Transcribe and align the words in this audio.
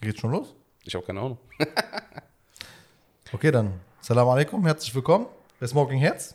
Geht 0.00 0.18
schon 0.18 0.30
los? 0.30 0.54
Ich 0.84 0.94
habe 0.94 1.04
keine 1.04 1.20
Ahnung. 1.20 1.38
Okay, 3.32 3.52
dann. 3.52 3.78
Salam 4.00 4.28
alaikum, 4.28 4.66
herzlich 4.66 4.92
willkommen 4.92 5.26
bei 5.60 5.66
Smoking 5.68 6.00
Herz 6.00 6.34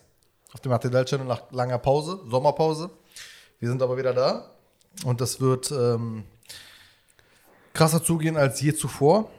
auf 0.54 0.60
dem 0.60 0.72
RTL 0.72 1.04
Channel 1.04 1.26
nach 1.26 1.42
langer 1.52 1.76
Pause, 1.76 2.22
Sommerpause. 2.26 2.88
Wir 3.58 3.68
sind 3.68 3.82
aber 3.82 3.98
wieder 3.98 4.14
da 4.14 4.50
und 5.04 5.20
das 5.20 5.38
wird 5.38 5.70
ähm, 5.72 6.24
krasser 7.74 8.02
zugehen 8.02 8.38
als 8.38 8.62
je 8.62 8.72
zuvor. 8.72 9.30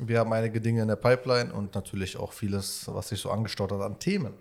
Wir 0.00 0.18
haben 0.18 0.32
einige 0.32 0.60
Dinge 0.60 0.82
in 0.82 0.88
der 0.88 0.96
Pipeline 0.96 1.52
und 1.52 1.76
natürlich 1.76 2.16
auch 2.16 2.32
vieles, 2.32 2.92
was 2.92 3.10
sich 3.10 3.20
so 3.20 3.30
angestaut 3.30 3.70
hat 3.70 3.80
an 3.80 4.00
Themen. 4.00 4.34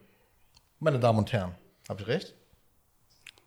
Meine 0.79 0.99
Damen 0.99 1.19
und 1.19 1.31
Herren, 1.31 1.53
habe 1.87 2.01
ich 2.01 2.07
recht? 2.07 2.38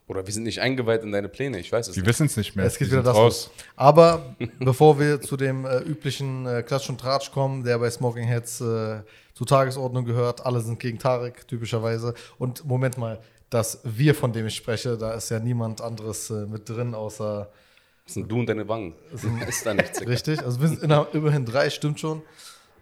Oder 0.09 0.27
wir 0.27 0.33
sind 0.35 0.43
nicht 0.43 0.61
eingeweiht 0.61 1.03
in 1.05 1.13
deine 1.13 1.29
Pläne, 1.29 1.59
ich 1.61 1.71
weiß 1.73 1.89
es 1.89 1.97
Wir 1.97 2.03
nicht. 2.03 2.09
wissen 2.09 2.27
es 2.27 2.37
nicht 2.37 2.57
mehr. 2.57 2.67
Es 2.67 2.77
geht 2.79 2.91
Wir 2.91 2.99
wieder 2.99 3.15
sind 3.15 3.23
das 3.25 3.49
los. 3.49 3.51
Aber 3.77 4.35
bevor 4.59 4.99
wir 4.99 5.21
zu 5.21 5.37
dem 5.37 5.65
äh, 5.65 5.79
üblichen 5.79 6.45
äh, 6.47 6.63
Klatsch 6.63 6.89
und 6.91 7.01
Tratsch 7.01 7.31
kommen, 7.31 7.63
der 7.65 7.79
bei 7.79 7.89
Smoking 7.91 8.25
Heads 8.25 8.61
äh, 8.61 9.01
zur 9.35 9.47
Tagesordnung 9.47 10.05
gehört, 10.05 10.45
alle 10.45 10.61
sind 10.61 10.79
gegen 10.81 10.99
Tarek, 10.99 11.47
typischerweise. 11.49 12.15
Und 12.39 12.65
Moment 12.67 12.99
mal, 12.99 13.21
das 13.49 13.81
Wir, 13.85 14.15
von 14.15 14.33
dem 14.33 14.47
ich 14.47 14.57
spreche, 14.57 14.97
da 14.99 15.13
ist 15.15 15.31
ja 15.31 15.39
niemand 15.39 15.81
anderes 15.81 16.31
äh, 16.31 16.47
mit 16.47 16.69
drin, 16.69 16.95
außer 16.95 17.49
Das 18.05 18.15
sind 18.15 18.31
du 18.31 18.41
und 18.41 18.47
deine 18.49 18.67
Wangen. 18.69 18.95
ist 19.49 19.65
da 19.65 19.73
nichts. 19.73 20.01
Richtig. 20.07 20.43
Also 20.45 20.61
wir 20.61 20.69
sind 20.69 20.83
inner- 20.83 21.07
immerhin 21.13 21.45
drei, 21.47 21.71
stimmt 21.71 22.01
schon. 22.01 22.23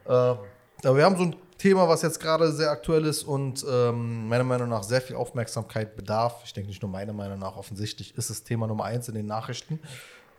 Äh, 0.07 0.11
aber 0.11 0.97
wir 0.97 1.05
haben 1.05 1.17
so 1.17 1.25
ein 1.25 1.37
Thema, 1.61 1.87
was 1.87 2.01
jetzt 2.01 2.19
gerade 2.19 2.51
sehr 2.53 2.71
aktuell 2.71 3.05
ist 3.05 3.23
und 3.23 3.67
ähm, 3.69 4.29
meiner 4.29 4.45
Meinung 4.45 4.71
nach 4.71 4.83
sehr 4.83 5.03
viel 5.03 5.15
Aufmerksamkeit 5.15 5.95
bedarf. 5.95 6.41
Ich 6.43 6.55
denke 6.55 6.71
nicht 6.71 6.81
nur 6.81 6.91
meiner 6.91 7.13
Meinung 7.13 7.39
nach, 7.39 7.55
offensichtlich 7.55 8.17
ist 8.17 8.31
es 8.31 8.43
Thema 8.43 8.67
Nummer 8.67 8.85
eins 8.85 9.09
in 9.09 9.15
den 9.15 9.27
Nachrichten. 9.27 9.79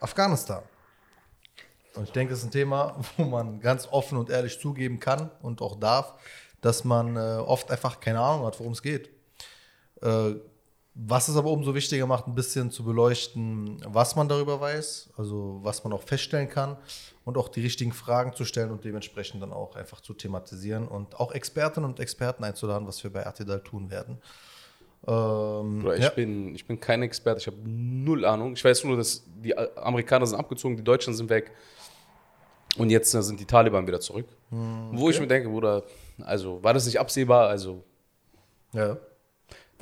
Afghanistan. 0.00 0.64
Und 1.94 2.08
ich 2.08 2.10
denke, 2.10 2.32
es 2.32 2.40
ist 2.40 2.46
ein 2.46 2.50
Thema, 2.50 2.96
wo 3.16 3.22
man 3.22 3.60
ganz 3.60 3.86
offen 3.88 4.18
und 4.18 4.30
ehrlich 4.30 4.58
zugeben 4.58 4.98
kann 4.98 5.30
und 5.42 5.62
auch 5.62 5.78
darf, 5.78 6.14
dass 6.60 6.82
man 6.82 7.16
äh, 7.16 7.38
oft 7.38 7.70
einfach 7.70 8.00
keine 8.00 8.18
Ahnung 8.18 8.44
hat, 8.46 8.58
worum 8.58 8.72
es 8.72 8.82
geht. 8.82 9.08
Äh, 10.00 10.34
was 10.94 11.28
es 11.28 11.36
aber 11.36 11.50
umso 11.52 11.72
wichtiger 11.72 12.08
macht, 12.08 12.26
ein 12.26 12.34
bisschen 12.34 12.72
zu 12.72 12.82
beleuchten, 12.82 13.80
was 13.86 14.16
man 14.16 14.28
darüber 14.28 14.60
weiß, 14.60 15.10
also 15.16 15.60
was 15.62 15.84
man 15.84 15.92
auch 15.92 16.02
feststellen 16.02 16.48
kann 16.48 16.76
und 17.24 17.38
auch 17.38 17.48
die 17.48 17.60
richtigen 17.60 17.92
Fragen 17.92 18.34
zu 18.34 18.44
stellen 18.44 18.70
und 18.70 18.84
dementsprechend 18.84 19.42
dann 19.42 19.52
auch 19.52 19.76
einfach 19.76 20.00
zu 20.00 20.14
thematisieren 20.14 20.88
und 20.88 21.18
auch 21.18 21.32
Expertinnen 21.32 21.88
und 21.88 22.00
Experten 22.00 22.44
einzuladen, 22.44 22.86
was 22.88 23.02
wir 23.02 23.12
bei 23.12 23.20
RTL 23.20 23.60
tun 23.60 23.90
werden. 23.90 24.18
Ähm, 25.06 25.80
Bruder, 25.80 25.96
ich, 25.96 26.04
ja. 26.04 26.10
bin, 26.10 26.54
ich 26.54 26.66
bin 26.66 26.78
kein 26.78 27.02
Experte, 27.02 27.40
ich 27.40 27.46
habe 27.46 27.56
null 27.64 28.24
Ahnung. 28.24 28.52
Ich 28.54 28.64
weiß 28.64 28.84
nur, 28.84 28.96
dass 28.96 29.24
die 29.42 29.56
Amerikaner 29.56 30.26
sind 30.26 30.38
abgezogen, 30.38 30.76
die 30.76 30.84
Deutschen 30.84 31.14
sind 31.14 31.28
weg. 31.28 31.52
Und 32.78 32.90
jetzt 32.90 33.12
äh, 33.14 33.22
sind 33.22 33.38
die 33.38 33.44
Taliban 33.44 33.86
wieder 33.86 34.00
zurück. 34.00 34.26
Wo 34.50 35.10
ich 35.10 35.18
mir 35.18 35.26
denke, 35.26 35.48
Bruder, 35.48 35.82
also 36.20 36.62
war 36.62 36.74
das 36.74 36.86
nicht 36.86 37.00
absehbar? 37.00 37.48
Also, 37.48 37.82
ja. 38.72 38.96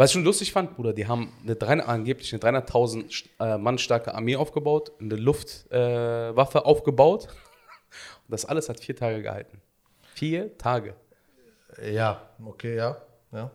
Was 0.00 0.08
ich 0.08 0.12
schon 0.14 0.24
lustig 0.24 0.50
fand, 0.50 0.76
Bruder, 0.76 0.94
die 0.94 1.06
haben 1.06 1.30
eine 1.42 1.56
300, 1.56 1.86
angeblich 1.86 2.32
eine 2.32 2.40
300.000 2.60 3.26
äh, 3.38 3.58
Mann 3.58 3.76
starke 3.76 4.14
Armee 4.14 4.34
aufgebaut, 4.34 4.92
eine 4.98 5.14
Luftwaffe 5.16 6.58
äh, 6.58 6.62
aufgebaut. 6.62 7.28
Und 8.24 8.30
das 8.32 8.46
alles 8.46 8.70
hat 8.70 8.80
vier 8.80 8.96
Tage 8.96 9.20
gehalten. 9.20 9.60
Vier 10.14 10.56
Tage. 10.56 10.94
Ja, 11.92 12.30
okay, 12.42 12.76
ja. 12.76 12.96
ja. 13.30 13.50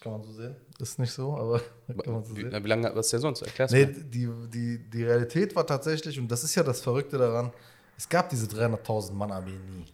Kann 0.00 0.12
man 0.12 0.22
so 0.22 0.34
sehen. 0.34 0.54
Ist 0.78 1.00
nicht 1.00 1.10
so, 1.10 1.34
aber 1.36 1.58
kann 2.04 2.14
man 2.14 2.24
so 2.24 2.36
Wie, 2.36 2.42
sehen. 2.42 2.64
wie 2.64 2.68
lange, 2.68 2.94
was 2.94 3.06
ist 3.06 3.12
der 3.14 3.20
sonst? 3.20 3.42
Erklär's 3.42 3.72
Nee, 3.72 3.86
mal. 3.86 3.94
die, 3.94 4.30
die, 4.50 4.78
die 4.88 5.02
Realität 5.02 5.56
war 5.56 5.66
tatsächlich, 5.66 6.16
und 6.20 6.30
das 6.30 6.44
ist 6.44 6.54
ja 6.54 6.62
das 6.62 6.80
Verrückte 6.80 7.18
daran, 7.18 7.52
es 7.98 8.08
gab 8.08 8.28
diese 8.28 8.46
300.000 8.46 9.14
Mann 9.14 9.32
Armee 9.32 9.50
nie. 9.50 9.84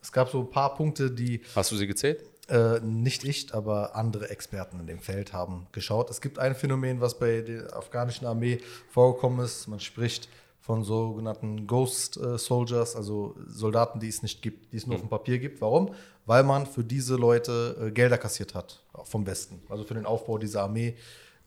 Es 0.00 0.12
gab 0.12 0.28
so 0.28 0.42
ein 0.42 0.50
paar 0.50 0.76
Punkte, 0.76 1.10
die 1.10 1.40
Hast 1.56 1.72
du 1.72 1.76
sie 1.76 1.88
gezählt? 1.88 2.20
Äh, 2.48 2.80
nicht 2.80 3.24
ich, 3.24 3.54
aber 3.54 3.96
andere 3.96 4.30
Experten 4.30 4.80
in 4.80 4.86
dem 4.86 4.98
Feld 5.00 5.32
haben 5.32 5.66
geschaut. 5.72 6.10
Es 6.10 6.20
gibt 6.20 6.38
ein 6.38 6.54
Phänomen, 6.54 7.00
was 7.00 7.18
bei 7.18 7.40
der 7.40 7.74
afghanischen 7.74 8.26
Armee 8.26 8.60
vorgekommen 8.90 9.44
ist. 9.44 9.66
Man 9.66 9.80
spricht 9.80 10.28
von 10.60 10.82
sogenannten 10.82 11.66
Ghost 11.66 12.16
äh, 12.16 12.38
Soldiers, 12.38 12.96
also 12.96 13.36
Soldaten, 13.46 14.00
die 14.00 14.08
es 14.08 14.22
nicht 14.22 14.40
gibt, 14.40 14.72
die 14.72 14.78
es 14.78 14.86
nur 14.86 14.96
auf 14.96 15.02
dem 15.02 15.10
Papier 15.10 15.38
gibt. 15.38 15.60
Warum? 15.60 15.94
Weil 16.26 16.42
man 16.42 16.66
für 16.66 16.82
diese 16.82 17.16
Leute 17.16 17.76
äh, 17.80 17.90
Gelder 17.90 18.18
kassiert 18.18 18.54
hat 18.54 18.82
vom 19.04 19.26
Westen, 19.26 19.62
also 19.68 19.84
für 19.84 19.94
den 19.94 20.06
Aufbau 20.06 20.38
dieser 20.38 20.62
Armee, 20.62 20.96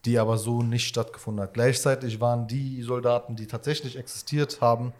die 0.05 0.19
aber 0.19 0.37
so 0.37 0.61
nicht 0.61 0.87
stattgefunden 0.87 1.43
hat. 1.43 1.53
Gleichzeitig 1.53 2.21
waren 2.21 2.47
die 2.47 2.81
Soldaten, 2.83 3.35
die 3.35 3.47
tatsächlich 3.47 3.97
existiert 3.97 4.61
haben, 4.61 4.93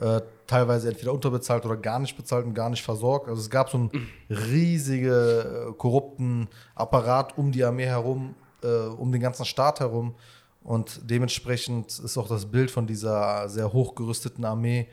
äh, 0.00 0.20
teilweise 0.46 0.88
entweder 0.88 1.12
unterbezahlt 1.12 1.64
oder 1.64 1.76
gar 1.76 1.98
nicht 1.98 2.16
bezahlt 2.16 2.44
und 2.44 2.54
gar 2.54 2.70
nicht 2.70 2.82
versorgt. 2.82 3.28
Also 3.28 3.40
es 3.40 3.50
gab 3.50 3.70
so 3.70 3.78
einen 3.78 4.08
riesigen, 4.28 5.10
äh, 5.10 5.72
korrupten 5.76 6.48
Apparat 6.74 7.38
um 7.38 7.52
die 7.52 7.64
Armee 7.64 7.86
herum, 7.86 8.34
äh, 8.62 8.66
um 8.66 9.12
den 9.12 9.20
ganzen 9.20 9.44
Staat 9.44 9.80
herum. 9.80 10.14
Und 10.62 11.00
dementsprechend 11.10 11.98
ist 11.98 12.16
auch 12.16 12.28
das 12.28 12.46
Bild 12.46 12.70
von 12.70 12.86
dieser 12.86 13.48
sehr 13.48 13.72
hochgerüsteten 13.72 14.44
Armee, 14.44 14.88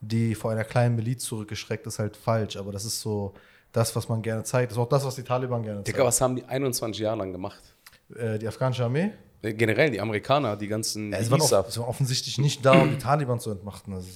die 0.00 0.34
vor 0.34 0.50
einer 0.50 0.64
kleinen 0.64 0.96
Miliz 0.96 1.24
zurückgeschreckt 1.24 1.86
ist, 1.86 1.98
halt 1.98 2.16
falsch. 2.16 2.56
Aber 2.56 2.72
das 2.72 2.84
ist 2.84 3.00
so 3.00 3.32
das, 3.72 3.94
was 3.96 4.08
man 4.08 4.22
gerne 4.22 4.44
zeigt. 4.44 4.70
Das 4.70 4.76
ist 4.78 4.82
auch 4.82 4.88
das, 4.88 5.04
was 5.04 5.14
die 5.16 5.22
Taliban 5.22 5.62
gerne 5.62 5.82
Digga, 5.82 5.96
zeigen. 5.96 6.06
was 6.06 6.20
haben 6.20 6.36
die 6.36 6.44
21 6.44 7.02
Jahre 7.02 7.18
lang 7.18 7.32
gemacht? 7.32 7.62
Äh, 8.14 8.38
die 8.38 8.46
afghanische 8.46 8.84
Armee? 8.84 9.12
Äh, 9.44 9.54
Generell, 9.54 9.90
die 9.90 10.00
Amerikaner, 10.00 10.56
die 10.56 10.68
ganzen 10.68 11.12
Ja, 11.12 11.18
es, 11.18 11.30
waren 11.30 11.40
off 11.40 11.52
es 11.68 11.78
war 11.78 11.88
offensichtlich 11.88 12.38
nicht 12.38 12.64
da, 12.64 12.80
um 12.80 12.90
die 12.90 12.98
Taliban 12.98 13.38
zu 13.40 13.50
entmachten. 13.50 13.92
Also, 13.92 14.08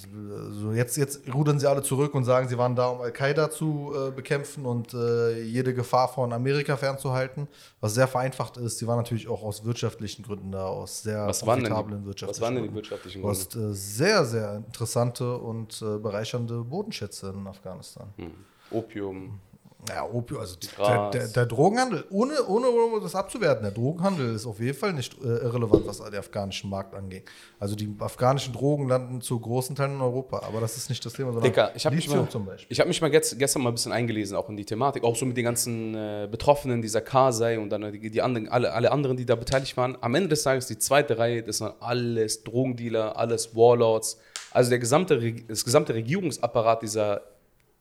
so 0.52 0.72
jetzt, 0.72 0.96
jetzt 0.96 1.32
rudern 1.32 1.58
sie 1.60 1.68
alle 1.68 1.82
zurück 1.82 2.14
und 2.14 2.24
sagen, 2.24 2.48
sie 2.48 2.56
waren 2.56 2.74
da, 2.74 2.88
um 2.88 3.00
Al-Qaida 3.00 3.50
zu 3.50 3.92
äh, 3.94 4.10
bekämpfen 4.10 4.64
und 4.64 4.94
äh, 4.94 5.42
jede 5.42 5.74
Gefahr 5.74 6.08
von 6.08 6.32
Amerika 6.32 6.76
fernzuhalten, 6.76 7.48
was 7.80 7.94
sehr 7.94 8.08
vereinfacht 8.08 8.56
ist. 8.56 8.78
Sie 8.78 8.86
waren 8.86 8.96
natürlich 8.96 9.28
auch 9.28 9.42
aus 9.42 9.64
wirtschaftlichen 9.64 10.22
Gründen 10.22 10.50
da, 10.50 10.64
aus 10.64 11.02
sehr 11.02 11.26
Was 11.26 11.46
waren, 11.46 11.62
denn 11.62 11.72
profitablen 11.72 12.00
die, 12.00 12.06
wirtschaftlichen 12.06 12.40
was 12.40 12.46
waren 12.46 12.54
denn 12.54 12.64
die 12.64 12.74
wirtschaftlichen 12.74 13.20
Du 13.20 13.26
Gründe? 13.28 13.40
hast 13.40 13.56
äh, 13.56 13.74
sehr, 13.74 14.24
sehr 14.24 14.56
interessante 14.56 15.36
und 15.36 15.82
äh, 15.82 15.98
bereichernde 15.98 16.64
Bodenschätze 16.64 17.34
in 17.36 17.46
Afghanistan. 17.46 18.08
Hm. 18.16 18.30
Opium. 18.70 19.40
Ja, 19.88 20.04
Opium, 20.04 20.40
also 20.40 20.56
der, 20.78 21.10
der, 21.10 21.28
der 21.28 21.46
Drogenhandel, 21.46 22.04
ohne, 22.10 22.44
ohne 22.46 22.66
das 23.02 23.14
abzuwerten, 23.14 23.62
der 23.62 23.72
Drogenhandel 23.72 24.34
ist 24.34 24.46
auf 24.46 24.60
jeden 24.60 24.76
Fall 24.76 24.92
nicht 24.92 25.16
äh, 25.22 25.26
irrelevant, 25.26 25.86
was 25.86 25.98
den 25.98 26.14
afghanischen 26.14 26.70
Markt 26.70 26.94
angeht. 26.94 27.24
Also 27.58 27.74
die 27.74 27.94
afghanischen 27.98 28.52
Drogen 28.52 28.88
landen 28.88 29.20
zu 29.20 29.38
großen 29.38 29.74
Teilen 29.74 29.94
in 29.94 30.00
Europa, 30.00 30.42
aber 30.46 30.60
das 30.60 30.76
ist 30.76 30.88
nicht 30.90 31.04
das 31.04 31.12
Thema, 31.14 31.32
sondern 31.32 31.50
Digga, 31.50 31.70
ich 31.74 31.84
habe 31.86 31.96
mich, 31.96 32.06
Lithium 32.06 32.24
mal- 32.24 32.30
zum 32.30 32.44
Beispiel. 32.46 32.66
ich 32.70 32.80
hab 32.80 32.86
mich 32.88 33.00
mal 33.00 33.10
gest, 33.10 33.38
gestern 33.38 33.62
mal 33.62 33.70
ein 33.70 33.74
bisschen 33.74 33.92
eingelesen, 33.92 34.36
auch 34.36 34.48
in 34.48 34.56
die 34.56 34.64
Thematik, 34.64 35.04
auch 35.04 35.16
so 35.16 35.24
mit 35.26 35.36
den 35.36 35.44
ganzen 35.44 35.94
äh, 35.94 36.28
Betroffenen, 36.30 36.82
dieser 36.82 37.00
Karsei 37.00 37.58
und 37.58 37.70
dann 37.70 37.92
die, 37.92 38.10
die 38.10 38.22
anderen, 38.22 38.48
alle, 38.48 38.72
alle 38.72 38.90
anderen, 38.92 39.16
die 39.16 39.26
da 39.26 39.34
beteiligt 39.36 39.76
waren. 39.76 39.96
Am 40.00 40.14
Ende 40.14 40.28
des 40.28 40.42
Tages, 40.42 40.66
die 40.66 40.78
zweite 40.78 41.18
Reihe, 41.18 41.42
das 41.42 41.60
waren 41.60 41.74
alles 41.80 42.44
Drogendealer, 42.44 43.16
alles 43.16 43.54
Warlords. 43.56 44.18
Also 44.50 44.70
der 44.70 44.78
gesamte, 44.78 45.32
das 45.46 45.64
gesamte 45.64 45.94
Regierungsapparat 45.94 46.82
dieser 46.82 47.22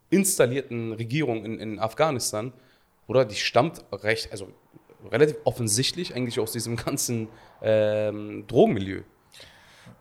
installierten 0.10 0.94
Regierung 0.94 1.46
in, 1.46 1.60
in 1.60 1.80
Afghanistan, 1.80 2.54
oder 3.08 3.26
die 3.26 3.36
stammt 3.36 3.86
recht, 3.92 4.32
also 4.32 4.50
relativ 5.10 5.38
offensichtlich 5.44 6.16
eigentlich 6.16 6.40
aus 6.40 6.52
diesem 6.52 6.76
ganzen 6.86 7.30
ähm, 7.62 8.46
Drogenmilieu. 8.48 9.02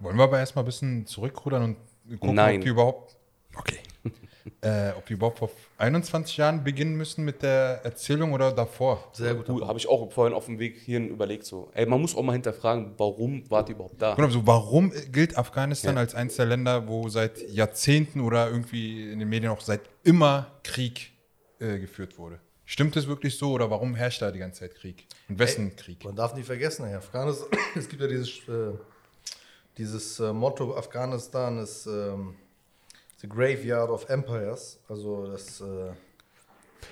Wollen 0.00 0.16
wir 0.16 0.24
aber 0.24 0.38
erstmal 0.38 0.64
ein 0.64 0.66
bisschen 0.66 1.06
zurückrudern 1.06 1.62
und 1.62 2.20
gucken, 2.20 2.34
Nein. 2.34 2.56
ob 2.56 2.62
die 2.62 2.68
überhaupt. 2.68 3.16
Okay. 3.54 3.78
äh, 4.60 4.90
ob 4.90 5.06
die 5.06 5.14
überhaupt 5.14 5.38
vor 5.38 5.50
21 5.78 6.36
Jahren 6.38 6.64
beginnen 6.64 6.96
müssen 6.96 7.24
mit 7.24 7.42
der 7.42 7.80
Erzählung 7.84 8.32
oder 8.32 8.50
davor? 8.52 9.10
Sehr 9.12 9.34
gut. 9.34 9.46
Gut, 9.46 9.66
habe 9.66 9.78
ich 9.78 9.88
auch 9.88 10.10
vorhin 10.10 10.34
auf 10.34 10.46
dem 10.46 10.58
Weg 10.58 10.78
hierhin 10.78 11.08
überlegt. 11.08 11.44
So, 11.44 11.70
ey, 11.74 11.84
man 11.86 12.00
muss 12.00 12.16
auch 12.16 12.22
mal 12.22 12.32
hinterfragen, 12.32 12.94
warum 12.96 13.48
wart 13.50 13.68
ihr 13.68 13.74
überhaupt 13.74 14.00
da? 14.00 14.14
Genau, 14.14 14.28
so 14.30 14.46
warum 14.46 14.90
gilt 15.12 15.36
Afghanistan 15.36 15.96
Ja. 15.96 16.00
als 16.00 16.14
eines 16.14 16.36
der 16.36 16.46
Länder, 16.46 16.88
wo 16.88 17.08
seit 17.08 17.48
Jahrzehnten 17.50 18.20
oder 18.20 18.48
irgendwie 18.50 19.10
in 19.12 19.18
den 19.18 19.28
Medien 19.28 19.52
auch 19.52 19.60
seit 19.60 19.82
immer 20.02 20.46
Krieg 20.62 21.12
äh, 21.58 21.78
geführt 21.78 22.16
wurde? 22.18 22.40
Stimmt 22.64 22.96
es 22.96 23.06
wirklich 23.06 23.36
so 23.38 23.52
oder 23.52 23.70
warum 23.70 23.94
herrscht 23.94 24.22
da 24.22 24.30
die 24.32 24.38
ganze 24.40 24.60
Zeit 24.60 24.74
Krieg? 24.74 25.06
Und 25.28 25.38
wessen 25.38 25.76
Krieg? 25.76 26.02
Man 26.04 26.16
darf 26.16 26.34
nicht 26.34 26.46
vergessen, 26.46 26.84
ey, 26.86 26.94
Afghanistan, 26.94 27.48
es 27.76 27.88
gibt 27.88 28.00
ja 28.00 28.08
dieses, 28.08 28.30
äh, 28.48 28.72
dieses 29.76 30.18
äh, 30.20 30.32
Motto, 30.32 30.74
Afghanistan 30.76 31.58
ist 31.58 31.86
ähm, 31.86 32.34
the 33.26 33.34
graveyard 33.34 33.90
of 33.90 34.08
empires, 34.08 34.78
also 34.88 35.26
das 35.26 35.60
äh, 35.60 35.64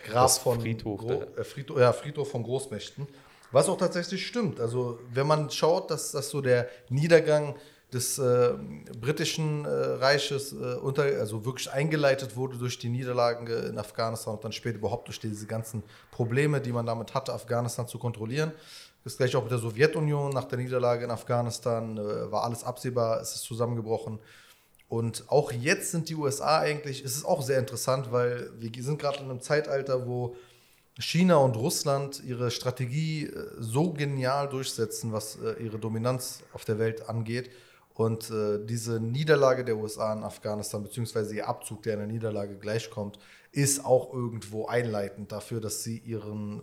Grab 0.05 0.25
Das 0.25 0.39
von 0.39 0.61
Friedhof 0.61 1.01
Gro 1.01 1.23
äh, 1.37 1.45
Friedhof, 1.45 1.79
ja, 1.79 1.93
Friedhof 1.93 2.31
von 2.31 2.43
Großmächten. 2.43 3.07
Was 3.53 3.69
auch 3.69 3.79
tatsächlich 3.79 4.27
stimmt. 4.27 4.61
Also 4.61 4.99
wenn 5.13 5.27
man 5.27 5.51
schaut, 5.51 5.91
dass, 5.91 6.11
dass 6.13 6.31
so 6.31 6.41
der 6.41 6.69
Niedergang 6.89 7.55
des 7.93 8.19
äh, 8.19 8.55
britischen 9.01 9.65
äh, 9.65 9.69
Reiches 9.69 10.53
äh, 10.53 10.57
unter, 10.57 11.05
also 11.05 11.45
wirklich 11.45 11.71
eingeleitet 11.71 12.35
wurde 12.35 12.59
durch 12.59 12.79
die 12.79 12.89
Niederlagen 12.89 13.47
äh, 13.47 13.69
in 13.69 13.79
Afghanistan 13.79 14.35
und 14.35 14.45
dann 14.45 14.51
später 14.51 14.79
überhaupt 14.79 15.07
durch 15.07 15.21
diese 15.21 15.47
ganzen 15.47 15.85
Probleme, 16.11 16.61
die 16.61 16.73
man 16.73 16.85
damit 16.85 17.15
hatte, 17.15 17.33
Afghanistan 17.33 17.87
zu 17.87 17.99
kontrollieren. 17.99 18.53
Das 19.05 19.17
gleich 19.17 19.37
auch 19.37 19.43
mit 19.43 19.53
der 19.53 19.59
Sowjetunion 19.59 20.33
nach 20.33 20.45
der 20.45 20.59
Niederlage 20.59 21.05
in 21.05 21.11
Afghanistan 21.11 21.97
äh, 21.97 22.33
war 22.33 22.43
alles 22.43 22.65
absehbar, 22.65 23.21
es 23.21 23.37
ist 23.37 23.43
zusammengebrochen. 23.43 24.19
Und 24.95 25.25
auch 25.27 25.51
jetzt 25.51 25.91
sind 25.91 26.09
die 26.09 26.15
USA 26.15 26.61
eigentlich, 26.61 27.05
es 27.05 27.17
ist 27.17 27.25
auch 27.25 27.43
sehr 27.43 27.59
interessant, 27.59 28.13
weil 28.13 28.53
wir 28.61 28.71
sind 28.81 29.01
gerade 29.01 29.19
in 29.19 29.25
einem 29.25 29.41
Zeitalter, 29.41 30.07
wo 30.07 30.37
China 31.01 31.39
und 31.39 31.57
Russland 31.57 32.23
ihre 32.23 32.53
Strategie 32.53 33.25
äh, 33.25 33.47
so 33.59 33.93
genial 33.93 34.49
durchsetzen, 34.49 35.13
was 35.13 35.37
äh, 35.41 35.61
ihre 35.61 35.81
Dominanz 35.81 36.45
auf 36.53 36.65
der 36.65 36.79
Welt 36.79 37.09
angeht. 37.09 37.51
Und 37.93 38.31
äh, 38.31 38.65
diese 38.65 39.01
Niederlage 39.01 39.65
der 39.65 39.79
USA 39.79 40.13
in 40.13 40.23
Afghanistan, 40.23 40.85
beziehungsweise 40.85 41.35
ihr 41.35 41.49
Abzug, 41.49 41.83
der 41.83 41.95
einer 41.95 42.07
Niederlage 42.07 42.55
gleichkommt, 42.55 43.19
ist 43.51 43.85
auch 43.85 44.15
irgendwo 44.15 44.67
einleitend 44.67 45.33
dafür, 45.33 45.61
dass 45.61 45.83
sie 45.83 45.99
ihren 45.99 46.63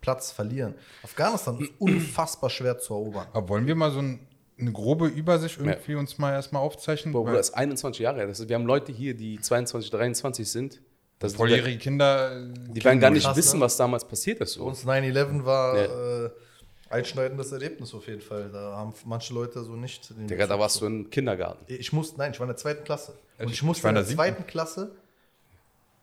Platz 0.00 0.30
verlieren. 0.30 0.74
Afghanistan 1.02 1.58
ist 1.58 1.72
unfassbar 1.80 2.50
schwer 2.50 2.78
zu 2.78 2.94
erobern. 2.94 3.26
Aber 3.32 3.48
wollen 3.48 3.66
wir 3.66 3.74
mal 3.74 3.90
so 3.90 4.00
ein, 4.00 4.20
eine 4.58 4.72
grobe 4.72 5.06
Übersicht 5.06 5.58
irgendwie 5.58 5.94
uns 5.96 6.18
mal 6.18 6.32
erstmal 6.32 6.62
aufzeichnen? 6.62 7.12
Boah, 7.12 7.24
Bruder, 7.24 7.38
das 7.38 7.48
ist 7.50 7.54
21 7.54 8.00
Jahre 8.02 8.20
alt. 8.20 8.30
Ist, 8.30 8.48
wir 8.48 8.54
haben 8.54 8.66
Leute 8.66 8.92
hier, 8.92 9.14
die 9.14 9.40
22, 9.40 9.90
23 9.90 10.48
sind. 10.48 10.80
Das 11.18 11.32
die, 11.32 11.38
volljährige 11.38 11.78
Kinder. 11.78 12.44
die 12.52 12.84
werden 12.84 13.00
gar 13.00 13.10
nicht 13.10 13.24
Krass, 13.24 13.36
wissen, 13.36 13.58
ne? 13.58 13.64
was 13.64 13.76
damals 13.76 14.06
passiert 14.06 14.40
ist. 14.40 14.54
Für 14.56 14.62
uns 14.64 14.84
9-11 14.84 15.44
war 15.44 15.76
Ja. 15.76 16.24
äh, 16.26 16.30
einschneidendes 16.90 17.50
Erlebnis 17.52 17.94
auf 17.94 18.06
jeden 18.06 18.20
Fall. 18.20 18.50
Da 18.52 18.76
haben 18.76 18.92
manche 19.04 19.32
Leute 19.34 19.62
so 19.64 19.72
nicht. 19.74 20.10
den 20.10 20.26
Digga, 20.28 20.46
da 20.46 20.58
warst 20.58 20.80
du 20.80 20.86
im 20.86 21.10
Kindergarten. 21.10 21.64
Ich 21.72 21.92
musste, 21.92 22.18
nein, 22.18 22.32
ich 22.32 22.38
war 22.38 22.44
in 22.44 22.48
der 22.50 22.56
zweiten 22.56 22.84
Klasse. 22.84 23.12
Und 23.38 23.46
Ich- 23.46 23.54
ich 23.54 23.62
musste 23.62 23.80
ich 23.80 23.84
war 23.84 23.90
in 23.90 23.96
in 23.96 24.02
der 24.02 24.08
der 24.08 24.16
zweiten 24.16 24.46
Klasse, 24.46 24.90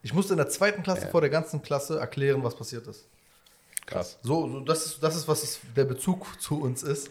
ich 0.03 0.13
musste 0.13 0.33
in 0.33 0.37
der 0.37 0.49
zweiten 0.49 0.81
Klasse 0.83 1.07
vor 1.07 1.21
der 1.21 1.29
ganzen 1.29 1.61
Klasse 1.61 1.99
erklären, 1.99 2.43
was 2.43 2.55
passiert 2.55 2.87
ist. 2.87 3.05
Krass. 3.85 4.17
So, 4.23 4.47
so 4.49 4.59
das, 4.61 4.85
ist, 4.85 5.03
das 5.03 5.15
ist, 5.15 5.27
was 5.27 5.43
es, 5.43 5.59
der 5.75 5.85
Bezug 5.85 6.25
zu 6.41 6.59
uns 6.61 6.83
ist. 6.83 7.09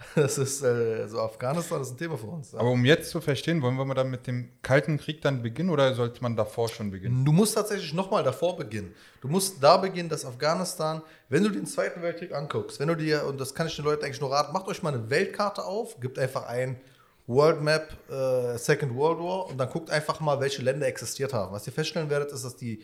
Das 0.14 0.38
ist, 0.38 0.62
äh, 0.62 1.06
so 1.08 1.20
Afghanistan 1.20 1.80
ist 1.80 1.92
ein 1.92 1.98
Thema 1.98 2.16
für 2.16 2.26
uns. 2.26 2.52
Ja. 2.52 2.60
Aber 2.60 2.70
um 2.70 2.84
jetzt 2.84 3.10
zu 3.10 3.20
verstehen, 3.20 3.62
wollen 3.62 3.76
wir 3.76 3.84
mal 3.84 3.94
dann 3.94 4.10
mit 4.10 4.26
dem 4.26 4.50
Kalten 4.62 4.98
Krieg 4.98 5.20
dann 5.22 5.42
beginnen 5.42 5.70
oder 5.70 5.94
sollte 5.94 6.22
man 6.22 6.36
davor 6.36 6.68
schon 6.68 6.90
beginnen? 6.90 7.24
Du 7.24 7.32
musst 7.32 7.54
tatsächlich 7.54 7.92
nochmal 7.92 8.22
davor 8.24 8.56
beginnen. 8.56 8.94
Du 9.20 9.28
musst 9.28 9.62
da 9.62 9.76
beginnen, 9.76 10.08
dass 10.08 10.24
Afghanistan, 10.24 11.02
wenn 11.28 11.44
du 11.44 11.50
den 11.50 11.66
Zweiten 11.66 12.02
Weltkrieg 12.02 12.34
anguckst, 12.34 12.80
wenn 12.80 12.88
du 12.88 12.94
dir, 12.94 13.26
und 13.26 13.40
das 13.40 13.54
kann 13.54 13.66
ich 13.66 13.76
den 13.76 13.84
Leuten 13.84 14.04
eigentlich 14.04 14.20
nur 14.20 14.32
raten, 14.32 14.52
macht 14.52 14.68
euch 14.68 14.82
mal 14.82 14.94
eine 14.94 15.10
Weltkarte 15.10 15.64
auf, 15.64 16.00
gebt 16.00 16.18
einfach 16.18 16.46
ein 16.46 16.80
World 17.26 17.60
Map 17.62 17.92
äh, 18.10 18.58
Second 18.58 18.94
World 18.94 19.18
War 19.18 19.46
und 19.46 19.58
dann 19.58 19.68
guckt 19.68 19.90
einfach 19.90 20.18
mal, 20.20 20.40
welche 20.40 20.62
Länder 20.62 20.86
existiert 20.86 21.32
haben. 21.32 21.52
Was 21.52 21.66
ihr 21.66 21.72
feststellen 21.72 22.10
werdet, 22.10 22.32
ist, 22.32 22.44
dass 22.44 22.56
die 22.56 22.82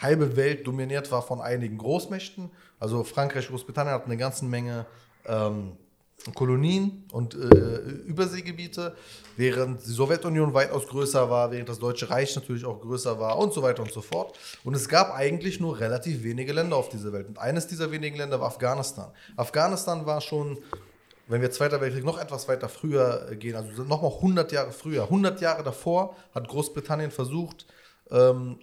halbe 0.00 0.36
Welt 0.36 0.66
dominiert 0.66 1.10
war 1.10 1.22
von 1.22 1.40
einigen 1.40 1.78
Großmächten. 1.78 2.50
Also 2.78 3.02
Frankreich, 3.02 3.48
Großbritannien 3.48 3.94
hatten 3.94 4.10
eine 4.10 4.18
ganze 4.18 4.44
Menge 4.44 4.86
ähm, 5.24 5.72
Kolonien 6.34 7.04
und 7.12 7.34
äh, 7.34 7.78
Überseegebiete, 8.06 8.96
während 9.36 9.86
die 9.86 9.90
Sowjetunion 9.90 10.54
weitaus 10.54 10.86
größer 10.86 11.30
war, 11.30 11.50
während 11.50 11.68
das 11.68 11.78
Deutsche 11.78 12.10
Reich 12.10 12.34
natürlich 12.34 12.64
auch 12.64 12.80
größer 12.80 13.20
war 13.20 13.38
und 13.38 13.52
so 13.52 13.62
weiter 13.62 13.82
und 13.82 13.92
so 13.92 14.00
fort. 14.00 14.36
Und 14.64 14.74
es 14.74 14.88
gab 14.88 15.14
eigentlich 15.14 15.60
nur 15.60 15.78
relativ 15.78 16.24
wenige 16.24 16.52
Länder 16.52 16.76
auf 16.76 16.88
dieser 16.88 17.12
Welt. 17.12 17.28
Und 17.28 17.38
eines 17.38 17.66
dieser 17.66 17.90
wenigen 17.90 18.16
Länder 18.16 18.40
war 18.40 18.48
Afghanistan. 18.48 19.10
Afghanistan 19.36 20.04
war 20.06 20.20
schon, 20.20 20.58
wenn 21.28 21.42
wir 21.42 21.50
Zweiter 21.50 21.80
Weltkrieg 21.80 22.04
noch 22.04 22.20
etwas 22.20 22.48
weiter 22.48 22.68
früher 22.68 23.28
äh, 23.30 23.36
gehen, 23.36 23.54
also 23.54 23.84
nochmal 23.84 24.12
100 24.12 24.50
Jahre 24.52 24.72
früher, 24.72 25.04
100 25.04 25.40
Jahre 25.40 25.62
davor 25.62 26.16
hat 26.34 26.48
Großbritannien 26.48 27.10
versucht, 27.10 27.66
ähm, 28.10 28.58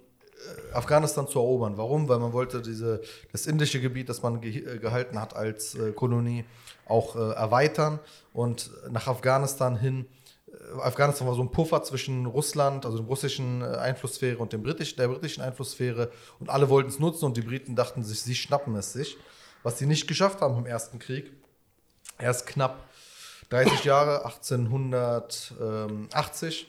Afghanistan 0.72 1.26
zu 1.28 1.38
erobern. 1.38 1.76
Warum? 1.76 2.08
Weil 2.08 2.18
man 2.18 2.32
wollte 2.32 2.60
diese, 2.60 3.00
das 3.32 3.46
indische 3.46 3.80
Gebiet, 3.80 4.08
das 4.08 4.22
man 4.22 4.40
ge 4.40 4.58
äh, 4.58 4.78
gehalten 4.78 5.20
hat 5.20 5.34
als 5.34 5.74
äh, 5.74 5.92
Kolonie, 5.92 6.44
auch 6.86 7.16
äh, 7.16 7.32
erweitern 7.32 7.98
und 8.32 8.70
nach 8.90 9.06
Afghanistan 9.06 9.76
hin. 9.76 10.06
Äh, 10.48 10.80
Afghanistan 10.80 11.26
war 11.26 11.34
so 11.34 11.42
ein 11.42 11.50
Puffer 11.50 11.82
zwischen 11.82 12.24
Russland, 12.26 12.86
also 12.86 12.98
der 12.98 13.06
russischen 13.06 13.62
äh, 13.62 13.64
Einflusssphäre 13.64 14.38
und 14.38 14.52
dem 14.52 14.62
britisch, 14.62 14.94
der 14.96 15.08
britischen 15.08 15.42
Einflusssphäre 15.42 16.10
und 16.40 16.50
alle 16.50 16.68
wollten 16.68 16.90
es 16.90 16.98
nutzen 16.98 17.24
und 17.26 17.36
die 17.36 17.42
Briten 17.42 17.76
dachten 17.76 18.02
sich, 18.02 18.20
sie 18.20 18.34
schnappen 18.34 18.74
es 18.76 18.92
sich. 18.92 19.16
Was 19.62 19.78
sie 19.78 19.86
nicht 19.86 20.06
geschafft 20.06 20.42
haben 20.42 20.58
im 20.58 20.66
Ersten 20.66 20.98
Krieg, 20.98 21.32
erst 22.18 22.46
knapp 22.46 22.86
30 23.50 23.84
Jahre, 23.84 24.26
1880, 24.26 26.66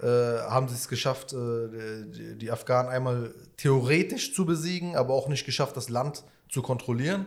äh, 0.00 0.06
haben 0.06 0.68
sie 0.68 0.74
es 0.74 0.88
geschafft, 0.88 1.34
äh, 1.34 2.06
die, 2.06 2.38
die 2.38 2.50
Afghanen 2.50 2.88
einmal 2.88 3.34
theoretisch 3.58 4.34
zu 4.34 4.46
besiegen, 4.46 4.96
aber 4.96 5.12
auch 5.12 5.28
nicht 5.28 5.44
geschafft, 5.44 5.76
das 5.76 5.90
Land 5.90 6.24
zu 6.48 6.62
kontrollieren. 6.62 7.26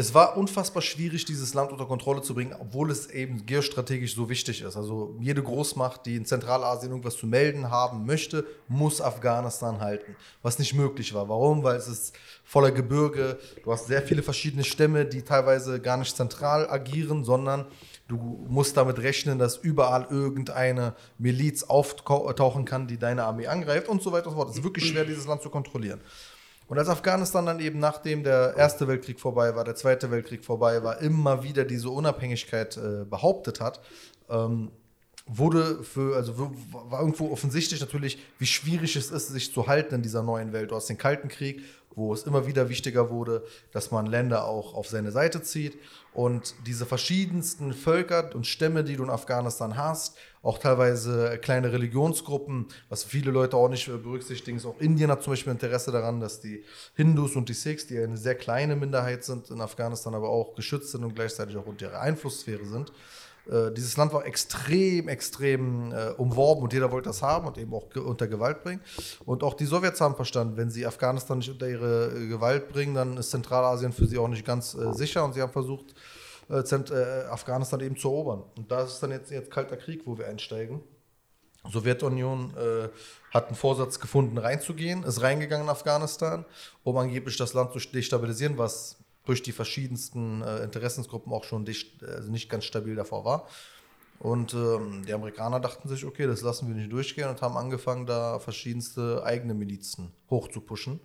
Es 0.00 0.14
war 0.14 0.38
unfassbar 0.38 0.80
schwierig, 0.80 1.26
dieses 1.26 1.52
Land 1.52 1.72
unter 1.72 1.84
Kontrolle 1.84 2.22
zu 2.22 2.34
bringen, 2.34 2.54
obwohl 2.58 2.90
es 2.90 3.10
eben 3.10 3.44
geostrategisch 3.44 4.14
so 4.14 4.30
wichtig 4.30 4.62
ist. 4.62 4.74
Also 4.74 5.14
jede 5.20 5.42
Großmacht, 5.42 6.06
die 6.06 6.16
in 6.16 6.24
Zentralasien 6.24 6.90
irgendwas 6.90 7.18
zu 7.18 7.26
melden 7.26 7.70
haben 7.70 8.06
möchte, 8.06 8.46
muss 8.66 9.02
Afghanistan 9.02 9.78
halten. 9.80 10.16
Was 10.40 10.58
nicht 10.58 10.72
möglich 10.72 11.12
war. 11.12 11.28
Warum? 11.28 11.64
Weil 11.64 11.76
es 11.76 11.86
ist 11.86 12.14
voller 12.44 12.70
Gebirge. 12.70 13.38
Du 13.62 13.72
hast 13.72 13.88
sehr 13.88 14.00
viele 14.00 14.22
verschiedene 14.22 14.64
Stämme, 14.64 15.04
die 15.04 15.20
teilweise 15.20 15.82
gar 15.82 15.98
nicht 15.98 16.16
zentral 16.16 16.70
agieren, 16.70 17.22
sondern 17.22 17.66
du 18.08 18.16
musst 18.48 18.78
damit 18.78 19.00
rechnen, 19.00 19.38
dass 19.38 19.58
überall 19.58 20.06
irgendeine 20.08 20.94
Miliz 21.18 21.62
auftauchen 21.64 22.64
kann, 22.64 22.86
die 22.86 22.96
deine 22.96 23.24
Armee 23.24 23.48
angreift 23.48 23.86
und 23.86 24.02
so 24.02 24.12
weiter 24.12 24.28
und 24.28 24.32
so 24.32 24.38
fort. 24.38 24.48
Es 24.48 24.56
ist 24.56 24.64
wirklich 24.64 24.88
schwer, 24.88 25.04
dieses 25.04 25.26
Land 25.26 25.42
zu 25.42 25.50
kontrollieren. 25.50 26.00
Und 26.70 26.78
als 26.78 26.88
Afghanistan 26.88 27.46
dann 27.46 27.58
eben, 27.58 27.80
nachdem 27.80 28.22
der 28.22 28.54
Erste 28.56 28.86
Weltkrieg 28.86 29.18
vorbei 29.18 29.56
war, 29.56 29.64
der 29.64 29.74
Zweite 29.74 30.12
Weltkrieg 30.12 30.44
vorbei 30.44 30.84
war, 30.84 31.00
immer 31.00 31.42
wieder 31.42 31.64
diese 31.64 31.90
Unabhängigkeit 31.90 32.76
äh, 32.76 33.04
behauptet 33.04 33.60
hat, 33.60 33.80
ähm, 34.28 34.70
wurde 35.26 35.82
für, 35.82 36.14
also 36.14 36.52
war 36.72 37.00
irgendwo 37.00 37.32
offensichtlich 37.32 37.80
natürlich, 37.80 38.22
wie 38.38 38.46
schwierig 38.46 38.94
es 38.94 39.10
ist, 39.10 39.30
sich 39.30 39.52
zu 39.52 39.66
halten 39.66 39.96
in 39.96 40.02
dieser 40.02 40.22
neuen 40.22 40.52
Welt. 40.52 40.70
Du 40.70 40.76
hast 40.76 40.88
den 40.88 40.96
Kalten 40.96 41.26
Krieg, 41.26 41.64
wo 41.96 42.14
es 42.14 42.22
immer 42.22 42.46
wieder 42.46 42.68
wichtiger 42.68 43.10
wurde, 43.10 43.44
dass 43.72 43.90
man 43.90 44.06
Länder 44.06 44.44
auch 44.44 44.74
auf 44.74 44.86
seine 44.86 45.10
Seite 45.10 45.42
zieht. 45.42 45.76
Und 46.14 46.54
diese 46.68 46.86
verschiedensten 46.86 47.72
Völker 47.72 48.32
und 48.32 48.46
Stämme, 48.46 48.84
die 48.84 48.94
du 48.94 49.02
in 49.02 49.10
Afghanistan 49.10 49.76
hast, 49.76 50.16
auch 50.42 50.58
teilweise 50.58 51.38
kleine 51.38 51.72
Religionsgruppen, 51.72 52.66
was 52.88 53.04
viele 53.04 53.30
Leute 53.30 53.56
auch 53.56 53.68
nicht 53.68 53.86
berücksichtigen, 53.86 54.56
ist 54.56 54.66
auch 54.66 54.80
Indien 54.80 55.10
hat 55.10 55.22
zum 55.22 55.32
Beispiel 55.32 55.52
Interesse 55.52 55.92
daran, 55.92 56.20
dass 56.20 56.40
die 56.40 56.64
Hindus 56.94 57.36
und 57.36 57.48
die 57.48 57.54
Sikhs, 57.54 57.86
die 57.86 57.98
eine 57.98 58.16
sehr 58.16 58.34
kleine 58.34 58.76
Minderheit 58.76 59.24
sind 59.24 59.50
in 59.50 59.60
Afghanistan, 59.60 60.14
aber 60.14 60.30
auch 60.30 60.54
geschützt 60.54 60.92
sind 60.92 61.04
und 61.04 61.14
gleichzeitig 61.14 61.56
auch 61.56 61.66
unter 61.66 61.86
ihrer 61.86 62.00
Einflusssphäre 62.00 62.64
sind. 62.64 62.90
Äh, 63.50 63.72
dieses 63.72 63.96
Land 63.96 64.12
war 64.12 64.24
extrem, 64.24 65.08
extrem 65.08 65.92
äh, 65.92 66.10
umworben 66.16 66.62
und 66.62 66.72
jeder 66.72 66.90
wollte 66.90 67.08
das 67.08 67.22
haben 67.22 67.46
und 67.46 67.58
eben 67.58 67.72
auch 67.74 67.90
ge 67.90 68.02
unter 68.02 68.28
Gewalt 68.28 68.62
bringen. 68.62 68.80
Und 69.24 69.42
auch 69.42 69.54
die 69.54 69.64
Sowjets 69.66 70.00
haben 70.00 70.14
verstanden, 70.14 70.56
wenn 70.56 70.70
sie 70.70 70.86
Afghanistan 70.86 71.38
nicht 71.38 71.50
unter 71.50 71.68
ihre 71.68 72.14
äh, 72.14 72.28
Gewalt 72.28 72.68
bringen, 72.68 72.94
dann 72.94 73.16
ist 73.16 73.30
Zentralasien 73.30 73.92
für 73.92 74.06
sie 74.06 74.18
auch 74.18 74.28
nicht 74.28 74.44
ganz 74.44 74.74
äh, 74.74 74.92
sicher 74.92 75.24
und 75.24 75.34
sie 75.34 75.42
haben 75.42 75.52
versucht, 75.52 75.94
äh, 76.50 76.60
äh, 76.60 77.24
Afghanistan 77.26 77.80
eben 77.80 77.96
zu 77.96 78.08
erobern. 78.08 78.42
Und 78.56 78.70
da 78.70 78.82
ist 78.82 79.00
dann 79.00 79.12
jetzt, 79.12 79.30
jetzt 79.30 79.50
Kalter 79.50 79.76
Krieg, 79.76 80.02
wo 80.06 80.18
wir 80.18 80.26
einsteigen. 80.26 80.80
Sowjetunion 81.70 82.54
äh, 82.56 82.88
hat 83.32 83.48
einen 83.48 83.56
Vorsatz 83.56 84.00
gefunden, 84.00 84.38
reinzugehen, 84.38 85.02
ist 85.04 85.20
reingegangen 85.20 85.66
in 85.66 85.70
Afghanistan, 85.70 86.44
um 86.84 86.96
angeblich 86.96 87.36
das 87.36 87.52
Land 87.52 87.72
zu 87.72 87.78
destabilisieren, 87.78 88.56
was 88.56 88.96
durch 89.26 89.42
die 89.42 89.52
verschiedensten 89.52 90.42
äh, 90.42 90.64
Interessensgruppen 90.64 91.32
auch 91.32 91.44
schon 91.44 91.66
dest- 91.66 92.02
also 92.02 92.30
nicht 92.30 92.48
ganz 92.48 92.64
stabil 92.64 92.94
davor 92.96 93.24
war. 93.24 93.46
Und 94.18 94.54
ähm, 94.54 95.04
die 95.06 95.12
Amerikaner 95.12 95.60
dachten 95.60 95.88
sich, 95.88 96.04
okay, 96.04 96.26
das 96.26 96.42
lassen 96.42 96.68
wir 96.68 96.74
nicht 96.74 96.92
durchgehen 96.92 97.28
und 97.28 97.40
haben 97.40 97.56
angefangen, 97.56 98.06
da 98.06 98.38
verschiedenste 98.38 99.22
eigene 99.24 99.54
Milizen 99.54 100.12
hochzupuschen. 100.28 101.00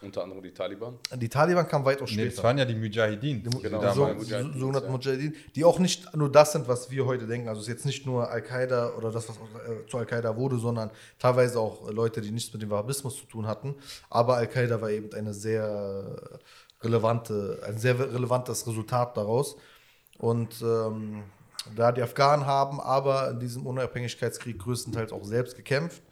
Unter 0.00 0.22
anderem 0.22 0.42
die 0.42 0.52
Taliban. 0.52 0.96
Die 1.16 1.28
Taliban 1.28 1.66
kamen 1.66 1.84
weitaus 1.84 2.10
Nee, 2.10 2.16
später. 2.16 2.36
das 2.36 2.44
waren 2.44 2.58
ja 2.58 2.64
die 2.64 2.76
Mujahideen. 2.76 3.42
die 3.42 3.62
Genau, 3.62 3.80
da 3.80 3.92
so, 3.92 4.06
Mujahideen, 4.06 4.52
so, 4.52 4.58
sogenannten 4.60 4.86
ja. 4.88 4.92
Mujahideen, 4.92 5.34
die 5.56 5.64
auch 5.64 5.78
nicht 5.80 6.14
nur 6.14 6.30
das 6.30 6.52
sind, 6.52 6.68
was 6.68 6.90
wir 6.90 7.04
heute 7.04 7.26
denken. 7.26 7.48
Also 7.48 7.60
es 7.60 7.66
ist 7.66 7.74
jetzt 7.74 7.84
nicht 7.86 8.06
nur 8.06 8.30
Al-Qaida 8.30 8.94
oder 8.96 9.10
das, 9.10 9.28
was 9.28 9.36
äh, 9.36 9.86
zu 9.88 9.98
Al-Qaida 9.98 10.36
wurde, 10.36 10.56
sondern 10.58 10.90
teilweise 11.18 11.58
auch 11.58 11.90
Leute, 11.90 12.20
die 12.20 12.30
nichts 12.30 12.52
mit 12.52 12.62
dem 12.62 12.70
Wahhabismus 12.70 13.16
zu 13.16 13.26
tun 13.26 13.46
hatten. 13.48 13.74
Aber 14.08 14.36
Al-Qaida 14.36 14.80
war 14.80 14.90
eben 14.90 15.12
eine 15.14 15.34
sehr 15.34 16.38
relevante, 16.82 17.60
ein 17.66 17.78
sehr 17.78 17.98
relevantes 17.98 18.66
Resultat 18.66 19.16
daraus. 19.16 19.56
Und 20.18 20.62
ähm, 20.62 21.24
da 21.74 21.92
die 21.92 22.02
Afghanen 22.02 22.46
haben 22.46 22.80
aber 22.80 23.30
in 23.30 23.40
diesem 23.40 23.66
Unabhängigkeitskrieg 23.66 24.58
größtenteils 24.58 25.12
auch 25.12 25.24
selbst 25.24 25.56
gekämpft. 25.56 26.02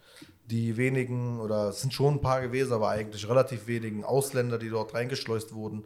Die 0.49 0.77
wenigen, 0.77 1.39
oder 1.39 1.69
es 1.69 1.81
sind 1.81 1.93
schon 1.93 2.15
ein 2.15 2.21
paar 2.21 2.41
gewesen, 2.41 2.73
aber 2.73 2.89
eigentlich 2.89 3.27
relativ 3.27 3.67
wenigen 3.67 4.03
Ausländer, 4.03 4.57
die 4.57 4.69
dort 4.69 4.93
reingeschleust 4.93 5.53
wurden, 5.53 5.83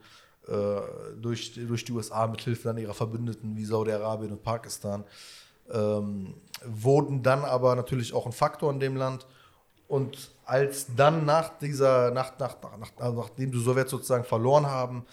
äh, 0.47 0.81
durch, 1.19 1.53
durch 1.53 1.85
die 1.85 1.91
USA 1.91 2.27
mit 2.27 2.41
Hilfe 2.41 2.69
dann 2.69 2.77
ihrer 2.77 2.93
Verbündeten 2.93 3.55
wie 3.55 3.65
Saudi-Arabien 3.65 4.31
und 4.31 4.43
Pakistan, 4.43 5.03
ähm, 5.71 6.35
wurden 6.65 7.23
dann 7.23 7.43
aber 7.43 7.75
natürlich 7.75 8.13
auch 8.13 8.25
ein 8.25 8.31
Faktor 8.31 8.71
in 8.71 8.79
dem 8.79 8.95
Land. 8.95 9.25
Und 9.87 10.31
als 10.45 10.87
dann 10.95 11.25
nach 11.25 11.57
dieser, 11.59 12.11
nach, 12.11 12.39
nach, 12.39 12.55
nach, 12.79 12.91
also 12.97 13.21
nachdem 13.21 13.51
die 13.51 13.59
Sowjets 13.59 13.91
sozusagen 13.91 14.23
verloren 14.23 14.65
haben, 14.65 15.05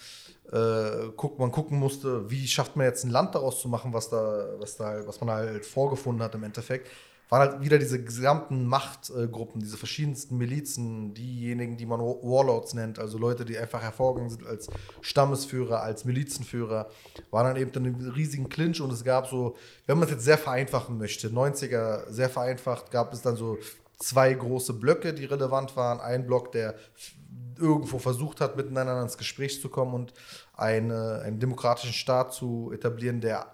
äh, 0.52 1.10
guck, 1.16 1.38
man 1.38 1.52
gucken 1.52 1.78
musste, 1.78 2.30
wie 2.30 2.46
schafft 2.46 2.76
man 2.76 2.86
jetzt 2.86 3.04
ein 3.04 3.10
Land 3.10 3.34
daraus 3.34 3.60
zu 3.60 3.68
machen, 3.68 3.92
was 3.92 4.08
da, 4.08 4.46
was 4.58 4.76
da, 4.76 5.06
was 5.06 5.20
man 5.20 5.30
halt 5.30 5.66
vorgefunden 5.66 6.22
hat 6.22 6.34
im 6.34 6.44
Endeffekt, 6.44 6.88
waren 7.28 7.50
halt 7.50 7.60
wieder 7.60 7.78
diese 7.78 8.02
gesamten 8.02 8.66
Machtgruppen, 8.66 9.60
diese 9.60 9.76
verschiedensten 9.76 10.38
Milizen, 10.38 11.14
diejenigen, 11.14 11.76
die 11.76 11.86
man 11.86 12.00
Warlords 12.00 12.74
nennt, 12.74 12.98
also 12.98 13.18
Leute, 13.18 13.44
die 13.44 13.58
einfach 13.58 13.82
hervorgegangen 13.82 14.30
sind 14.30 14.46
als 14.46 14.68
Stammesführer, 15.00 15.82
als 15.82 16.04
Milizenführer, 16.04 16.88
waren 17.30 17.46
dann 17.46 17.56
eben 17.56 17.72
dann 17.72 17.86
einen 17.86 18.10
riesigen 18.10 18.48
Clinch 18.48 18.80
und 18.80 18.92
es 18.92 19.04
gab 19.04 19.28
so, 19.28 19.56
wenn 19.86 19.98
man 19.98 20.08
es 20.08 20.14
jetzt 20.14 20.24
sehr 20.24 20.38
vereinfachen 20.38 20.96
möchte, 20.96 21.28
90er 21.28 22.10
sehr 22.10 22.30
vereinfacht, 22.30 22.90
gab 22.90 23.12
es 23.12 23.22
dann 23.22 23.36
so 23.36 23.58
zwei 23.98 24.32
große 24.32 24.74
Blöcke, 24.74 25.12
die 25.12 25.24
relevant 25.24 25.76
waren. 25.76 26.00
Ein 26.00 26.26
Block, 26.26 26.52
der 26.52 26.76
irgendwo 27.58 27.98
versucht 27.98 28.40
hat, 28.40 28.56
miteinander 28.56 29.02
ins 29.02 29.18
Gespräch 29.18 29.60
zu 29.60 29.68
kommen 29.68 29.94
und 29.94 30.14
eine, 30.54 31.22
einen 31.24 31.40
demokratischen 31.40 31.92
Staat 31.92 32.32
zu 32.32 32.70
etablieren, 32.72 33.20
der 33.20 33.46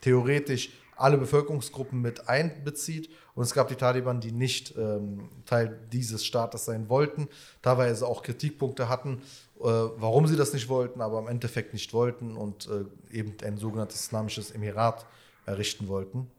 theoretisch 0.00 0.70
alle 0.98 1.16
Bevölkerungsgruppen 1.18 2.00
mit 2.00 2.28
einbezieht. 2.28 3.10
Und 3.34 3.44
es 3.44 3.54
gab 3.54 3.68
die 3.68 3.76
Taliban, 3.76 4.20
die 4.20 4.32
nicht 4.32 4.76
ähm, 4.76 5.28
Teil 5.46 5.78
dieses 5.92 6.24
Staates 6.24 6.64
sein 6.64 6.88
wollten, 6.88 7.28
teilweise 7.62 8.06
auch 8.06 8.22
Kritikpunkte 8.22 8.88
hatten, 8.88 9.22
äh, 9.60 9.64
warum 9.64 10.26
sie 10.26 10.36
das 10.36 10.52
nicht 10.52 10.68
wollten, 10.68 11.00
aber 11.00 11.18
im 11.18 11.28
Endeffekt 11.28 11.72
nicht 11.72 11.92
wollten 11.92 12.36
und 12.36 12.68
äh, 12.68 13.16
eben 13.16 13.36
ein 13.44 13.56
sogenanntes 13.56 14.00
islamisches 14.00 14.50
Emirat 14.50 15.06
errichten 15.46 15.88
wollten. 15.88 16.30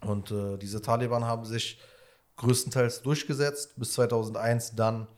Und 0.00 0.30
äh, 0.30 0.56
diese 0.58 0.82
Taliban 0.82 1.24
haben 1.24 1.44
sich 1.44 1.80
größtenteils 2.36 3.02
durchgesetzt, 3.02 3.74
bis 3.76 3.92
2001 3.94 4.74
dann 4.76 5.08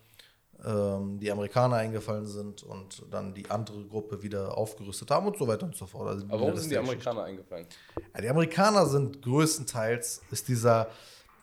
die 0.62 1.32
Amerikaner 1.32 1.76
eingefallen 1.76 2.26
sind 2.26 2.62
und 2.62 3.02
dann 3.10 3.32
die 3.32 3.50
andere 3.50 3.82
Gruppe 3.84 4.22
wieder 4.22 4.58
aufgerüstet 4.58 5.10
haben 5.10 5.26
und 5.26 5.38
so 5.38 5.48
weiter 5.48 5.64
und 5.64 5.74
so 5.74 5.86
fort. 5.86 6.08
Also 6.08 6.26
Aber 6.28 6.40
warum 6.40 6.56
sind 6.56 6.70
die 6.70 6.76
Amerikaner 6.76 7.24
eingefallen? 7.24 7.66
Ja, 8.14 8.20
die 8.20 8.28
Amerikaner 8.28 8.84
sind 8.86 9.22
größtenteils, 9.22 10.20
ist 10.30 10.48
dieser, 10.48 10.90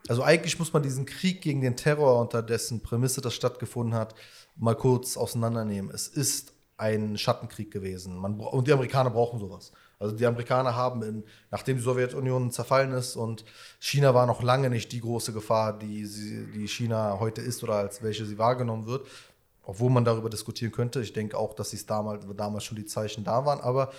also 0.08 0.22
eigentlich 0.22 0.60
muss 0.60 0.72
man 0.72 0.84
diesen 0.84 1.06
Krieg 1.08 1.42
gegen 1.42 1.62
den 1.62 1.76
Terror, 1.76 2.22
unter 2.22 2.44
dessen 2.44 2.82
Prämisse 2.82 3.22
das 3.22 3.34
stattgefunden 3.34 3.96
hat, 3.96 4.14
mal 4.56 4.76
kurz 4.76 5.18
auseinandernehmen. 5.18 5.90
Es 5.92 6.08
ist 6.08 6.54
ein 6.78 7.18
Schattenkrieg 7.18 7.72
gewesen. 7.72 8.16
Man, 8.18 8.40
und 8.40 8.68
die 8.68 8.74
Amerikaner 8.74 9.10
brauchen 9.10 9.40
sowas. 9.40 9.72
Also 10.00 10.16
die 10.16 10.26
Amerikaner 10.26 10.76
haben, 10.76 11.02
in, 11.02 11.24
nachdem 11.50 11.78
die 11.78 11.84
Sowjetunion 11.84 12.52
zerfallen 12.52 12.92
ist 12.92 13.16
und 13.16 13.44
China 13.80 14.14
war 14.14 14.28
noch 14.28 14.44
lange 14.44 14.70
nicht 14.70 14.92
die 14.92 15.02
große 15.02 15.34
Gefahr, 15.34 15.78
die, 15.78 16.06
sie, 16.06 16.46
die 16.54 16.68
China 16.68 17.18
heute 17.20 17.42
ist 17.42 17.64
oder 17.64 17.74
als 17.74 18.04
welche 18.04 18.26
sie 18.26 18.38
wahrgenommen 18.38 18.86
wird, 18.86 19.08
obwohl 19.64 19.90
man 19.90 20.06
darüber 20.06 20.30
diskutieren 20.30 20.72
könnte. 20.72 21.02
Ich 21.02 21.14
denke 21.14 21.36
auch, 21.36 21.56
dass 21.56 21.74
damals, 21.88 22.26
damals 22.36 22.64
schon 22.64 22.78
die 22.78 22.86
Zeichen 22.86 23.24
da 23.24 23.44
waren, 23.44 23.60
aber 23.60 23.92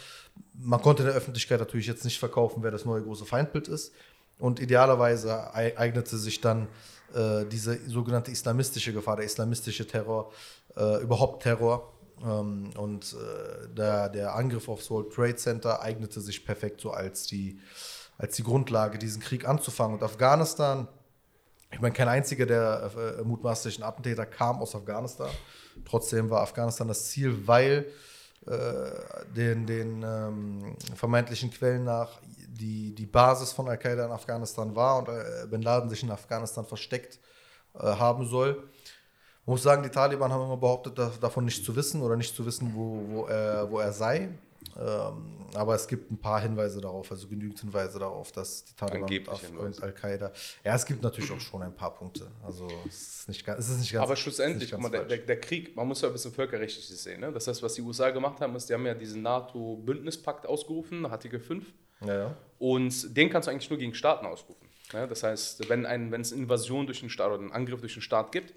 man 0.55 0.81
konnte 0.81 1.03
in 1.03 1.09
der 1.09 1.17
Öffentlichkeit 1.17 1.59
natürlich 1.59 1.89
jetzt 1.89 2.05
nicht 2.05 2.21
verkaufen, 2.21 2.63
wer 2.63 2.71
das 2.71 2.85
neue 2.85 3.03
große 3.03 3.25
Feindbild 3.25 3.67
ist. 3.67 3.93
Und 4.39 4.61
idealerweise 4.61 5.53
eignete 5.53 6.17
sich 6.17 6.41
dann 6.41 6.69
äh, 7.13 7.45
diese 7.47 7.77
sogenannte 7.89 8.31
islamistische 8.31 8.93
Gefahr, 8.93 9.17
der 9.17 9.25
islamistische 9.25 9.85
Terror, 9.85 10.31
äh, 10.77 11.03
überhaupt 11.03 11.43
Terror, 11.43 11.93
ähm, 12.25 12.71
und 12.77 13.15
äh, 13.15 13.69
der, 13.75 14.09
der 14.09 14.35
Angriff 14.35 14.69
aufs 14.69 14.91
World 14.91 15.13
Trade 15.13 15.37
Center 15.37 15.83
eignete 15.83 16.21
sich 16.21 16.45
perfekt 16.45 16.81
so 16.81 16.91
als 16.91 17.27
die, 17.27 17.61
als 18.17 18.37
die 18.37 18.43
Grundlage, 18.43 18.99
diesen 18.99 19.23
Krieg 19.23 19.47
anzufangen. 19.47 19.95
Und 19.97 20.03
Afghanistan, 20.03 20.89
ich 21.71 21.81
meine, 21.81 21.95
kein 21.95 22.09
einziger 22.09 22.47
der 22.47 22.91
äh, 23.19 23.23
mutmaßlichen 23.25 23.85
Attentäter 23.85 24.27
kam 24.27 24.61
aus 24.61 24.75
Afghanistan. 24.75 25.31
Trotzdem 25.85 26.31
war 26.31 26.43
Afghanistan 26.43 26.89
das 26.89 27.09
Ziel, 27.09 27.47
weil 27.47 27.87
äh, 28.47 28.91
den, 29.37 29.67
den 29.67 30.03
ähm, 30.03 30.77
vermeintlichen 30.95 31.51
Quellen 31.51 31.85
nach 31.85 32.21
die, 32.49 32.95
die 32.95 33.07
Basis 33.07 33.53
von 33.53 33.69
Al-Qaida 33.69 34.07
in 34.07 34.11
Afghanistan 34.11 34.75
war 34.75 34.99
und 34.99 35.09
äh, 35.09 35.47
Bin 35.51 35.63
Laden 35.63 35.91
sich 35.91 36.03
in 36.03 36.11
Afghanistan 36.11 36.65
versteckt 36.65 37.19
äh, 37.75 37.81
haben 37.81 38.27
soll. 38.27 38.69
Ich 39.49 39.51
muss 39.51 39.63
sagen, 39.63 39.83
die 39.83 39.89
Taliban 39.89 40.31
haben 40.31 40.45
immer 40.45 40.59
behauptet, 40.59 40.99
davon 40.99 41.47
nicht 41.47 41.65
zu 41.65 41.75
wissen 41.75 42.03
oder 42.03 42.17
nicht 42.17 42.37
zu 42.37 42.45
wissen, 42.45 42.71
wo, 42.75 43.01
wo, 43.09 43.25
er, 43.25 43.71
wo 43.71 43.79
er 43.79 43.95
sei. 43.95 44.29
Ähm, 44.77 45.49
aber 45.55 45.75
es 45.75 45.89
gibt 45.89 46.11
ein 46.11 46.19
paar 46.19 46.43
Hinweise 46.43 46.83
darauf, 46.83 47.11
also 47.11 47.27
genügend 47.29 47.59
Hinweise 47.59 47.99
darauf, 47.99 48.31
dass 48.31 48.67
die 48.67 48.75
Taliban 48.77 49.09
und 49.57 49.83
Al-Qaida. 49.83 50.33
Ja, 50.63 50.75
es 50.75 50.85
gibt 50.85 51.03
natürlich 51.03 51.33
auch 51.33 51.41
schon 51.41 51.63
ein 51.63 51.75
paar 51.75 51.95
Punkte. 51.95 52.27
Also 52.45 52.69
es 52.87 53.21
ist 53.21 53.29
nicht, 53.29 53.49
es 53.49 53.71
ist 53.71 53.79
nicht 53.79 53.91
ganz. 53.91 54.05
Aber 54.05 54.17
schlussendlich, 54.17 54.71
guck 54.71 54.83
mal, 54.83 54.91
der, 54.91 55.17
der, 55.17 55.41
Krieg, 55.41 55.75
man 55.75 55.89
muss 55.89 56.03
ja 56.03 56.09
ein 56.09 56.13
bisschen 56.13 56.33
völkerrechtlich 56.33 56.87
sehen. 56.87 57.23
Ne? 57.23 57.33
Das 57.33 57.47
heißt, 57.47 57.63
was 57.63 57.73
die 57.73 57.81
USA 57.81 58.11
gemacht 58.11 58.43
haben, 58.43 58.55
ist, 58.55 58.69
die 58.69 58.75
haben 58.75 58.85
ja 58.85 58.93
diesen 58.93 59.23
NATO-Bündnispakt 59.23 60.45
ausgerufen, 60.45 61.07
Artikel 61.07 61.41
5. 61.41 61.65
Ja, 62.03 62.15
ja. 62.15 62.37
Und 62.59 63.17
den 63.17 63.31
kannst 63.31 63.49
du 63.49 63.53
eigentlich 63.53 63.71
nur 63.71 63.79
gegen 63.79 63.95
Staaten 63.95 64.27
ausrufen. 64.27 64.69
Ne? 64.93 65.09
Das 65.09 65.23
heißt, 65.23 65.71
wenn, 65.71 65.87
ein, 65.87 66.13
wenn 66.13 66.21
es 66.21 66.35
eine 66.35 66.43
Invasion 66.43 66.85
durch 66.85 67.01
einen 67.01 67.09
Staat 67.09 67.29
oder 67.29 67.41
einen 67.41 67.53
Angriff 67.53 67.81
durch 67.81 67.95
einen 67.95 68.03
Staat 68.03 68.31
gibt, 68.31 68.53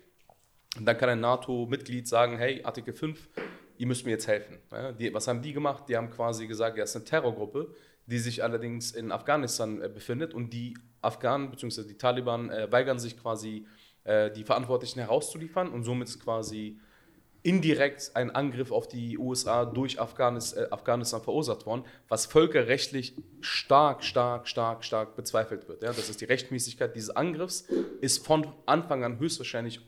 und 0.78 0.86
dann 0.86 0.98
kann 0.98 1.10
ein 1.10 1.20
NATO-Mitglied 1.20 2.08
sagen, 2.08 2.38
hey, 2.38 2.63
Artikel 2.63 2.94
5, 2.94 3.30
ihr 3.78 3.88
müsst 3.88 4.06
mir 4.06 4.12
jetzt 4.12 4.28
helfen. 4.28 4.60
Ja, 4.72 4.92
die, 4.92 5.13
was 5.13 5.28
haben 5.28 5.42
die 5.42 5.54
gemacht? 5.54 5.86
Die 5.90 5.98
haben 5.98 6.10
quasi 6.10 6.48
gesagt, 6.48 6.78
ja, 6.78 6.84
es 6.84 6.92
ist 6.92 6.96
eine 6.98 7.06
Terrorgruppe, 7.06 7.74
die 8.06 8.20
sich 8.20 8.44
allerdings 8.44 8.92
in 8.92 9.12
Afghanistan 9.12 9.82
äh, 9.82 9.90
befindet 9.90 10.34
und 10.34 10.51
die 10.54 10.78
Afghanen 11.01 11.50
bzw. 11.50 11.84
die 11.84 11.98
Taliban 11.98 12.50
äh, 12.50 12.72
weigern 12.72 13.00
sich 13.00 13.20
quasi, 13.20 13.66
äh, 14.04 14.32
die 14.32 14.44
Verantwortlichen 14.44 15.00
herauszuliefern 15.00 15.70
und 15.70 15.84
somit 15.84 16.08
ist 16.08 16.24
quasi 16.24 16.80
indirekt 17.44 18.12
ein 18.13 18.30
Angriff 18.32 18.72
auf 18.72 18.88
die 18.88 19.18
USA 19.18 19.66
durch 19.66 20.00
Afghanis, 20.00 20.54
äh, 20.54 20.68
Afghanistan 20.70 21.22
verursacht 21.22 21.66
worden, 21.66 21.84
was 22.08 22.28
völkerrechtlich 22.28 23.16
stark, 23.40 24.04
stark, 24.04 24.48
stark, 24.48 24.84
stark 24.84 25.16
bezweifelt 25.16 25.68
wird. 25.68 25.82
Ja? 25.82 25.92
Das 25.92 26.10
ist 26.10 26.22
die 26.22 26.25
Rechtmäßigkeit 26.25 26.96
dieses 26.96 27.10
Angriffs, 27.10 27.66
ist 28.00 28.25
von 28.25 28.48
Anfang 28.66 29.04
an 29.04 29.20
höchstwahrscheinlich 29.20 29.82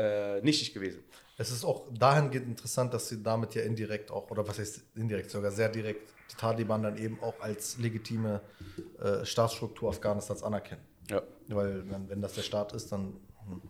äh, 0.00 0.40
nichtig 0.42 0.72
gewesen. 0.72 1.02
Es 1.36 1.50
ist 1.50 1.64
auch 1.64 1.82
dahingehend 1.92 2.46
interessant, 2.46 2.92
dass 2.92 3.08
sie 3.08 3.22
damit 3.22 3.54
ja 3.54 3.62
indirekt 3.62 4.10
auch, 4.10 4.30
oder 4.30 4.46
was 4.46 4.58
heißt 4.58 4.82
indirekt, 4.94 5.30
sogar 5.30 5.50
sehr 5.50 5.68
direkt 5.68 6.12
die 6.30 6.36
Taliban 6.36 6.82
dann 6.82 6.96
eben 6.96 7.18
auch 7.22 7.40
als 7.40 7.78
legitime 7.78 8.40
äh, 9.00 9.24
Staatsstruktur 9.24 9.88
Afghanistans 9.90 10.42
anerkennen. 10.42 10.82
Ja. 11.08 11.22
Weil 11.48 11.90
wenn, 11.90 12.08
wenn 12.08 12.20
das 12.20 12.34
der 12.34 12.42
Staat 12.42 12.72
ist, 12.72 12.92
dann, 12.92 13.14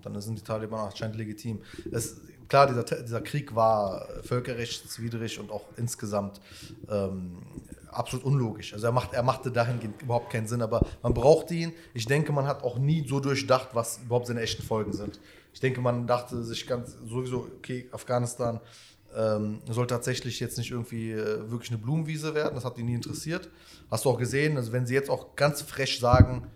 dann 0.02 0.20
sind 0.20 0.38
die 0.38 0.42
Taliban 0.42 0.80
anscheinend 0.80 1.16
legitim. 1.16 1.62
Es, 1.90 2.20
klar, 2.48 2.66
dieser, 2.66 2.82
dieser 2.82 3.20
Krieg 3.20 3.54
war 3.54 4.06
völkerrechtswidrig 4.22 5.38
und 5.38 5.50
auch 5.50 5.64
insgesamt 5.76 6.40
ähm, 6.88 7.38
absolut 7.88 8.24
unlogisch. 8.24 8.74
Also 8.74 8.86
er, 8.86 8.92
macht, 8.92 9.12
er 9.14 9.22
machte 9.22 9.50
dahingehend 9.50 10.02
überhaupt 10.02 10.30
keinen 10.30 10.46
Sinn, 10.46 10.62
aber 10.62 10.86
man 11.02 11.14
braucht 11.14 11.50
ihn. 11.50 11.72
Ich 11.94 12.06
denke, 12.06 12.32
man 12.32 12.46
hat 12.46 12.62
auch 12.62 12.78
nie 12.78 13.06
so 13.08 13.20
durchdacht, 13.20 13.70
was 13.74 13.98
überhaupt 13.98 14.26
seine 14.26 14.40
echten 14.40 14.62
Folgen 14.62 14.92
sind. 14.92 15.20
Ich 15.52 15.60
denke, 15.60 15.80
man 15.80 16.06
dachte 16.06 16.42
sich 16.42 16.66
ganz 16.66 16.96
sowieso, 17.06 17.48
okay, 17.58 17.88
Afghanistan 17.92 18.60
ähm, 19.16 19.60
soll 19.68 19.86
tatsächlich 19.86 20.38
jetzt 20.40 20.56
nicht 20.58 20.70
irgendwie 20.70 21.12
äh, 21.12 21.50
wirklich 21.50 21.70
eine 21.70 21.78
Blumenwiese 21.78 22.34
werden. 22.34 22.54
Das 22.54 22.64
hat 22.64 22.78
ihn 22.78 22.86
nie 22.86 22.94
interessiert. 22.94 23.48
Hast 23.90 24.04
du 24.04 24.10
auch 24.10 24.18
gesehen, 24.18 24.56
also 24.56 24.72
wenn 24.72 24.86
sie 24.86 24.94
jetzt 24.94 25.10
auch 25.10 25.34
ganz 25.34 25.62
frech 25.62 25.98
sagen, 25.98 26.46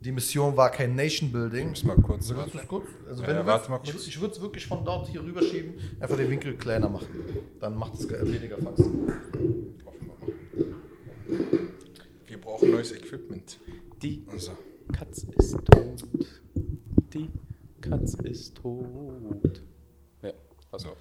die 0.00 0.12
Mission 0.12 0.56
war 0.56 0.70
kein 0.70 0.94
Nation 0.94 1.32
Building. 1.32 1.72
Ich 1.72 1.84
muss 1.84 1.96
mal 1.96 2.02
kurz. 2.02 2.30
Also, 2.30 2.58
kurz? 2.66 2.86
Also 3.08 3.22
ja, 3.22 3.32
ja, 3.32 3.46
warte 3.46 3.70
mal 3.70 3.78
kurz. 3.78 4.02
Ich, 4.02 4.08
ich 4.08 4.20
würde 4.20 4.34
es 4.34 4.40
wirklich 4.40 4.66
von 4.66 4.84
dort 4.84 5.08
hier 5.08 5.22
rüberschieben, 5.22 5.74
einfach 6.00 6.16
den 6.16 6.30
Winkel 6.30 6.56
kleiner 6.56 6.88
machen. 6.88 7.08
Dann 7.60 7.74
macht 7.74 7.94
es 7.94 8.08
weniger 8.08 8.58
Faxen. 8.58 9.12
Wir 12.26 12.40
brauchen 12.40 12.70
neues 12.70 12.92
Equipment. 12.92 13.58
Die 14.02 14.24
also. 14.30 14.52
Katz 14.92 15.26
ist 15.36 15.56
tot. 15.66 16.04
Die 17.12 17.28
Katz 17.80 18.14
ist 18.14 18.56
tot. 18.56 19.62
Ja, 20.22 20.32
also. 20.70 20.96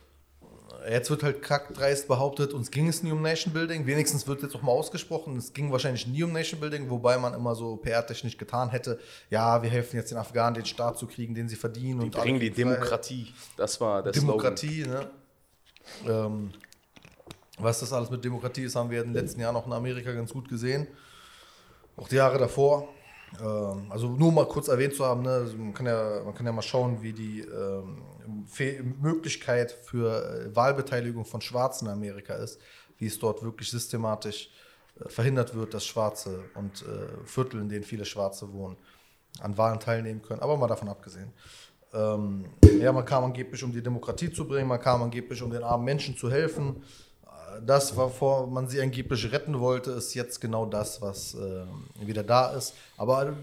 Jetzt 0.89 1.09
wird 1.09 1.23
halt 1.23 1.41
kackdreist 1.41 2.07
behauptet, 2.07 2.53
uns 2.53 2.71
ging 2.71 2.87
es 2.87 3.01
nie 3.01 3.11
um 3.11 3.21
Nation 3.21 3.53
Building. 3.53 3.85
Wenigstens 3.87 4.27
wird 4.27 4.43
jetzt 4.43 4.55
auch 4.55 4.61
mal 4.61 4.71
ausgesprochen, 4.71 5.35
es 5.37 5.53
ging 5.53 5.71
wahrscheinlich 5.71 6.07
nie 6.07 6.23
um 6.23 6.31
Nation 6.31 6.59
Building, 6.59 6.89
wobei 6.89 7.17
man 7.17 7.33
immer 7.33 7.55
so 7.55 7.77
PR-technisch 7.77 8.37
getan 8.37 8.69
hätte, 8.69 8.99
ja, 9.29 9.61
wir 9.63 9.69
helfen 9.69 9.97
jetzt 9.97 10.11
den 10.11 10.17
Afghanen, 10.17 10.55
den 10.55 10.65
Staat 10.65 10.97
zu 10.97 11.07
kriegen, 11.07 11.33
den 11.33 11.49
sie 11.49 11.55
verdienen. 11.55 11.99
Die 11.99 12.05
und 12.05 12.15
bringen 12.15 12.39
die 12.39 12.51
Demokratie. 12.51 13.33
Das 13.55 13.81
war 13.81 14.03
das 14.03 14.13
Demokratie, 14.13 14.83
Slogan. 14.83 15.07
ne? 16.05 16.11
Ähm, 16.11 16.51
was 17.57 17.79
das 17.79 17.91
alles 17.91 18.09
mit 18.09 18.23
Demokratie 18.23 18.63
ist, 18.63 18.75
haben 18.75 18.89
wir 18.89 19.01
in 19.01 19.13
den 19.13 19.23
letzten 19.23 19.41
Jahren 19.41 19.55
auch 19.55 19.65
in 19.65 19.73
Amerika 19.73 20.11
ganz 20.13 20.31
gut 20.31 20.47
gesehen. 20.47 20.87
Auch 21.95 22.07
die 22.07 22.15
Jahre 22.15 22.37
davor. 22.37 22.87
Ähm, 23.39 23.91
also 23.91 24.07
nur 24.09 24.31
mal 24.31 24.47
kurz 24.47 24.67
erwähnt 24.67 24.93
zu 24.93 25.05
haben, 25.05 25.21
ne? 25.21 25.29
also 25.29 25.57
man, 25.57 25.73
kann 25.73 25.85
ja, 25.85 26.21
man 26.23 26.33
kann 26.33 26.45
ja 26.45 26.51
mal 26.51 26.61
schauen, 26.61 27.01
wie 27.01 27.13
die 27.13 27.41
ähm, 27.41 28.03
Möglichkeit 29.01 29.71
für 29.71 30.47
äh, 30.47 30.55
Wahlbeteiligung 30.55 31.25
von 31.25 31.41
Schwarzen 31.41 31.87
in 31.87 31.91
Amerika 31.91 32.35
ist, 32.35 32.59
wie 32.97 33.07
es 33.07 33.19
dort 33.19 33.43
wirklich 33.43 33.69
systematisch 33.69 34.49
äh, 34.99 35.09
verhindert 35.09 35.53
wird, 35.55 35.73
dass 35.73 35.85
Schwarze 35.85 36.45
und 36.55 36.83
äh, 36.83 37.25
Viertel, 37.25 37.61
in 37.61 37.69
denen 37.69 37.83
viele 37.83 38.05
Schwarze 38.05 38.51
wohnen, 38.51 38.77
an 39.39 39.57
Wahlen 39.57 39.79
teilnehmen 39.79 40.21
können. 40.21 40.41
Aber 40.41 40.57
mal 40.57 40.67
davon 40.67 40.89
abgesehen. 40.89 41.31
Ähm, 41.93 42.45
ja, 42.79 42.91
man 42.91 43.05
kam 43.05 43.25
angeblich, 43.25 43.63
um 43.63 43.71
die 43.71 43.81
Demokratie 43.81 44.31
zu 44.31 44.47
bringen, 44.47 44.67
man 44.67 44.79
kam 44.79 45.01
angeblich, 45.03 45.41
um 45.41 45.51
den 45.51 45.63
armen 45.63 45.85
Menschen 45.85 46.17
zu 46.17 46.29
helfen 46.29 46.83
das, 47.65 47.95
wovor 47.95 48.47
man 48.47 48.67
sie 48.67 48.81
angeblich 48.81 49.31
retten 49.31 49.59
wollte, 49.59 49.91
ist 49.91 50.13
jetzt 50.13 50.41
genau 50.41 50.65
das, 50.65 51.01
was 51.01 51.35
äh, 51.35 51.65
wieder 51.99 52.23
da 52.23 52.51
ist. 52.51 52.73
Aber 52.97 53.35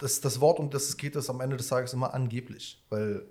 das, 0.00 0.20
das 0.20 0.40
Wort, 0.40 0.58
um 0.58 0.70
das 0.70 0.88
es 0.88 0.96
geht, 0.96 1.16
ist 1.16 1.30
am 1.30 1.40
Ende 1.40 1.56
des 1.56 1.68
Tages 1.68 1.92
immer 1.92 2.12
angeblich. 2.14 2.82
Weil 2.90 3.26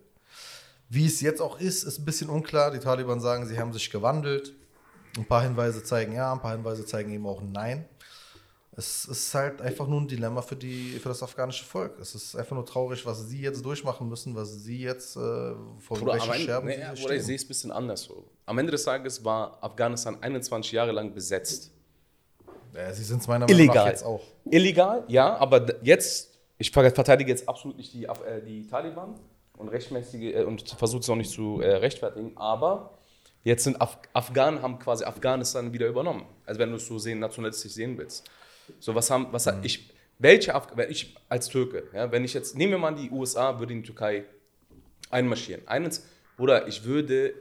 wie 0.89 1.05
es 1.05 1.21
jetzt 1.21 1.41
auch 1.41 1.59
ist, 1.59 1.83
ist 1.83 1.99
ein 1.99 2.05
bisschen 2.05 2.29
unklar. 2.29 2.71
Die 2.71 2.79
Taliban 2.79 3.19
sagen, 3.19 3.47
sie 3.47 3.59
haben 3.59 3.73
sich 3.73 3.89
gewandelt. 3.89 4.53
Ein 5.17 5.25
paar 5.25 5.43
Hinweise 5.43 5.83
zeigen 5.83 6.13
ja, 6.13 6.31
ein 6.33 6.41
paar 6.41 6.53
Hinweise 6.53 6.85
zeigen 6.85 7.11
eben 7.11 7.25
auch 7.25 7.41
nein. 7.41 7.85
Es 8.75 9.05
ist 9.05 9.33
halt 9.35 9.61
einfach 9.61 9.87
nur 9.87 10.01
ein 10.01 10.07
Dilemma 10.07 10.41
für, 10.41 10.55
die, 10.55 10.99
für 10.99 11.09
das 11.09 11.21
afghanische 11.21 11.63
Volk. 11.63 11.99
Es 11.99 12.15
ist 12.15 12.35
einfach 12.35 12.55
nur 12.55 12.65
traurig, 12.65 13.05
was 13.05 13.27
sie 13.27 13.41
jetzt 13.41 13.63
durchmachen 13.63 14.09
müssen, 14.09 14.33
was 14.35 14.51
sie 14.63 14.79
jetzt 14.79 15.15
äh, 15.15 15.19
vor 15.79 16.01
Oder, 16.01 16.13
welchen 16.13 16.33
Scherben 16.33 16.67
nee, 16.67 17.03
oder 17.03 17.15
ich 17.15 17.23
sehe 17.23 17.35
es 17.35 17.43
ein 17.43 17.47
bisschen 17.47 17.71
anders 17.71 18.03
so. 18.03 18.25
Am 18.45 18.57
Ende 18.57 18.71
des 18.71 18.83
Tages 18.83 19.23
war 19.23 19.57
Afghanistan 19.61 20.17
21 20.21 20.71
Jahre 20.73 20.91
lang 20.91 21.13
besetzt. 21.13 21.71
Ja, 22.73 22.91
sie 22.91 23.03
sind 23.03 23.21
es 23.21 23.27
meiner 23.27 23.45
Meinung 23.45 23.57
nach 23.57 23.63
Illegal. 23.65 23.87
jetzt 23.89 24.03
auch. 24.03 24.21
Illegal, 24.49 25.03
ja, 25.07 25.35
aber 25.37 25.65
jetzt, 25.83 26.37
ich 26.57 26.71
ver- 26.71 26.91
verteidige 26.91 27.29
jetzt 27.31 27.47
absolut 27.47 27.77
nicht 27.77 27.93
die, 27.93 28.05
äh, 28.05 28.41
die 28.45 28.67
Taliban 28.67 29.15
und 29.57 29.69
rechtmäßige 29.69 30.33
äh, 30.35 30.43
und 30.43 30.67
versuche 30.69 31.01
es 31.01 31.09
auch 31.09 31.15
nicht 31.15 31.29
zu 31.31 31.61
äh, 31.61 31.75
rechtfertigen, 31.75 32.31
aber 32.35 32.97
jetzt 33.43 33.63
sind 33.63 33.79
Af 33.79 33.97
Afghanen 34.13 34.61
haben 34.61 34.79
quasi 34.79 35.03
Afghanistan 35.05 35.71
wieder 35.71 35.87
übernommen. 35.87 36.25
Also 36.45 36.59
wenn 36.59 36.71
du 36.71 36.77
es 36.77 36.87
so 36.87 36.97
sehen, 36.97 37.19
nationalistisch 37.19 37.73
sehen 37.73 37.97
willst. 37.97 38.29
So 38.79 38.95
was 38.95 39.09
haben, 39.11 39.27
was 39.31 39.45
hat 39.45 39.63
ich, 39.63 39.89
welche 40.17 40.55
Af 40.55 40.67
wenn 40.75 40.89
ich 40.89 41.15
als 41.29 41.47
Türke, 41.49 41.83
ja, 41.93 42.11
wenn 42.11 42.23
ich 42.25 42.33
jetzt, 42.33 42.57
nehmen 42.57 42.71
wir 42.73 42.79
mal 42.79 42.95
die 42.95 43.11
USA, 43.11 43.59
würde 43.59 43.73
in 43.73 43.81
die 43.83 43.87
Türkei 43.87 44.25
einmarschieren. 45.11 45.67
Eines, 45.67 46.05
oder 46.39 46.67
ich 46.67 46.83
würde, 46.85 47.35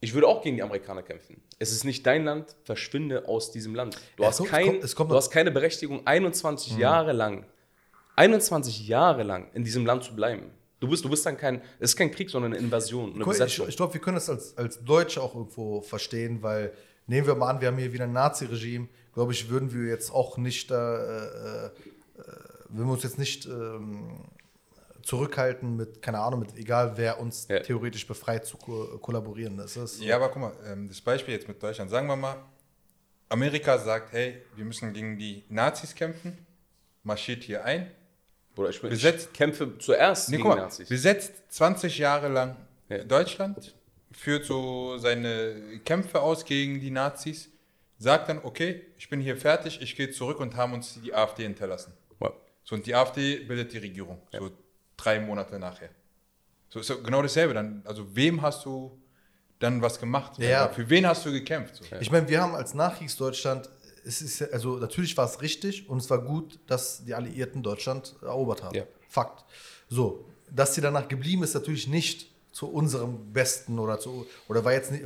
ich 0.00 0.14
würde 0.14 0.26
auch 0.28 0.42
gegen 0.42 0.56
die 0.56 0.62
Amerikaner 0.62 1.02
kämpfen. 1.02 1.42
Es 1.58 1.72
ist 1.72 1.84
nicht 1.84 2.06
dein 2.06 2.24
Land, 2.24 2.54
verschwinde 2.64 3.26
aus 3.28 3.50
diesem 3.50 3.74
Land. 3.74 3.96
Du, 4.16 4.22
Ja, 4.22 4.28
hast, 4.28 4.38
kommt- 4.38 4.50
kein, 4.50 4.62
es 4.66 4.70
kommt- 4.72 4.84
es 4.84 4.96
kommt 4.96 5.10
du 5.10 5.16
hast 5.16 5.30
keine 5.30 5.50
Berechtigung, 5.50 6.06
21 6.06 6.74
Mhm. 6.74 6.80
Jahre 6.80 7.12
lang, 7.12 7.44
21 8.16 8.86
Jahre 8.88 9.22
lang 9.22 9.48
in 9.54 9.64
diesem 9.64 9.86
Land 9.86 10.04
zu 10.04 10.14
bleiben. 10.14 10.50
Du 10.80 10.88
bist, 10.88 11.04
du 11.04 11.08
bist 11.10 11.26
dann 11.26 11.36
kein, 11.36 11.60
es 11.80 11.90
ist 11.90 11.96
kein 11.96 12.10
Krieg, 12.12 12.30
sondern 12.30 12.52
eine 12.52 12.62
Invasion, 12.62 13.14
eine 13.14 13.24
Guck, 13.24 13.32
Ich, 13.34 13.40
Besetzung. 13.40 13.68
ich 13.68 13.76
glaube, 13.76 13.94
wir 13.94 14.00
können 14.00 14.14
das 14.14 14.30
als, 14.30 14.56
als 14.56 14.82
Deutsche 14.84 15.20
auch 15.20 15.34
irgendwo 15.34 15.80
verstehen, 15.80 16.40
weil 16.42 16.72
nehmen 17.06 17.26
wir 17.26 17.34
mal 17.34 17.50
an, 17.50 17.60
wir 17.60 17.68
haben 17.68 17.78
hier 17.78 17.92
wieder 17.92 18.04
ein 18.04 18.12
Nazi-Regime. 18.12 18.88
Glaube 19.12 19.32
ich, 19.32 19.48
würden 19.50 19.72
wir 19.72 19.88
jetzt 19.88 20.12
auch 20.12 20.36
nicht, 20.36 20.70
äh, 20.70 20.74
äh, 20.74 21.66
äh, 21.66 21.70
würden 22.68 22.86
wir 22.86 22.92
uns 22.92 23.02
jetzt 23.02 23.18
nicht 23.18 23.46
ähm, 23.46 24.20
zurückhalten 25.08 25.74
mit, 25.76 26.02
keine 26.02 26.18
Ahnung, 26.20 26.40
mit 26.40 26.54
egal 26.56 26.92
wer 26.96 27.18
uns 27.18 27.46
Ja. 27.48 27.60
theoretisch 27.60 28.06
befreit 28.06 28.44
zu 28.44 28.58
ko 28.58 28.98
kollaborieren. 28.98 29.56
Das 29.56 29.74
ist 29.76 30.02
Ja, 30.02 30.16
aber 30.16 30.28
guck 30.28 30.42
mal, 30.42 30.52
ähm, 30.66 30.86
das 30.86 31.00
Beispiel 31.00 31.32
jetzt 31.34 31.48
mit 31.48 31.62
Deutschland. 31.62 31.90
Sagen 31.90 32.06
wir 32.08 32.16
mal, 32.16 32.36
Amerika 33.30 33.78
sagt, 33.78 34.12
hey, 34.12 34.42
wir 34.54 34.66
müssen 34.66 34.92
gegen 34.92 35.18
die 35.18 35.44
Nazis 35.48 35.94
kämpfen, 35.94 36.36
marschiert 37.04 37.42
hier 37.42 37.64
ein. 37.64 37.90
Oder 38.56 38.68
ich, 38.68 38.76
ich 38.82 38.90
Besetzt- 38.90 39.32
kämpfe 39.32 39.78
zuerst 39.78 40.28
Nee, 40.28 40.36
gegen 40.36 40.48
mal, 40.48 40.56
Nazis. 40.56 40.88
besetzt 40.90 41.32
20 41.48 41.96
Jahre 41.96 42.28
lang 42.28 42.56
Ja. 42.90 43.02
Deutschland, 43.04 43.74
führt 44.12 44.44
so 44.44 44.98
seine 44.98 45.80
Kämpfe 45.86 46.20
aus 46.20 46.44
gegen 46.44 46.80
die 46.80 46.90
Nazis, 46.90 47.48
sagt 47.98 48.28
dann, 48.28 48.40
okay, 48.44 48.82
ich 48.98 49.08
bin 49.08 49.20
hier 49.20 49.36
fertig, 49.38 49.80
ich 49.80 49.96
gehe 49.96 50.10
zurück 50.10 50.38
und 50.40 50.54
haben 50.54 50.74
uns 50.74 51.00
die 51.02 51.14
AfD 51.14 51.44
hinterlassen. 51.44 51.92
Ja. 52.20 52.30
So, 52.64 52.74
und 52.74 52.84
die 52.86 52.94
AfD 52.94 53.36
bildet 53.48 53.72
die 53.72 53.78
Regierung, 53.78 54.20
so 54.32 54.50
drei 54.98 55.20
Monate 55.20 55.58
nachher. 55.58 55.88
So 56.68 56.80
ist 56.80 56.88
so 56.88 57.02
genau 57.02 57.22
dasselbe. 57.22 57.54
Dann, 57.54 57.82
also 57.86 58.14
wem 58.14 58.42
hast 58.42 58.66
du 58.66 59.00
dann 59.58 59.80
was 59.80 59.98
gemacht? 59.98 60.38
Ja. 60.38 60.68
Für 60.68 60.88
wen 60.90 61.06
hast 61.06 61.24
du 61.24 61.32
gekämpft? 61.32 61.76
So. 61.76 61.84
Ich 62.00 62.10
meine, 62.10 62.28
wir 62.28 62.42
haben 62.42 62.54
als 62.54 62.74
Nachkriegsdeutschland, 62.74 63.70
es 64.04 64.20
ist 64.20 64.52
also 64.52 64.76
natürlich 64.76 65.16
war 65.16 65.24
es 65.24 65.40
richtig 65.40 65.88
und 65.88 65.98
es 65.98 66.10
war 66.10 66.22
gut, 66.22 66.60
dass 66.66 67.04
die 67.04 67.14
Alliierten 67.14 67.62
Deutschland 67.62 68.14
erobert 68.22 68.62
haben. 68.62 68.76
Ja. 68.76 68.84
Fakt. 69.08 69.44
So, 69.88 70.28
dass 70.50 70.74
sie 70.74 70.80
danach 70.80 71.08
geblieben 71.08 71.42
ist, 71.42 71.54
natürlich 71.54 71.88
nicht 71.88 72.27
zu 72.58 72.66
unserem 72.66 73.32
Besten 73.32 73.78
oder 73.78 74.00
zu, 74.00 74.26
oder 74.48 74.64
war 74.64 74.72
jetzt 74.72 74.90
nicht, 74.90 75.04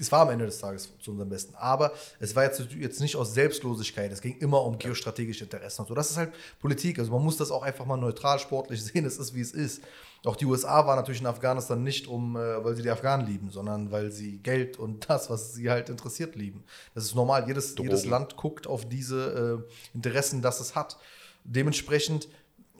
es 0.00 0.10
war 0.10 0.22
am 0.22 0.30
Ende 0.30 0.46
des 0.46 0.58
Tages 0.58 0.88
zu 1.02 1.10
unserem 1.10 1.28
Besten, 1.28 1.54
aber 1.54 1.92
es 2.18 2.34
war 2.34 2.44
jetzt, 2.44 2.62
jetzt 2.78 2.98
nicht 2.98 3.14
aus 3.14 3.34
Selbstlosigkeit, 3.34 4.10
es 4.10 4.22
ging 4.22 4.38
immer 4.38 4.62
um 4.62 4.78
geostrategische 4.78 5.44
Interessen 5.44 5.82
und 5.82 5.88
so. 5.88 5.94
Das 5.94 6.10
ist 6.10 6.16
halt 6.16 6.32
Politik, 6.60 6.98
also 6.98 7.12
man 7.12 7.22
muss 7.22 7.36
das 7.36 7.50
auch 7.50 7.62
einfach 7.62 7.84
mal 7.84 7.98
neutral 7.98 8.38
sportlich 8.38 8.82
sehen, 8.86 9.04
es 9.04 9.18
ist 9.18 9.34
wie 9.34 9.42
es 9.42 9.52
ist. 9.52 9.82
Auch 10.24 10.34
die 10.34 10.46
USA 10.46 10.86
war 10.86 10.96
natürlich 10.96 11.20
in 11.20 11.26
Afghanistan 11.26 11.82
nicht 11.82 12.06
um, 12.06 12.36
äh, 12.36 12.64
weil 12.64 12.74
sie 12.74 12.80
die 12.80 12.88
Afghanen 12.88 13.26
lieben, 13.26 13.50
sondern 13.50 13.90
weil 13.90 14.10
sie 14.10 14.38
Geld 14.38 14.78
und 14.78 15.06
das, 15.10 15.28
was 15.28 15.52
sie 15.52 15.68
halt 15.68 15.90
interessiert, 15.90 16.36
lieben. 16.36 16.64
Das 16.94 17.04
ist 17.04 17.14
normal. 17.14 17.46
Jedes, 17.46 17.74
jedes 17.78 18.06
Land 18.06 18.38
guckt 18.38 18.66
auf 18.66 18.88
diese 18.88 19.62
äh, 19.62 19.94
Interessen, 19.94 20.40
das 20.40 20.58
es 20.58 20.74
hat. 20.74 20.96
Dementsprechend 21.44 22.28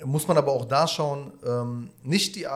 muss 0.03 0.27
man 0.27 0.39
aber 0.39 0.53
auch 0.53 0.65
da 0.65 0.89
schauen, 0.89 1.35
ähm, 1.45 1.91
nicht 2.03 2.37
die 2.37 2.45
äh, 2.45 2.49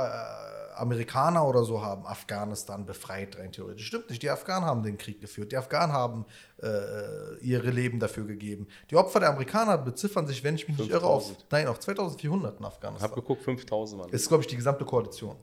Amerikaner 0.78 1.46
oder 1.46 1.64
so 1.64 1.82
haben 1.82 2.06
Afghanistan 2.06 2.86
befreit, 2.86 3.38
rein 3.38 3.52
theoretisch. 3.52 3.86
Stimmt 3.86 4.10
nicht. 4.10 4.22
Die 4.22 4.30
Afghanen 4.30 4.66
haben 4.66 4.82
den 4.82 4.98
Krieg 4.98 5.20
geführt. 5.20 5.52
Die 5.52 5.56
Afghanen 5.56 5.92
haben 5.92 6.24
äh, 6.62 7.38
ihre 7.40 7.70
Leben 7.70 7.98
dafür 8.00 8.24
gegeben. 8.24 8.66
Die 8.90 8.96
Opfer 8.96 9.20
der 9.20 9.30
Amerikaner 9.30 9.78
beziffern 9.78 10.26
sich, 10.26 10.42
wenn 10.44 10.54
ich 10.54 10.68
mich 10.68 10.78
nicht 10.78 10.90
irre, 10.90 11.06
auf, 11.06 11.26
5000. 11.26 11.52
nein, 11.52 11.66
auf 11.68 11.78
2400 11.80 12.52
in 12.52 12.58
Ich 12.58 12.64
habe 12.64 12.74
Afghanistan. 12.74 13.12
geguckt, 13.14 13.42
5000 13.42 14.00
Mann. 14.00 14.10
Das 14.10 14.22
ist, 14.22 14.28
glaube 14.28 14.42
ich, 14.42 14.46
die 14.48 14.56
gesamte 14.56 14.84
Koalition. 14.84 15.36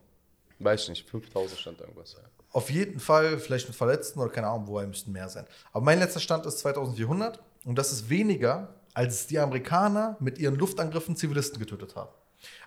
Weiß 0.59 0.83
ich 0.83 0.89
nicht, 0.89 1.09
5000 1.09 1.59
stand 1.59 1.81
irgendwas. 1.81 2.13
Ja. 2.13 2.19
Auf 2.51 2.69
jeden 2.69 2.99
Fall, 2.99 3.37
vielleicht 3.37 3.67
mit 3.67 3.75
Verletzten 3.75 4.19
oder 4.19 4.29
keine 4.29 4.47
Ahnung, 4.47 4.67
woher 4.67 4.87
müssten 4.87 5.11
mehr 5.11 5.27
sein. 5.27 5.45
Aber 5.73 5.83
mein 5.83 5.99
letzter 5.99 6.21
Stand 6.21 6.45
ist 6.45 6.59
2400 6.59 7.41
und 7.65 7.77
das 7.77 7.91
ist 7.91 8.09
weniger, 8.09 8.73
als 8.93 9.27
die 9.27 9.37
Amerikaner 9.39 10.15
mit 10.21 10.39
ihren 10.39 10.55
Luftangriffen 10.55 11.17
Zivilisten 11.17 11.59
getötet 11.59 11.97
haben. 11.97 12.11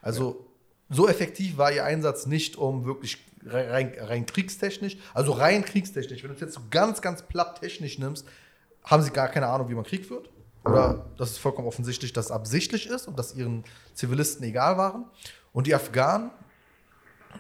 Also 0.02 0.44
so 0.90 1.08
effektiv 1.08 1.56
war 1.58 1.72
ihr 1.72 1.84
Einsatz 1.84 2.26
nicht, 2.26 2.56
um 2.56 2.84
wirklich 2.84 3.18
rein, 3.44 3.94
rein 3.98 4.26
kriegstechnisch, 4.26 4.96
also 5.14 5.32
rein 5.32 5.64
kriegstechnisch, 5.64 6.22
wenn 6.22 6.30
du 6.30 6.34
es 6.34 6.40
jetzt 6.40 6.54
so 6.54 6.60
ganz, 6.70 7.02
ganz 7.02 7.22
platt 7.22 7.60
technisch 7.60 7.98
nimmst, 7.98 8.26
haben 8.84 9.02
sie 9.02 9.10
gar 9.10 9.28
keine 9.28 9.48
Ahnung, 9.48 9.68
wie 9.68 9.74
man 9.74 9.84
Krieg 9.84 10.06
führt. 10.06 10.30
Oder 10.64 11.06
das 11.16 11.30
ist 11.30 11.38
vollkommen 11.38 11.68
offensichtlich, 11.68 12.12
dass 12.12 12.26
es 12.26 12.30
absichtlich 12.30 12.88
ist 12.88 13.06
und 13.06 13.18
dass 13.18 13.34
ihren 13.34 13.64
Zivilisten 13.94 14.44
egal 14.44 14.76
waren. 14.76 15.06
Und 15.52 15.66
die 15.66 15.74
Afghanen, 15.74 16.30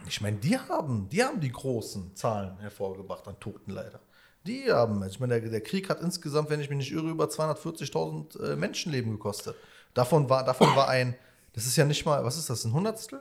ich 0.06 0.20
meine, 0.20 0.36
die 0.36 0.58
haben, 0.58 1.08
die 1.08 1.22
haben 1.22 1.40
die 1.40 1.50
großen 1.50 2.14
Zahlen 2.14 2.58
hervorgebracht 2.58 3.26
an 3.26 3.38
Toten 3.40 3.72
leider. 3.72 4.00
Die 4.46 4.70
haben, 4.70 5.04
ich 5.04 5.20
meine, 5.20 5.40
der, 5.40 5.50
der 5.50 5.60
Krieg 5.60 5.90
hat 5.90 6.00
insgesamt, 6.00 6.48
wenn 6.50 6.60
ich 6.60 6.70
mich 6.70 6.78
nicht 6.78 6.92
irre, 6.92 7.08
über 7.08 7.26
240.000 7.26 8.52
äh, 8.52 8.56
Menschenleben 8.56 9.12
gekostet. 9.12 9.56
Davon 9.94 10.28
war, 10.30 10.44
davon 10.44 10.74
war 10.76 10.88
ein, 10.88 11.14
das 11.52 11.66
ist 11.66 11.76
ja 11.76 11.84
nicht 11.84 12.06
mal, 12.06 12.24
was 12.24 12.38
ist 12.38 12.48
das, 12.48 12.64
ein 12.64 12.72
Hundertstel? 12.72 13.20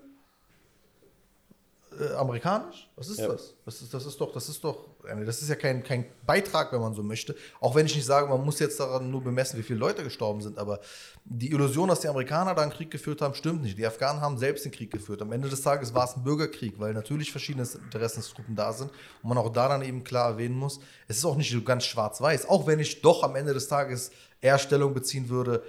Äh, 2.00 2.14
amerikanisch? 2.16 2.90
Was 2.96 3.10
ist 3.10 3.20
Ja. 3.20 3.28
das? 3.28 3.54
Das 3.66 3.82
ist, 3.82 3.94
das 3.94 4.06
ist 4.06 4.20
doch, 4.22 4.32
das 4.34 4.50
ist 4.50 4.64
doch, 4.64 4.88
das 5.26 5.42
ist 5.42 5.50
ja 5.50 5.56
kein, 5.56 5.84
kein 5.84 6.06
Beitrag, 6.26 6.72
wenn 6.72 6.82
man 6.82 6.94
so 6.94 7.02
möchte. 7.04 7.36
Auch 7.60 7.76
wenn 7.76 7.86
ich 7.86 7.96
nicht 7.96 8.06
sage, 8.06 8.28
man 8.28 8.44
muss 8.44 8.60
jetzt 8.60 8.80
daran 8.80 9.10
nur 9.10 9.24
bemessen, 9.24 9.58
wie 9.58 9.64
viele 9.64 9.80
Leute 9.80 10.04
gestorben 10.04 10.42
sind, 10.42 10.58
aber 10.58 10.80
die 11.26 11.52
Illusion, 11.52 11.90
dass 11.90 12.02
die 12.02 12.08
Amerikaner 12.08 12.54
da 12.56 12.62
einen 12.62 12.72
Krieg 12.72 12.92
geführt 12.92 13.22
haben, 13.22 13.34
stimmt 13.34 13.64
nicht. 13.64 13.78
Die 13.78 13.86
Afghanen 13.86 14.22
haben 14.22 14.38
selbst 14.38 14.66
den 14.66 14.72
Krieg 14.72 14.92
geführt. 14.92 15.22
Am 15.22 15.32
Ende 15.32 15.50
des 15.50 15.62
Tages 15.62 15.94
war 15.94 16.06
es 16.06 16.16
ein 16.16 16.24
Bürgerkrieg, 16.24 16.80
weil 16.80 16.94
natürlich 16.94 17.32
verschiedene 17.32 17.68
Interessensgruppen 17.68 18.56
da 18.56 18.74
sind 18.74 18.92
und 19.24 19.30
man 19.30 19.38
auch 19.38 19.52
da 19.52 19.68
dann 19.68 19.82
eben 19.82 20.04
klar 20.04 20.32
erwähnen 20.32 20.56
muss, 20.58 20.80
es 21.08 21.18
ist 21.18 21.26
auch 21.26 21.36
nicht 21.36 21.52
so 21.52 21.62
ganz 21.62 21.84
schwarz-weiß, 21.86 22.48
auch 22.48 22.68
wenn 22.68 22.80
ich 22.80 23.02
doch 23.02 23.24
am 23.24 23.36
Ende 23.36 23.54
des 23.54 23.68
Tages 23.68 24.12
eher 24.42 24.60
Stellung 24.60 24.94
beziehen 24.94 25.30
würde, 25.30 25.64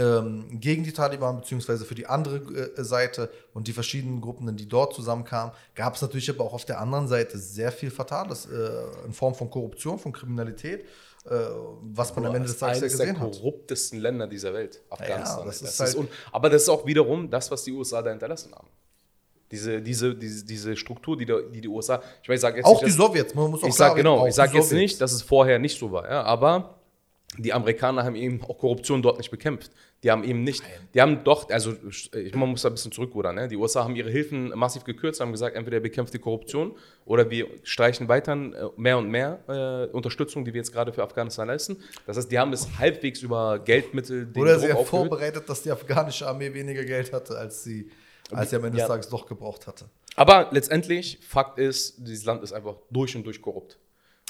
ähm, 0.00 0.46
gegen 0.60 0.82
die 0.82 0.92
Taliban 0.92 1.36
beziehungsweise 1.40 1.84
für 1.84 1.94
die 1.94 2.06
andere 2.06 2.36
äh, 2.76 2.82
Seite 2.84 3.28
und 3.54 3.68
die 3.68 3.72
verschiedenen 3.72 4.20
Gruppen, 4.20 4.56
die 4.56 4.68
dort 4.68 4.94
zusammenkamen, 4.94 5.52
gab 5.74 5.94
es 5.94 6.02
natürlich 6.02 6.30
aber 6.30 6.44
auch 6.44 6.54
auf 6.54 6.64
der 6.64 6.80
anderen 6.80 7.06
Seite 7.06 7.38
sehr 7.38 7.70
viel 7.70 7.90
Fatales 7.90 8.46
äh, 8.46 9.06
in 9.06 9.12
Form 9.12 9.34
von 9.34 9.50
Korruption, 9.50 9.98
von 9.98 10.12
Kriminalität, 10.12 10.84
äh, 11.26 11.34
was 11.82 12.14
man 12.16 12.26
am 12.26 12.34
Ende 12.34 12.48
des 12.48 12.58
Tages 12.58 12.78
ja 12.78 12.84
eines 12.86 12.96
der 12.96 13.06
gesehen 13.08 13.20
hat. 13.20 13.30
korruptesten 13.32 14.00
Länder 14.00 14.26
dieser 14.26 14.54
Welt, 14.54 14.80
Afghanistan. 14.88 15.44
das 15.46 15.60
Das 15.60 15.70
ist 15.90 15.96
halt- 15.98 16.08
aber 16.32 16.48
das 16.50 16.62
ist 16.62 16.68
auch 16.70 16.86
wiederum 16.86 17.28
das, 17.28 17.50
was 17.50 17.62
die 17.64 17.72
USA 17.72 18.00
da 18.00 18.10
hinterlassen 18.10 18.54
haben. 18.54 18.68
Diese, 19.50 19.82
diese, 19.82 20.14
diese, 20.14 20.44
diese 20.44 20.76
Struktur, 20.76 21.16
die, 21.18 21.26
da, 21.26 21.40
die 21.40 21.60
die 21.60 21.68
USA, 21.68 22.00
ich 22.22 22.28
weiß, 22.28 22.36
ich 22.36 22.40
sage 22.40 22.56
jetzt 22.58 22.66
Auch 22.66 22.80
nicht, 22.82 22.94
die 22.94 22.98
dass- 22.98 23.06
Sowjets, 23.08 23.34
man 23.34 23.50
muss 23.50 23.62
auch 23.64 23.66
ich 23.68 23.74
sage 23.74 23.96
genau, 23.96 24.26
ich 24.26 24.34
sage 24.34 24.56
jetzt 24.56 24.68
Sowjets. 24.70 24.80
nicht, 24.92 25.00
dass 25.00 25.12
es 25.12 25.22
vorher 25.22 25.58
nicht 25.58 25.78
so 25.78 25.90
war, 25.90 26.08
ja, 26.08 26.22
aber 26.22 26.76
die 27.38 27.52
Amerikaner 27.52 28.04
haben 28.04 28.14
eben 28.16 28.42
auch 28.44 28.58
Korruption 28.58 29.02
dort 29.02 29.18
nicht 29.18 29.30
bekämpft. 29.30 29.70
Die 30.02 30.10
haben 30.10 30.24
eben 30.24 30.44
nicht, 30.44 30.62
die 30.94 31.00
haben 31.02 31.24
doch, 31.24 31.50
also 31.50 31.74
ich, 32.14 32.34
man 32.34 32.48
muss 32.48 32.62
da 32.62 32.70
ein 32.70 32.72
bisschen 32.74 32.90
zurückrudern, 32.90 33.34
ne? 33.34 33.48
die 33.48 33.56
USA 33.56 33.84
haben 33.84 33.94
ihre 33.96 34.08
Hilfen 34.08 34.48
massiv 34.56 34.84
gekürzt, 34.84 35.20
haben 35.20 35.30
gesagt, 35.30 35.54
entweder 35.56 35.78
bekämpft 35.78 36.14
die 36.14 36.18
Korruption 36.18 36.74
oder 37.04 37.28
wir 37.30 37.46
streichen 37.64 38.08
weiter 38.08 38.32
äh, 38.32 38.70
mehr 38.78 38.96
und 38.96 39.10
mehr 39.10 39.40
äh, 39.90 39.94
Unterstützung, 39.94 40.42
die 40.46 40.54
wir 40.54 40.58
jetzt 40.60 40.72
gerade 40.72 40.90
für 40.94 41.02
Afghanistan 41.02 41.48
leisten. 41.48 41.76
Das 42.06 42.16
heißt, 42.16 42.32
die 42.32 42.38
haben 42.38 42.50
es 42.54 42.66
halbwegs 42.78 43.20
über 43.20 43.58
Geldmittel 43.58 44.24
den 44.26 44.40
Oder 44.42 44.54
Druck 44.56 44.64
sie 44.66 44.72
haben 44.72 44.86
vorbereitet, 44.86 45.46
dass 45.46 45.62
die 45.62 45.70
afghanische 45.70 46.26
Armee 46.26 46.54
weniger 46.54 46.82
Geld 46.84 47.12
hatte, 47.12 47.36
als 47.36 47.62
sie, 47.62 47.90
als 48.30 48.48
sie 48.50 48.56
am 48.56 48.64
Ende 48.64 48.78
Ja. 48.78 48.84
des 48.84 48.88
Tages 48.88 49.08
doch 49.10 49.26
gebraucht 49.26 49.66
hatte. 49.66 49.84
Aber 50.16 50.48
letztendlich, 50.50 51.18
Fakt 51.28 51.58
ist, 51.58 51.96
dieses 51.98 52.24
Land 52.24 52.42
ist 52.42 52.54
einfach 52.54 52.76
durch 52.90 53.14
und 53.16 53.24
durch 53.26 53.42
korrupt. 53.42 53.78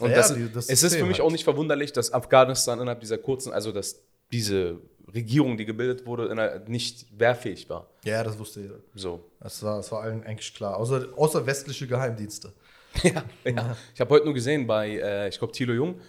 Und 0.01 0.11
Ja, 0.11 0.17
das, 0.17 0.35
die- 0.35 0.51
das 0.53 0.69
es 0.69 0.83
ist 0.83 0.97
für 0.97 1.05
mich 1.05 1.19
halt. 1.19 1.29
auch 1.29 1.31
nicht 1.31 1.45
verwunderlich, 1.45 1.93
dass 1.93 2.13
Afghanistan 2.13 2.81
innerhalb 2.81 2.99
dieser 3.01 3.19
kurzen, 3.19 3.53
also 3.53 3.71
dass 3.71 4.03
diese 4.33 4.79
Regierung, 5.15 5.57
die 5.57 5.65
gebildet 5.67 6.07
wurde, 6.07 6.63
nicht 6.67 7.07
wehrfähig 7.19 7.69
war. 7.69 7.87
Ja, 8.05 8.23
das 8.23 8.39
wusste 8.39 8.61
jeder. 8.61 8.77
So. 8.95 9.25
Das 9.41 9.63
war, 9.63 9.77
das 9.77 9.91
war 9.93 10.03
allen 10.03 10.23
eigentlich 10.25 10.55
klar. 10.55 10.77
Außer, 10.77 11.09
außer 11.17 11.45
westliche 11.47 11.87
Geheimdienste. 11.87 12.53
Ja, 13.05 13.23
ja. 13.45 13.77
Ich 13.95 14.01
habe 14.01 14.11
heute 14.15 14.25
nur 14.25 14.35
gesehen 14.35 14.67
bei, 14.67 14.89
äh, 14.99 15.29
ich 15.29 15.39
glaube, 15.39 15.53
Thilo 15.53 15.73
Jung, 15.73 16.01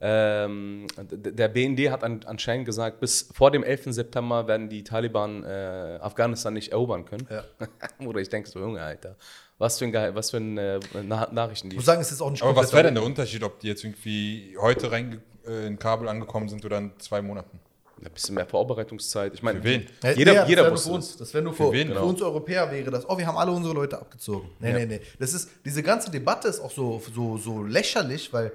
ähm, 0.00 0.86
der 0.98 1.48
BND 1.48 1.90
hat 1.90 2.02
an, 2.02 2.20
anscheinend 2.24 2.64
gesagt, 2.64 3.00
bis 3.00 3.28
vor 3.34 3.50
dem 3.50 3.62
11. 3.62 3.92
September 3.92 4.48
werden 4.48 4.70
die 4.70 4.82
Taliban 4.82 5.44
äh, 5.44 5.98
Afghanistan 6.00 6.54
nicht 6.54 6.72
erobern 6.72 7.04
können. 7.04 7.28
Ja. 7.30 7.44
Oder 8.06 8.20
ich 8.20 8.30
denke 8.30 8.48
so, 8.48 8.58
Junge, 8.58 8.80
Alter, 8.80 9.16
was 9.58 9.78
für 9.78 9.84
ein, 9.84 9.92
Gehe- 9.92 10.14
was 10.14 10.30
für 10.30 10.38
ein 10.38 10.56
äh, 10.56 10.80
Na 11.02 11.28
Nachrichten 11.30 11.66
Ich 11.66 11.72
die. 11.72 11.76
muss 11.76 11.84
sagen, 11.84 12.00
es 12.00 12.10
ist 12.10 12.22
auch 12.22 12.30
nicht 12.30 12.42
Aber 12.42 12.56
was 12.56 12.72
wäre 12.72 12.84
denn 12.84 12.94
der 12.94 13.04
Unterschied, 13.04 13.42
ob 13.42 13.60
die 13.60 13.66
jetzt 13.68 13.84
irgendwie 13.84 14.56
heute 14.58 14.90
rein 14.90 15.20
äh, 15.46 15.66
in 15.66 15.78
Kabul 15.78 16.08
angekommen 16.08 16.48
sind 16.48 16.64
oder 16.64 16.78
in 16.78 16.92
zwei 16.98 17.20
Monaten? 17.20 17.60
Ein 18.02 18.10
bisschen 18.12 18.34
mehr 18.34 18.46
Vorbereitungszeit. 18.46 19.34
Ich 19.34 19.42
meine, 19.42 19.58
Für 19.60 19.64
wen? 19.64 19.86
Ja, 20.02 20.10
jeder, 20.12 20.32
ja, 20.32 20.46
jeder 20.46 20.62
das 20.64 20.72
wusste 20.72 20.88
für 20.88 20.94
uns. 20.94 21.16
Das 21.18 21.34
wäre 21.34 21.44
nur 21.44 21.52
für, 21.52 21.70
wen? 21.72 21.88
für 21.88 21.94
Genau. 21.94 22.06
uns 22.06 22.22
Europäer 22.22 22.70
wäre 22.70 22.90
das, 22.90 23.06
oh, 23.08 23.18
wir 23.18 23.26
haben 23.26 23.36
alle 23.36 23.50
unsere 23.52 23.74
Leute 23.74 23.98
abgezogen. 23.98 24.48
Nee, 24.58 24.70
Ja. 24.70 24.78
nee, 24.78 24.86
nee. 24.86 25.00
Das 25.18 25.34
ist, 25.34 25.50
diese 25.64 25.82
ganze 25.82 26.10
Debatte 26.10 26.48
ist 26.48 26.60
auch 26.60 26.70
so, 26.70 27.02
so, 27.14 27.36
so 27.36 27.62
lächerlich, 27.62 28.32
weil 28.32 28.52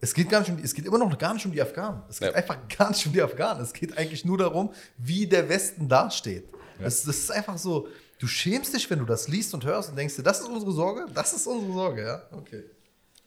es 0.00 0.14
geht, 0.14 0.28
gar 0.28 0.40
nicht 0.40 0.50
um, 0.50 0.56
die- 0.58 0.62
es 0.62 0.72
geht 0.74 0.86
immer 0.86 0.98
noch 0.98 1.18
gar 1.18 1.34
nicht 1.34 1.44
um 1.46 1.50
die 1.52 1.60
Afghanen. 1.60 2.02
Es 2.08 2.20
geht 2.20 2.28
Ja. 2.30 2.34
einfach 2.34 2.58
gar 2.78 2.90
nicht 2.90 3.04
um 3.06 3.12
die 3.12 3.22
Afghanen. 3.22 3.60
Es 3.62 3.72
geht 3.72 3.96
eigentlich 3.98 4.24
nur 4.24 4.38
darum, 4.38 4.72
wie 4.98 5.26
der 5.26 5.48
Westen 5.48 5.88
dasteht. 5.88 6.44
Das, 6.78 7.02
das 7.04 7.16
ist 7.16 7.32
einfach 7.32 7.58
so, 7.58 7.88
du 8.20 8.26
schämst 8.28 8.72
dich, 8.74 8.88
wenn 8.90 8.98
du 9.00 9.04
das 9.06 9.26
liest 9.26 9.52
und 9.54 9.64
hörst 9.64 9.88
und 9.90 9.96
denkst 9.96 10.14
dir, 10.16 10.22
das 10.22 10.40
ist 10.40 10.48
unsere 10.48 10.70
Sorge? 10.72 11.06
Das 11.12 11.32
ist 11.32 11.46
unsere 11.46 11.72
Sorge, 11.72 12.02
ja? 12.04 12.22
Okay. 12.36 12.62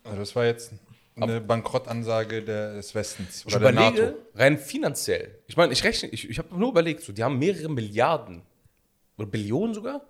Also 0.05 0.19
das 0.19 0.35
war 0.35 0.45
jetzt 0.45 0.71
eine 1.23 1.41
Banrottansage 1.41 2.43
der- 2.43 2.75
des 2.75 2.93
Westens 2.95 3.45
Ich 3.47 3.55
oder 3.55 3.71
der 3.71 3.71
überlege, 3.81 4.01
NATO. 4.07 4.17
rein 4.35 4.57
finanziell. 4.57 5.39
Ich 5.47 5.57
meine, 5.57 5.73
ich 5.73 5.83
rechne, 5.83 6.09
ich, 6.09 6.29
ich 6.29 6.37
habe 6.39 6.55
nur 6.57 6.69
überlegt, 6.69 7.01
so, 7.03 7.11
die 7.13 7.23
haben 7.23 7.37
mehrere 7.39 7.69
Milliarden 7.69 8.41
oder 9.17 9.27
Billionen 9.27 9.73
sogar. 9.73 10.01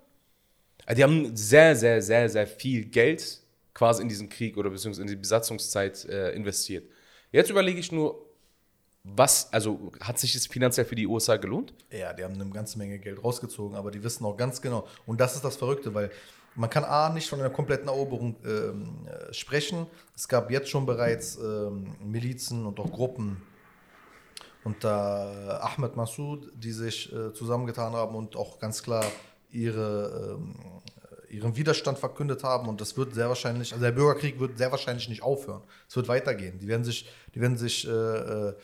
Also 0.86 0.96
die 0.96 1.02
haben 1.04 1.36
sehr, 1.36 1.76
sehr, 1.76 2.00
sehr, 2.02 2.28
sehr 2.28 2.46
viel 2.46 2.84
Geld 2.86 3.40
quasi 3.74 4.02
in 4.02 4.08
diesen 4.08 4.28
Krieg 4.28 4.56
oder 4.56 4.70
beziehungsweise 4.70 5.02
in 5.02 5.08
die 5.08 5.16
Besatzungszeit 5.16 6.04
äh, 6.06 6.30
investiert. 6.32 6.88
Jetzt 7.32 7.50
überlege 7.50 7.78
ich 7.78 7.92
nur, 7.92 8.26
was, 9.04 9.50
also 9.52 9.92
hat 10.00 10.18
sich 10.18 10.32
das 10.34 10.46
finanziell 10.46 10.84
für 10.84 10.94
die 10.96 11.06
USA 11.06 11.36
gelohnt? 11.36 11.72
Ja, 11.90 12.12
die 12.12 12.22
haben 12.24 12.34
eine 12.34 12.50
ganze 12.50 12.76
Menge 12.76 12.98
Geld 12.98 13.22
rausgezogen, 13.22 13.76
aber 13.76 13.90
die 13.90 14.02
wissen 14.02 14.24
auch 14.26 14.36
ganz 14.36 14.60
genau. 14.60 14.86
Und 15.06 15.20
das 15.20 15.36
ist 15.36 15.44
das 15.44 15.56
Verrückte, 15.56 15.94
weil 15.94 16.10
man 16.60 16.68
kann 16.68 16.84
A 16.84 17.08
nicht 17.08 17.26
von 17.26 17.40
einer 17.40 17.48
kompletten 17.48 17.88
Eroberung 17.88 18.36
ähm, 18.44 19.06
äh, 19.06 19.32
sprechen. 19.32 19.86
Es 20.14 20.28
gab 20.28 20.50
jetzt 20.50 20.68
schon 20.68 20.84
bereits 20.84 21.36
ähm, 21.38 21.96
Milizen 22.04 22.66
und 22.66 22.78
auch 22.78 22.92
Gruppen 22.92 23.40
unter 24.62 25.64
Ahmed 25.64 25.96
Massoud, 25.96 26.52
die 26.54 26.72
sich 26.72 27.10
äh, 27.14 27.32
zusammengetan 27.32 27.94
haben 27.94 28.14
und 28.14 28.36
auch 28.36 28.58
ganz 28.58 28.82
klar 28.82 29.06
ihre, 29.50 30.36
ähm, 30.38 30.54
ihren 31.30 31.56
Widerstand 31.56 31.98
verkündet 31.98 32.44
haben. 32.44 32.68
Und 32.68 32.78
das 32.82 32.94
wird 32.94 33.14
sehr 33.14 33.30
wahrscheinlich, 33.30 33.72
also 33.72 33.82
der 33.82 33.92
Bürgerkrieg 33.92 34.38
wird 34.38 34.58
sehr 34.58 34.70
wahrscheinlich 34.70 35.08
nicht 35.08 35.22
aufhören. 35.22 35.62
Es 35.88 35.96
wird 35.96 36.08
weitergehen. 36.08 36.58
Die 36.58 36.68
werden 36.68 36.84
sich, 36.84 37.08
die 37.34 37.40
werden 37.40 37.56
sich 37.56 37.88
äh, 37.88 37.90
äh, 37.90 38.54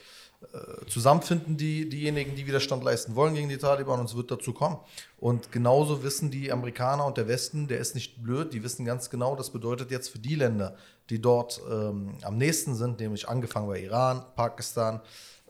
zusammenfinden, 0.87 1.57
die, 1.57 1.89
diejenigen, 1.89 2.35
die 2.37 2.47
Widerstand 2.47 2.85
leisten 2.85 3.15
wollen 3.15 3.35
gegen 3.35 3.49
die 3.49 3.59
Taliban 3.59 4.01
und 4.01 4.07
es 4.07 4.17
wird 4.17 4.31
dazu 4.31 4.53
kommen. 4.53 4.79
Und 5.19 5.53
genauso 5.53 6.03
wissen 6.03 6.31
die 6.31 6.53
Amerikaner 6.53 7.05
und 7.05 7.17
der 7.17 7.29
Westen, 7.29 7.69
der 7.69 7.79
ist 7.79 7.95
nicht 7.95 8.23
blöd, 8.23 8.53
die 8.53 8.63
wissen 8.63 8.85
ganz 8.85 9.11
genau, 9.11 9.37
das 9.37 9.51
bedeutet 9.51 9.91
jetzt 9.91 10.09
für 10.09 10.19
die 10.19 10.35
Länder, 10.35 10.77
die 11.11 11.21
dort 11.21 11.61
ähm, 11.71 12.19
am 12.23 12.37
nächsten 12.37 12.75
sind, 12.75 13.01
nämlich 13.01 13.29
angefangen 13.29 13.69
bei 13.69 13.81
Iran, 13.81 14.23
Pakistan, 14.35 15.01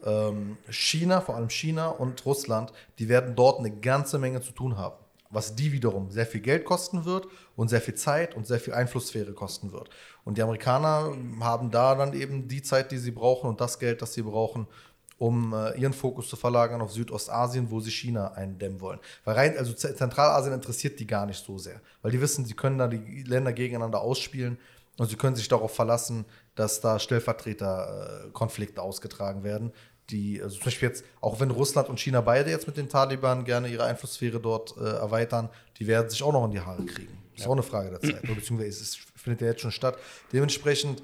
ähm, 0.05 0.59
China, 0.71 1.21
vor 1.21 1.37
allem 1.37 1.51
China 1.51 1.89
und 1.89 2.25
Russland, 2.27 2.73
die 2.99 3.09
werden 3.09 3.35
dort 3.35 3.59
eine 3.59 3.71
ganze 3.71 4.19
Menge 4.19 4.41
zu 4.41 4.53
tun 4.53 4.77
haben. 4.77 4.97
Was 5.31 5.57
die 5.57 5.73
wiederum 5.73 6.11
sehr 6.11 6.27
viel 6.27 6.41
Geld 6.41 6.65
kosten 6.65 7.05
wird 7.05 7.27
und 7.57 7.69
sehr 7.69 7.81
viel 7.81 7.95
Zeit 7.95 8.35
und 8.37 8.47
sehr 8.47 8.61
viel 8.61 8.75
Einflusssphäre 8.75 9.33
kosten 9.33 9.73
wird. 9.73 9.89
Und 10.25 10.39
die 10.39 10.43
Amerikaner 10.43 11.17
haben 11.41 11.71
da 11.71 11.95
dann 11.95 12.13
eben 12.13 12.49
die 12.49 12.63
Zeit, 12.63 12.93
die 12.93 12.99
sie 12.99 13.11
brauchen 13.11 13.49
und 13.49 13.61
das 13.61 13.79
Geld, 13.79 14.03
das 14.03 14.13
sie 14.15 14.23
brauchen, 14.23 14.67
um 15.19 15.55
äh, 15.55 15.79
ihren 15.81 15.95
Fokus 15.95 16.29
zu 16.29 16.37
verlagern 16.37 16.81
auf 16.81 16.93
Südostasien, 16.93 17.71
wo 17.71 17.81
sie 17.81 17.91
China 17.91 18.33
eindämmen 18.33 18.81
wollen. 18.81 19.01
Weil 19.25 19.35
rein, 19.35 19.59
also 19.59 19.73
Zentralasien 19.73 20.53
interessiert 20.53 21.01
die 21.01 21.07
gar 21.07 21.27
nicht 21.27 21.43
so 21.45 21.57
sehr, 21.59 21.81
weil 22.03 22.13
die 22.13 22.21
wissen, 22.21 22.45
sie 22.45 22.55
können 22.55 22.79
da 22.79 22.87
die 22.87 23.23
Länder 23.23 23.53
gegeneinander 23.53 24.01
ausspielen 24.01 24.59
und 24.99 25.09
sie 25.09 25.17
können 25.17 25.37
sich 25.37 25.49
darauf 25.49 25.75
verlassen, 25.75 26.27
dass 26.55 26.81
da 26.81 26.99
Stellvertreterkonflikte 26.99 28.83
ausgetragen 28.83 29.43
werden. 29.43 29.73
Die, 30.11 30.41
also 30.41 30.57
zum 30.57 30.67
Beispiel 30.67 30.89
jetzt, 30.89 31.05
auch 31.21 31.41
wenn 31.41 31.51
Russland 31.51 31.89
und 31.89 31.99
China 31.99 32.21
beide 32.21 32.51
jetzt 32.51 32.67
mit 32.67 32.77
den 32.77 32.89
Taliban 32.89 33.45
gerne 33.45 33.69
ihre 33.69 33.85
Einflusssphäre 33.85 34.39
dort 34.39 34.77
äh, 34.77 34.85
erweitern, 34.85 35.49
die 35.79 35.87
werden 35.87 36.09
sich 36.09 36.23
auch 36.23 36.33
noch 36.33 36.45
in 36.45 36.53
die 36.53 36.61
Haare 36.61 36.85
kriegen. 36.85 37.26
Ist 37.37 37.47
auch 37.47 37.53
eine 37.53 37.63
Frage 37.63 37.91
der 37.91 38.01
Zeit. 38.01 38.23
Beziehungsweise 38.23 38.69
es 38.71 38.81
ist- 38.81 38.99
findet 39.15 39.41
ja 39.43 39.49
jetzt 39.49 39.61
schon 39.61 39.73
statt. 39.73 39.99
Dementsprechend 40.33 41.03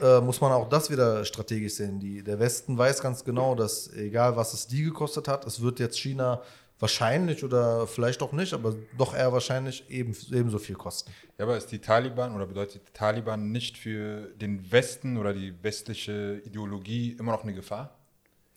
äh, 0.00 0.20
muss 0.20 0.40
man 0.40 0.52
auch 0.52 0.68
das 0.68 0.90
wieder 0.90 1.24
strategisch 1.24 1.74
sehen. 1.74 1.98
Die, 2.00 2.22
der 2.22 2.38
Westen 2.38 2.76
weiß 2.76 3.00
ganz 3.00 3.24
genau, 3.24 3.54
dass 3.54 3.92
egal 3.94 4.36
was 4.36 4.52
es 4.54 4.66
die 4.66 4.82
gekostet 4.82 5.26
hat, 5.28 5.46
es 5.46 5.60
wird 5.62 5.80
jetzt 5.80 5.98
China 5.98 6.42
wahrscheinlich 6.78 7.42
oder 7.42 7.86
vielleicht 7.86 8.20
auch 8.22 8.32
nicht, 8.32 8.52
aber 8.52 8.74
doch 8.98 9.14
eher 9.14 9.32
wahrscheinlich 9.32 9.88
eben, 9.88 10.14
ebenso 10.30 10.58
viel 10.58 10.74
kosten. 10.76 11.10
Ja, 11.38 11.44
aber 11.46 11.56
ist 11.56 11.72
die 11.72 11.78
Taliban 11.78 12.34
oder 12.36 12.44
bedeutet 12.46 12.82
die 12.86 12.92
Taliban 12.92 13.50
nicht 13.50 13.78
für 13.78 14.28
den 14.38 14.70
Westen 14.70 15.16
oder 15.16 15.32
die 15.32 15.54
westliche 15.62 16.42
Ideologie 16.44 17.16
immer 17.18 17.32
noch 17.32 17.44
eine 17.44 17.54
Gefahr? 17.54 17.96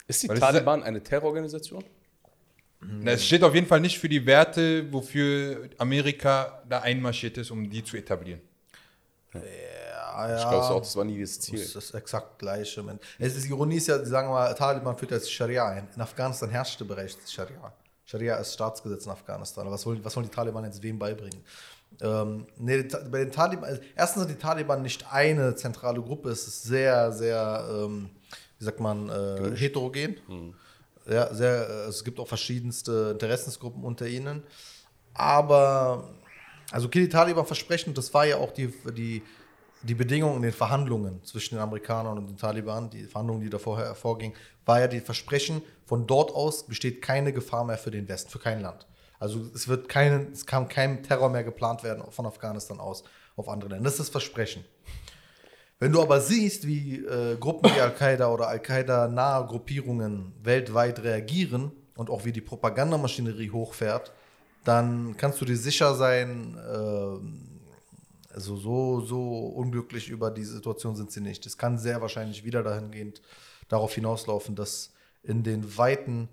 Ist 0.07 0.23
die 0.23 0.27
Weil 0.27 0.35
es 0.35 0.41
ist- 0.43 0.47
Taliban 0.49 0.83
eine 0.83 1.01
Terrororganisation? 1.01 1.83
Na, 2.81 3.11
es 3.11 3.25
steht 3.25 3.43
auf 3.43 3.53
jeden 3.53 3.67
Fall 3.67 3.81
nicht 3.81 3.99
für 3.99 4.07
die 4.07 4.25
Werte, 4.25 4.91
wofür 4.91 5.69
Amerika 5.77 6.63
da 6.67 6.79
einmarschiert 6.79 7.37
ist, 7.37 7.51
um 7.51 7.69
die 7.69 7.83
zu 7.83 7.97
etablieren. 7.97 8.41
Ja, 9.33 10.37
Ich 10.37 10.41
glaube 10.49 10.65
auch, 10.65 10.79
das 10.79 10.95
war 10.95 11.03
nie 11.05 11.19
das 11.19 11.39
Ziel. 11.39 11.59
Das 11.59 11.67
ist 11.67 11.75
das 11.75 11.91
exakt 11.91 12.39
gleiche. 12.39 12.81
Man. 12.81 12.99
Es 13.17 13.35
ist, 13.35 13.45
die 13.45 13.49
Ironie 13.49 13.77
ist 13.77 13.87
ja, 13.87 13.97
die 13.97 14.05
sagen 14.05 14.29
mal, 14.29 14.53
Taliban 14.53 14.97
führt 14.97 15.11
jetzt 15.11 15.31
Scharia 15.31 15.67
ein. 15.67 15.87
In 15.95 16.01
Afghanistan 16.01 16.49
herrscht 16.49 16.79
der 16.79 16.85
Bereich 16.85 17.15
des 17.17 17.31
Scharia. 17.31 17.73
Scharia 18.05 18.37
ist 18.37 18.53
Staatsgesetz 18.53 19.05
in 19.05 19.11
Afghanistan. 19.11 19.69
Was 19.69 19.85
wollen, 19.85 20.03
was 20.03 20.15
wollen 20.15 20.25
die 20.27 20.33
Taliban 20.33 20.63
jetzt 20.63 20.81
wem 20.81 20.97
beibringen? 20.97 21.43
Ähm, 22.01 22.47
nee, 22.57 22.83
bei 23.11 23.19
den 23.19 23.31
Taliban, 23.31 23.65
also 23.65 23.81
erstens 23.95 24.23
sind 24.23 24.31
die 24.31 24.41
Taliban 24.41 24.81
nicht 24.81 25.11
eine 25.11 25.55
zentrale 25.55 26.01
Gruppe, 26.01 26.29
es 26.29 26.47
ist 26.47 26.63
sehr, 26.63 27.11
sehr, 27.11 27.67
ähm, 27.71 28.09
wie 28.57 28.63
sagt 28.65 28.79
man, 28.79 29.09
äh, 29.09 29.55
heterogen. 29.55 30.55
Ja, 31.09 31.33
sehr, 31.33 31.69
äh, 31.69 31.73
es 31.87 32.03
gibt 32.03 32.19
auch 32.19 32.27
verschiedenste 32.27 33.11
Interessensgruppen 33.11 33.83
unter 33.83 34.07
ihnen. 34.07 34.43
Aber, 35.13 36.09
also 36.71 36.87
okay, 36.87 37.01
die 37.01 37.09
Taliban 37.09 37.45
versprechen, 37.45 37.93
das 37.93 38.13
war 38.13 38.25
ja 38.25 38.37
auch 38.37 38.51
die, 38.51 38.71
die, 38.95 39.23
die 39.81 39.95
Bedingung 39.95 40.35
in 40.35 40.41
den 40.43 40.53
Verhandlungen 40.53 41.23
zwischen 41.23 41.55
den 41.55 41.61
Amerikanern 41.61 42.17
und 42.17 42.27
den 42.27 42.37
Taliban, 42.37 42.89
die 42.89 43.05
Verhandlungen, 43.05 43.41
die 43.41 43.49
da 43.49 43.57
vorher 43.57 43.87
hervorgingen, 43.87 44.35
war 44.65 44.79
ja 44.81 44.87
die 44.87 44.99
Versprechen, 44.99 45.61
von 45.85 46.05
dort 46.05 46.31
aus 46.31 46.67
besteht 46.67 47.01
keine 47.01 47.33
Gefahr 47.33 47.63
mehr 47.63 47.77
für 47.77 47.91
den 47.91 48.07
Westen, 48.07 48.29
für 48.29 48.39
kein 48.39 48.61
Land. 48.61 48.85
Also 49.19 49.41
es 49.53 49.67
wird 49.67 49.89
keinen, 49.89 50.31
es 50.31 50.45
kann 50.45 50.69
kein 50.69 51.03
Terror 51.03 51.29
mehr 51.29 51.43
geplant 51.43 51.83
werden 51.83 52.03
von 52.11 52.25
Afghanistan 52.25 52.79
aus 52.79 53.03
auf 53.35 53.49
andere 53.49 53.71
Länder. 53.71 53.85
Das 53.85 53.93
ist 53.93 53.99
das 53.99 54.09
Versprechen. 54.09 54.63
Wenn 55.79 55.93
du 55.93 56.01
aber 56.01 56.19
siehst, 56.19 56.67
wie 56.67 56.97
äh, 56.97 57.37
Gruppen 57.37 57.71
wie 57.73 57.79
Al-Qaida 57.79 58.29
oder 58.29 58.49
Al-Qaida-nahe 58.49 59.47
Gruppierungen 59.47 60.33
weltweit 60.43 61.01
reagieren 61.03 61.71
und 61.95 62.09
auch 62.09 62.25
wie 62.25 62.33
die 62.33 62.41
Propagandamaschinerie 62.41 63.51
hochfährt, 63.51 64.11
dann 64.65 65.15
kannst 65.15 65.39
du 65.39 65.45
dir 65.45 65.55
sicher 65.55 65.95
sein, 65.95 66.57
äh, 66.57 68.33
also 68.33 68.57
so, 68.57 68.99
so 68.99 69.47
unglücklich 69.47 70.09
über 70.09 70.31
die 70.31 70.43
Situation 70.43 70.97
sind 70.97 71.11
sie 71.11 71.21
nicht. 71.21 71.45
Es 71.45 71.57
kann 71.57 71.77
sehr 71.77 72.01
wahrscheinlich 72.01 72.43
wieder 72.43 72.61
dahingehend 72.61 73.21
darauf 73.69 73.93
hinauslaufen, 73.93 74.55
dass 74.55 74.91
in 75.23 75.43
den 75.43 75.77
Weiten 75.77 76.27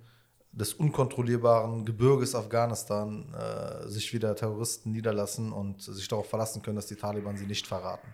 des 0.51 0.75
unkontrollierbaren 0.75 1.85
Gebirges 1.85 2.35
Afghanistan 2.35 3.33
äh, 3.33 3.87
sich 3.89 4.13
wieder 4.13 4.35
Terroristen 4.35 4.91
niederlassen 4.91 5.53
und 5.53 5.83
sich 5.83 6.09
darauf 6.09 6.29
verlassen 6.29 6.63
können, 6.63 6.77
dass 6.77 6.87
die 6.87 6.97
Taliban 6.97 7.37
sie 7.37 7.47
nicht 7.47 7.67
verraten. 7.67 8.09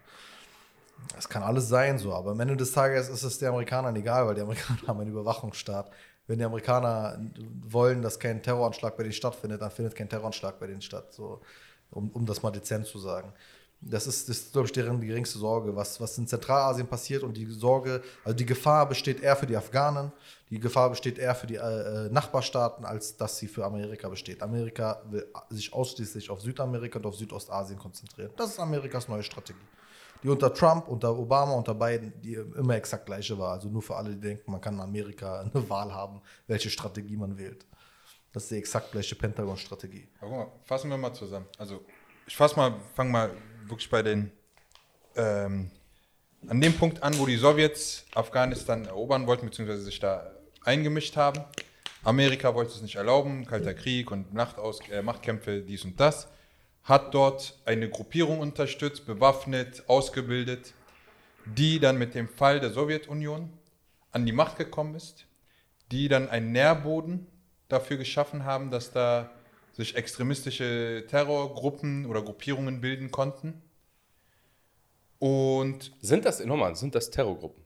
Das 1.15 1.29
kann 1.29 1.43
alles 1.43 1.69
sein 1.69 1.99
so, 1.99 2.13
aber 2.13 2.33
am 2.33 2.41
Ende 2.41 2.57
des 2.57 2.73
Tages 2.73 3.09
ist 3.09 3.23
es 3.23 3.39
den 3.39 3.49
Amerikanern 3.49 3.95
egal, 3.97 4.27
weil 4.27 4.35
die 4.35 4.41
Amerikaner 4.41 4.81
haben 4.87 5.01
einen 5.01 5.11
Überwachungsstaat. 5.11 5.91
Wenn 6.27 6.39
die 6.39 6.45
Amerikaner 6.45 7.21
wollen, 7.69 8.01
dass 8.01 8.19
kein 8.19 8.43
Terroranschlag 8.43 8.97
bei 8.97 9.03
denen 9.03 9.13
stattfindet, 9.13 9.61
dann 9.61 9.71
findet 9.71 9.95
kein 9.95 10.09
Terroranschlag 10.09 10.59
bei 10.59 10.67
denen 10.67 10.81
statt, 10.81 11.13
so, 11.13 11.41
um, 11.91 12.11
um 12.11 12.25
das 12.27 12.43
mal 12.43 12.51
dezent 12.51 12.87
zu 12.87 12.99
sagen. 12.99 13.33
Das 13.85 14.07
ist, 14.07 14.29
das 14.29 14.39
ist 14.39 14.53
glaube 14.53 14.67
ich, 14.67 14.73
deren 14.73 15.01
geringste 15.01 15.41
Sorge, 15.41 15.75
was, 15.75 16.01
was 16.01 16.17
in 16.17 16.29
Zentralasien 16.29 16.87
passiert. 16.87 17.25
Und 17.25 17.37
die 17.37 17.47
Sorge, 17.47 18.01
also 18.25 18.37
die 18.37 18.47
Gefahr 18.47 18.89
besteht 18.89 19.21
eher 19.21 19.35
für 19.35 19.47
die 19.47 19.57
Afghanen, 19.57 20.13
die 20.51 20.61
Gefahr 20.61 20.91
besteht 20.91 21.19
eher 21.19 21.35
für 21.35 21.49
die 21.49 21.57
äh, 21.57 22.07
äh 22.07 22.09
Nachbarstaaten, 22.09 22.85
als 22.85 23.17
dass 23.17 23.39
sie 23.39 23.49
für 23.49 23.65
Amerika 23.65 24.09
besteht. 24.09 24.41
Amerika 24.41 25.03
will 25.11 25.27
sich 25.51 25.73
ausschließlich 25.73 26.31
auf 26.31 26.41
Südamerika 26.41 27.01
und 27.01 27.07
auf 27.07 27.17
Südostasien 27.17 27.79
konzentrieren. 27.79 28.31
Das 28.37 28.51
ist 28.51 28.61
Amerikas 28.61 29.09
neue 29.09 29.25
Strategie. 29.25 29.59
Die 30.23 30.29
unter 30.29 30.55
Trump, 30.55 30.89
unter 30.89 31.19
Obama, 31.19 31.53
unter 31.53 31.75
Biden, 31.75 32.13
die 32.21 32.35
immer 32.35 32.77
exakt 32.77 33.07
gleiche 33.07 33.37
war. 33.39 33.53
Also 33.53 33.69
nur 33.69 33.83
für 33.83 33.97
alle, 33.97 34.11
die 34.11 34.21
denken, 34.21 34.51
man 34.51 34.61
kann 34.61 34.75
in 34.75 34.81
Amerika 34.81 35.41
eine 35.55 35.69
Wahl 35.69 35.93
haben, 35.93 36.23
welche 36.47 36.71
Strategie 36.71 37.17
man 37.17 37.37
wählt. 37.37 37.67
Das 38.33 38.45
ist 38.45 38.53
die 38.53 38.57
exakt 38.57 38.93
gleiche 38.93 39.15
Pentagon-Strategie. 39.15 40.09
Fassen 40.65 40.91
wir 40.91 40.97
mal 40.97 41.13
zusammen. 41.13 41.47
Also 41.59 41.85
ich 42.27 42.37
fasse 42.37 42.57
mal, 42.57 42.75
fange 42.95 43.11
mal 43.11 43.31
wirklich 43.67 43.91
bei 43.91 44.03
den, 44.03 44.31
ähm, 45.17 45.71
an 46.49 46.61
dem 46.61 46.75
Punkt 46.75 47.03
an, 47.03 47.19
wo 47.19 47.27
die 47.27 47.37
Sowjets 47.37 48.07
Afghanistan 48.15 48.87
erobern 48.87 49.27
wollten, 49.27 49.47
beziehungsweise 49.47 49.83
sich 49.83 50.01
da 50.01 50.33
eingemischt 50.65 51.17
haben. 51.17 51.45
Amerika 52.05 52.55
wollte 52.55 52.73
es 52.73 52.83
nicht 52.83 52.97
erlauben, 52.97 53.47
Kalter 53.47 53.75
Krieg 53.75 54.11
und 54.11 54.33
Nachtaus 54.35 54.81
äh, 54.91 55.03
Machtkämpfe, 55.03 55.61
dies 55.61 55.85
und 55.85 56.01
das. 56.01 56.29
Hat 56.85 57.15
dort 57.15 57.59
eine 57.65 57.89
Gruppierung 57.89 58.41
unterstützt, 58.41 59.07
bewaffnet, 59.07 59.85
ausgebildet, 59.89 60.75
die 61.45 61.79
dann 61.79 61.99
mit 61.99 62.15
dem 62.15 62.29
Fall 62.29 62.61
der 62.61 62.71
Sowjetunion 62.71 63.51
an 64.11 64.27
die 64.27 64.33
Macht 64.33 64.59
gekommen 64.59 64.95
ist, 64.95 65.27
die 65.91 66.09
dann 66.09 66.29
einen 66.29 66.53
Nährboden 66.53 67.27
dafür 67.69 67.97
geschaffen 67.97 68.45
haben, 68.45 68.71
dass 68.71 68.93
da 68.93 69.31
sich 69.73 69.97
extremistische 69.97 71.05
Terrorgruppen 71.09 72.07
oder 72.07 72.23
Gruppierungen 72.23 72.81
bilden 72.81 73.11
konnten. 73.11 73.63
Und 75.19 75.93
sind 76.01 76.25
das, 76.25 76.45
nochmal, 76.45 76.77
sind 76.77 76.95
das 76.95 77.11
Terrorgruppen? 77.11 77.62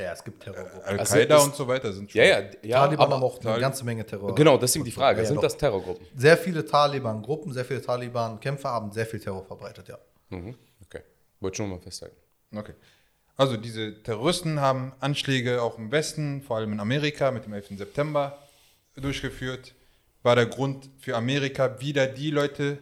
Ja, 0.00 0.12
es 0.12 0.24
gibt 0.24 0.42
Terrorgruppen. 0.42 0.82
Al-Qaida 0.82 1.34
also 1.34 1.46
und 1.46 1.54
so 1.54 1.68
weiter 1.68 1.92
sind 1.92 2.10
schon. 2.10 2.20
Ja, 2.20 2.26
ja, 2.26 2.40
ja 2.62 2.80
Taliban 2.80 3.06
aber 3.06 3.14
haben 3.16 3.22
auch 3.22 3.44
eine 3.44 3.60
ganze 3.60 3.84
Menge 3.84 4.06
Terror. 4.06 4.34
Genau, 4.34 4.56
deswegen 4.56 4.84
die 4.84 4.90
Frage, 4.90 5.20
ja, 5.20 5.26
sind 5.26 5.36
doch. 5.36 5.42
das 5.42 5.56
Terrorgruppen? 5.56 6.06
Sehr 6.16 6.36
viele 6.36 6.64
Taliban-Gruppen, 6.64 7.52
sehr 7.52 7.64
viele 7.64 7.82
Taliban-Kämpfer 7.82 8.68
haben 8.68 8.92
sehr 8.92 9.06
viel 9.06 9.20
Terror 9.20 9.44
verbreitet, 9.44 9.88
ja. 9.88 9.98
Mhm. 10.30 10.54
Okay, 10.84 11.02
wollte 11.40 11.58
schon 11.58 11.70
mal 11.70 11.80
festhalten. 11.80 12.16
Okay. 12.54 12.74
Also 13.36 13.56
diese 13.56 14.02
Terroristen 14.02 14.60
haben 14.60 14.92
Anschläge 15.00 15.62
auch 15.62 15.78
im 15.78 15.90
Westen, 15.90 16.42
vor 16.42 16.58
allem 16.58 16.72
in 16.72 16.80
Amerika 16.80 17.30
mit 17.30 17.46
dem 17.46 17.52
11. 17.52 17.78
September 17.78 18.38
durchgeführt 18.96 19.74
war 20.22 20.36
der 20.36 20.46
Grund 20.46 20.90
für 20.98 21.16
Amerika, 21.16 21.80
wieder 21.80 22.06
die 22.06 22.30
Leute 22.30 22.78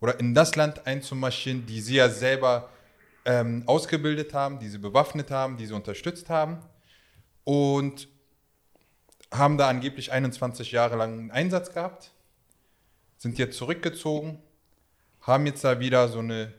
oder 0.00 0.18
in 0.18 0.34
das 0.34 0.56
Land 0.56 0.86
einzumarschieren, 0.86 1.66
die 1.66 1.80
sie 1.80 1.96
ja 1.96 2.08
selber 2.08 2.70
ähm, 3.24 3.64
ausgebildet 3.66 4.34
haben, 4.34 4.58
die 4.58 4.68
sie 4.68 4.78
bewaffnet 4.78 5.30
haben, 5.30 5.56
die 5.56 5.66
sie 5.66 5.74
unterstützt 5.74 6.28
haben. 6.28 6.58
Und 7.44 8.08
haben 9.32 9.58
da 9.58 9.68
angeblich 9.68 10.12
21 10.12 10.72
Jahre 10.72 10.96
lang 10.96 11.12
einen 11.12 11.30
Einsatz 11.30 11.72
gehabt, 11.72 12.12
sind 13.16 13.38
jetzt 13.38 13.56
zurückgezogen, 13.56 14.38
haben 15.20 15.46
jetzt 15.46 15.62
da 15.62 15.78
wieder 15.78 16.08
so 16.08 16.18
eine, 16.18 16.52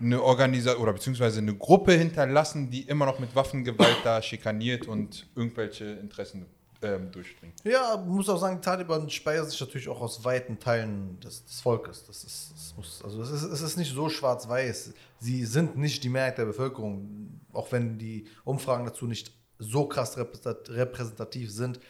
eine 0.00 0.22
Organisation 0.22 0.82
oder 0.82 0.92
beziehungsweise 0.92 1.40
eine 1.40 1.54
Gruppe 1.54 1.92
hinterlassen, 1.92 2.70
die 2.70 2.82
immer 2.82 3.06
noch 3.06 3.18
mit 3.18 3.34
Waffengewalt 3.36 3.98
da 4.04 4.20
schikaniert 4.22 4.88
und 4.88 5.28
irgendwelche 5.36 5.84
Interessen 5.84 6.46
ähm, 6.82 7.10
durchdringen. 7.10 7.54
Ja, 7.64 7.96
muss 7.96 8.28
auch 8.28 8.38
sagen, 8.38 8.60
Taliban 8.62 9.08
speisen 9.10 9.50
sich 9.50 9.60
natürlich 9.60 9.88
auch 9.88 10.00
aus 10.00 10.24
weiten 10.24 10.58
Teilen 10.58 11.20
des, 11.20 11.44
des 11.44 11.60
Volkes. 11.60 12.04
Das 12.06 12.24
ist, 12.24 12.52
das 12.54 12.74
muss, 12.76 13.02
also 13.04 13.22
es 13.22 13.30
ist, 13.30 13.42
es 13.44 13.60
ist 13.60 13.76
nicht 13.76 13.94
so 13.94 14.08
schwarz-weiß. 14.08 14.92
Sie 15.18 15.44
sind 15.44 15.76
nicht 15.76 16.02
die 16.02 16.08
Mehrheit 16.08 16.38
der 16.38 16.46
Bevölkerung, 16.46 17.40
auch 17.52 17.70
wenn 17.72 17.98
die 17.98 18.26
Umfragen 18.44 18.84
dazu 18.84 19.06
nicht 19.06 19.32
so 19.58 19.86
krass 19.86 20.16
repräsentativ 20.16 21.52
sind. 21.52 21.80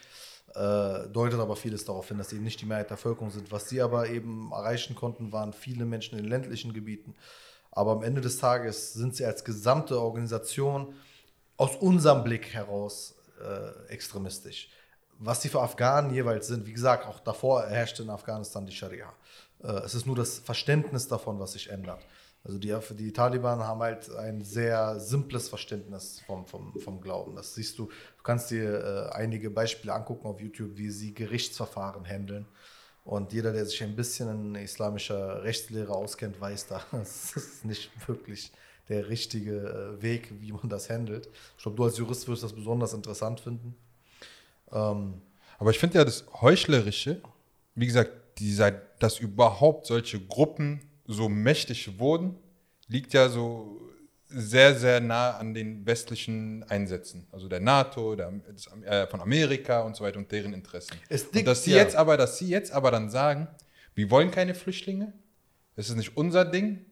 Äh, 0.55 1.09
deutet 1.09 1.39
aber 1.39 1.55
vieles 1.55 1.85
darauf 1.85 2.09
hin, 2.09 2.19
dass 2.19 2.31
sie 2.31 2.37
eben 2.37 2.45
nicht 2.45 2.61
die 2.61 2.67
Mehrheit 2.67 2.91
der 2.91 2.97
Bevölkerung 2.97 3.31
sind. 3.31 3.53
Was 3.53 3.69
sie 3.69 3.81
aber 3.81 4.09
eben 4.09 4.51
erreichen 4.51 4.97
konnten, 4.97 5.31
waren 5.31 5.53
viele 5.53 5.85
Menschen 5.85 6.19
in 6.19 6.25
ländlichen 6.25 6.73
Gebieten. 6.73 7.15
Aber 7.71 7.93
am 7.93 8.03
Ende 8.03 8.21
des 8.21 8.39
Tages 8.39 8.93
sind 8.93 9.15
sie 9.15 9.25
als 9.25 9.45
gesamte 9.45 10.01
Organisation 10.01 10.95
aus 11.57 11.77
unserem 11.77 12.25
Blick 12.25 12.53
heraus 12.53 13.15
äh, 13.41 13.93
extremistisch 13.93 14.71
was 15.21 15.41
die 15.41 15.49
für 15.49 15.61
Afghanen 15.61 16.13
jeweils 16.13 16.49
sind, 16.49 16.67
wie 16.67 16.73
gesagt, 16.73 17.07
auch 17.07 17.21
davor 17.21 17.67
herrschte 17.67 18.03
in 18.03 18.11
Afghanistan 18.11 18.67
die 18.67 18.73
Scharia. 18.73 19.13
Äh, 19.63 19.73
es 19.85 19.95
ist 19.95 20.07
nur 20.07 20.17
das 20.17 20.39
Verständnis 20.39 21.07
davon, 21.09 21.39
was 21.39 21.53
sich 21.53 21.71
ändert. 21.71 22.01
Also 22.43 22.59
die, 22.59 22.75
die 22.97 23.13
Taliban 23.13 23.61
haben 23.61 23.81
halt 23.81 24.11
ein 24.17 24.43
sehr 24.43 24.99
simples 24.99 25.51
Verständnis 25.51 26.23
vom, 26.27 26.47
vom, 26.47 26.73
vom 26.81 27.01
Glauben. 27.03 27.37
Das 27.37 27.55
siehst 27.55 27.79
du, 27.79 27.87
du 27.87 28.23
kannst 28.23 28.51
dir 28.51 29.11
äh, 29.13 29.15
einige 29.15 29.51
Beispiele 29.51 29.93
angucken 29.93 30.27
auf 30.27 30.41
YouTube, 30.41 30.77
wie 30.77 30.91
sie 30.91 31.13
Gerichtsverfahren 31.13 32.07
handeln. 32.07 32.47
Und 33.05 33.35
jeder, 33.35 33.53
der 33.53 33.67
sich 33.67 33.83
ein 33.83 33.95
bisschen 33.95 34.31
in 34.31 34.55
islamischer 34.55 35.43
Rechtslehre 35.43 35.93
auskennt, 35.93 36.41
weiß, 36.41 36.67
das 36.93 37.37
ist 37.37 37.65
nicht 37.67 37.91
wirklich 38.09 38.53
der 38.89 39.11
richtige 39.11 39.99
äh, 39.99 40.03
Weg, 40.03 40.33
wie 40.41 40.53
man 40.53 40.71
das 40.71 40.89
handelt. 40.89 41.29
Ich 41.59 41.63
glaube, 41.63 41.77
du 41.77 41.85
als 41.85 41.99
Jurist 41.99 42.27
wirst 42.27 42.43
das 42.43 42.55
besonders 42.55 42.95
interessant 42.95 43.41
finden. 43.41 43.77
Ähm, 44.73 45.21
Aber 45.59 45.71
ich 45.71 45.79
finde 45.79 45.99
ja 45.99 46.05
das 46.05 46.25
Heuchlerische, 46.41 47.21
wie 47.75 47.87
gesagt, 47.87 48.11
dieser, 48.39 48.71
dass 48.71 49.19
überhaupt 49.19 49.87
solche 49.87 50.21
Gruppen 50.21 50.81
so 51.07 51.29
mächtig 51.29 51.99
wurden, 51.99 52.37
liegt 52.89 53.13
ja 53.13 53.29
so 53.29 53.81
sehr, 54.33 54.75
sehr 54.77 55.01
nah 55.01 55.33
an 55.33 55.55
den 55.55 55.85
westlichen 55.85 56.63
Einsätzen. 56.65 57.27
Also 57.33 57.49
der 57.49 57.61
NATO, 57.61 58.15
der, 58.15 58.33
äh, 58.85 59.07
von 59.09 59.21
Amerika 59.21 59.81
und 59.83 59.97
so 59.97 60.05
weiter 60.05 60.19
und 60.19 60.31
deren 60.31 60.55
Interessen. 60.55 60.97
Es 61.09 61.25
und 61.25 61.47
dass 61.47 61.65
sie, 61.65 61.73
ja. 61.73 61.79
jetzt 61.79 61.97
aber, 61.97 62.17
dass 62.17 62.39
sie 62.39 62.49
jetzt 62.49 62.73
aber 62.73 62.91
dann 62.91 63.11
sagen, 63.11 63.49
wir 63.95 64.11
wollen 64.11 64.31
keine 64.31 64.55
Flüchtlinge, 64.55 65.13
das 65.75 65.89
ist 65.89 65.97
nicht 65.97 66.17
unser 66.17 66.45
Ding, 66.45 66.85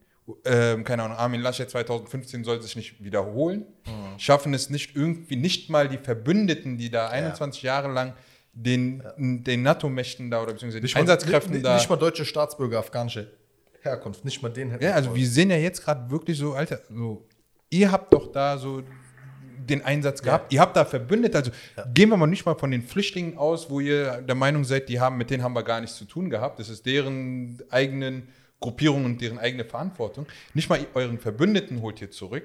ähm, 0.44 0.84
keine 0.84 1.04
Ahnung, 1.04 1.16
Armin 1.16 1.40
Laschet 1.40 1.68
2015 1.68 2.44
soll 2.44 2.60
sich 2.60 2.76
nicht 2.76 3.02
wiederholen, 3.02 3.66
mhm. 3.86 4.18
schaffen 4.18 4.54
es 4.54 4.70
nicht 4.70 4.94
irgendwie, 4.94 5.36
nicht 5.36 5.70
mal 5.70 5.88
die 5.88 5.98
Verbündeten, 5.98 6.76
die 6.76 6.90
da 6.90 7.08
21 7.08 7.62
ja. 7.62 7.74
Jahre 7.74 7.92
lang 7.92 8.14
den, 8.52 9.02
ja. 9.02 9.12
den 9.16 9.62
NATO-Mächten 9.62 10.30
da 10.30 10.42
oder 10.42 10.52
beziehungsweise 10.52 10.82
nicht 10.82 10.96
Einsatzkräften 10.96 11.54
mal, 11.54 11.62
da. 11.62 11.74
Nicht 11.76 11.88
mal 11.88 11.96
deutsche 11.96 12.24
Staatsbürger 12.24 12.78
afghanische 12.78 13.30
Herkunft, 13.82 14.24
nicht 14.24 14.42
mal 14.42 14.50
den 14.50 14.78
Ja, 14.80 14.92
also 14.92 15.14
wir 15.14 15.26
sehen 15.26 15.50
ja 15.50 15.56
jetzt 15.56 15.84
gerade 15.84 16.10
wirklich 16.10 16.38
so, 16.38 16.52
Alter, 16.52 16.80
so, 16.90 17.26
ihr 17.70 17.90
habt 17.90 18.12
doch 18.12 18.32
da 18.32 18.58
so 18.58 18.82
den 19.68 19.84
Einsatz 19.84 20.22
gehabt. 20.22 20.52
Ja. 20.52 20.56
Ihr 20.56 20.60
habt 20.62 20.76
da 20.76 20.84
verbündet. 20.84 21.36
Also 21.36 21.50
ja. 21.76 21.84
gehen 21.92 22.08
wir 22.08 22.16
mal 22.16 22.26
nicht 22.26 22.46
mal 22.46 22.54
von 22.54 22.70
den 22.70 22.82
Flüchtlingen 22.82 23.36
aus, 23.36 23.70
wo 23.70 23.80
ihr 23.80 24.22
der 24.22 24.34
Meinung 24.34 24.64
seid, 24.64 24.88
die 24.88 24.98
haben, 24.98 25.16
mit 25.16 25.30
denen 25.30 25.42
haben 25.42 25.52
wir 25.52 25.62
gar 25.62 25.80
nichts 25.80 25.96
zu 25.96 26.04
tun 26.04 26.30
gehabt. 26.30 26.58
Das 26.58 26.68
ist 26.68 26.86
deren 26.86 27.58
eigenen 27.70 28.28
Gruppierungen 28.60 29.04
und 29.04 29.20
deren 29.20 29.38
eigene 29.38 29.64
Verantwortung. 29.64 30.26
Nicht 30.54 30.68
mal 30.68 30.84
euren 30.94 31.18
Verbündeten 31.18 31.80
holt 31.80 32.00
ihr 32.00 32.10
zurück. 32.10 32.44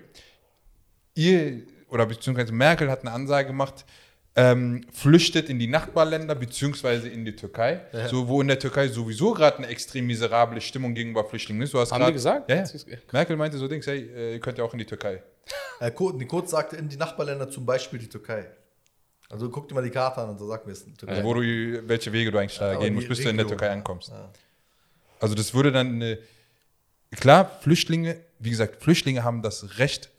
Ihr, 1.16 1.64
oder 1.90 2.06
beziehungsweise 2.06 2.52
Merkel 2.52 2.90
hat 2.90 3.02
eine 3.02 3.12
Ansage 3.12 3.48
gemacht, 3.48 3.86
ähm, 4.36 4.86
flüchtet 4.92 5.50
in 5.50 5.60
die 5.60 5.68
Nachbarländer 5.68 6.34
beziehungsweise 6.34 7.08
in 7.08 7.24
die 7.24 7.36
Türkei, 7.36 7.82
ja. 7.92 8.08
so, 8.08 8.28
wo 8.28 8.42
in 8.42 8.48
der 8.48 8.58
Türkei 8.58 8.88
sowieso 8.88 9.34
gerade 9.34 9.58
eine 9.58 9.68
extrem 9.68 10.08
miserable 10.08 10.60
Stimmung 10.60 10.96
gegenüber 10.96 11.24
Flüchtlingen 11.24 11.62
ist. 11.62 11.74
Du 11.74 11.80
hast 11.80 11.92
Haben 11.92 12.00
grad, 12.00 12.10
die 12.10 12.14
gesagt? 12.14 12.50
Ja, 12.50 12.64
ja. 12.64 12.98
Merkel 13.12 13.38
meinte 13.38 13.58
so 13.58 13.68
Dings, 13.68 13.86
hey, 13.86 14.00
äh, 14.00 14.34
ihr 14.34 14.40
könnt 14.40 14.58
ja 14.58 14.64
auch 14.64 14.74
in 14.74 14.80
die 14.80 14.86
Türkei. 14.86 15.22
Äh, 15.80 15.92
Kurz 15.92 16.52
sagte 16.52 16.78
in 16.78 16.90
die 16.90 16.98
Nachbarländer 16.98 17.50
zum 17.50 17.66
Beispiel 17.66 18.00
die 18.00 18.10
Türkei. 18.10 18.48
Also 19.30 19.50
guck 19.50 19.68
dir 19.68 19.76
mal 19.76 19.84
die 19.84 19.90
Karte 19.90 20.22
an 20.22 20.30
und 20.30 20.40
so 20.40 20.48
sag 20.48 20.66
mir 20.66 20.74
es. 20.74 20.86
Also 21.06 21.24
wo 21.24 21.34
du, 21.34 21.42
welche 21.88 22.12
Wege 22.12 22.32
du 22.32 22.38
eigentlich 22.38 22.58
da 22.58 22.76
gehen 22.76 22.94
musst, 22.94 23.08
bis 23.08 23.20
Region, 23.20 23.38
du 23.38 23.42
in 23.42 23.48
der 23.48 23.58
Türkei 23.58 23.72
ankommst. 23.72 24.10
Ja. 24.10 24.32
Also 25.24 25.36
das 25.36 25.54
würde 25.54 25.72
dann 25.72 25.96
eine, 25.96 26.20
klar, 27.12 27.60
Flüchtlinge, 27.62 28.20
wie 28.40 28.50
gesagt, 28.50 28.84
Flüchtlinge 28.84 29.24
haben 29.24 29.42
das 29.42 29.78
Recht, 29.80 30.12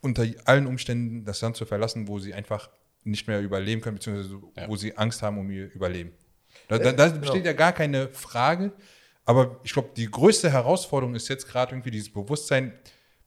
unter 0.00 0.26
allen 0.44 0.66
Umständen 0.66 1.24
das 1.24 1.40
Land 1.40 1.56
zu 1.56 1.64
verlassen, 1.64 2.08
wo 2.08 2.18
sie 2.18 2.34
einfach 2.34 2.70
nicht 3.04 3.28
mehr 3.28 3.40
überleben 3.40 3.80
können, 3.80 3.96
beziehungsweise 3.96 4.40
ja. 4.56 4.68
wo 4.68 4.76
sie 4.76 4.96
Angst 4.96 5.22
haben 5.22 5.38
um 5.38 5.50
ihr 5.50 5.72
Überleben. 5.72 6.12
Da, 6.68 6.78
da, 6.78 6.92
da 6.92 7.08
besteht 7.08 7.42
genau. 7.42 7.46
ja 7.46 7.52
gar 7.52 7.72
keine 7.72 8.08
Frage. 8.08 8.72
Aber 9.24 9.60
ich 9.62 9.72
glaube, 9.72 9.90
die 9.96 10.10
größte 10.10 10.50
Herausforderung 10.50 11.14
ist 11.14 11.28
jetzt 11.28 11.46
gerade 11.46 11.72
irgendwie 11.72 11.92
dieses 11.92 12.12
Bewusstsein, 12.12 12.72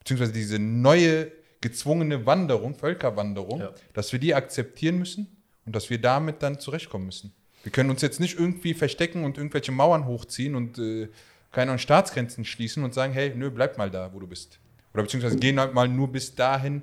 beziehungsweise 0.00 0.32
diese 0.32 0.58
neue 0.58 1.32
gezwungene 1.60 2.26
Wanderung, 2.26 2.74
Völkerwanderung, 2.74 3.60
ja. 3.60 3.74
dass 3.94 4.12
wir 4.12 4.18
die 4.18 4.34
akzeptieren 4.34 4.98
müssen 4.98 5.42
und 5.64 5.74
dass 5.74 5.88
wir 5.88 5.98
damit 5.98 6.42
dann 6.42 6.60
zurechtkommen 6.60 7.06
müssen. 7.06 7.34
Wir 7.64 7.72
können 7.72 7.90
uns 7.90 8.02
jetzt 8.02 8.20
nicht 8.20 8.38
irgendwie 8.38 8.74
verstecken 8.74 9.24
und 9.24 9.38
irgendwelche 9.38 9.72
Mauern 9.72 10.04
hochziehen 10.06 10.54
und 10.54 10.78
äh, 10.78 11.08
keine 11.50 11.78
Staatsgrenzen 11.78 12.44
schließen 12.44 12.84
und 12.84 12.92
sagen, 12.92 13.12
hey, 13.12 13.32
nö, 13.34 13.50
bleib 13.50 13.78
mal 13.78 13.90
da, 13.90 14.12
wo 14.12 14.20
du 14.20 14.26
bist. 14.26 14.58
Oder 14.92 15.02
beziehungsweise 15.04 15.36
gehen 15.36 15.58
halt 15.58 15.72
mal 15.72 15.88
nur 15.88 16.12
bis 16.12 16.34
dahin, 16.34 16.82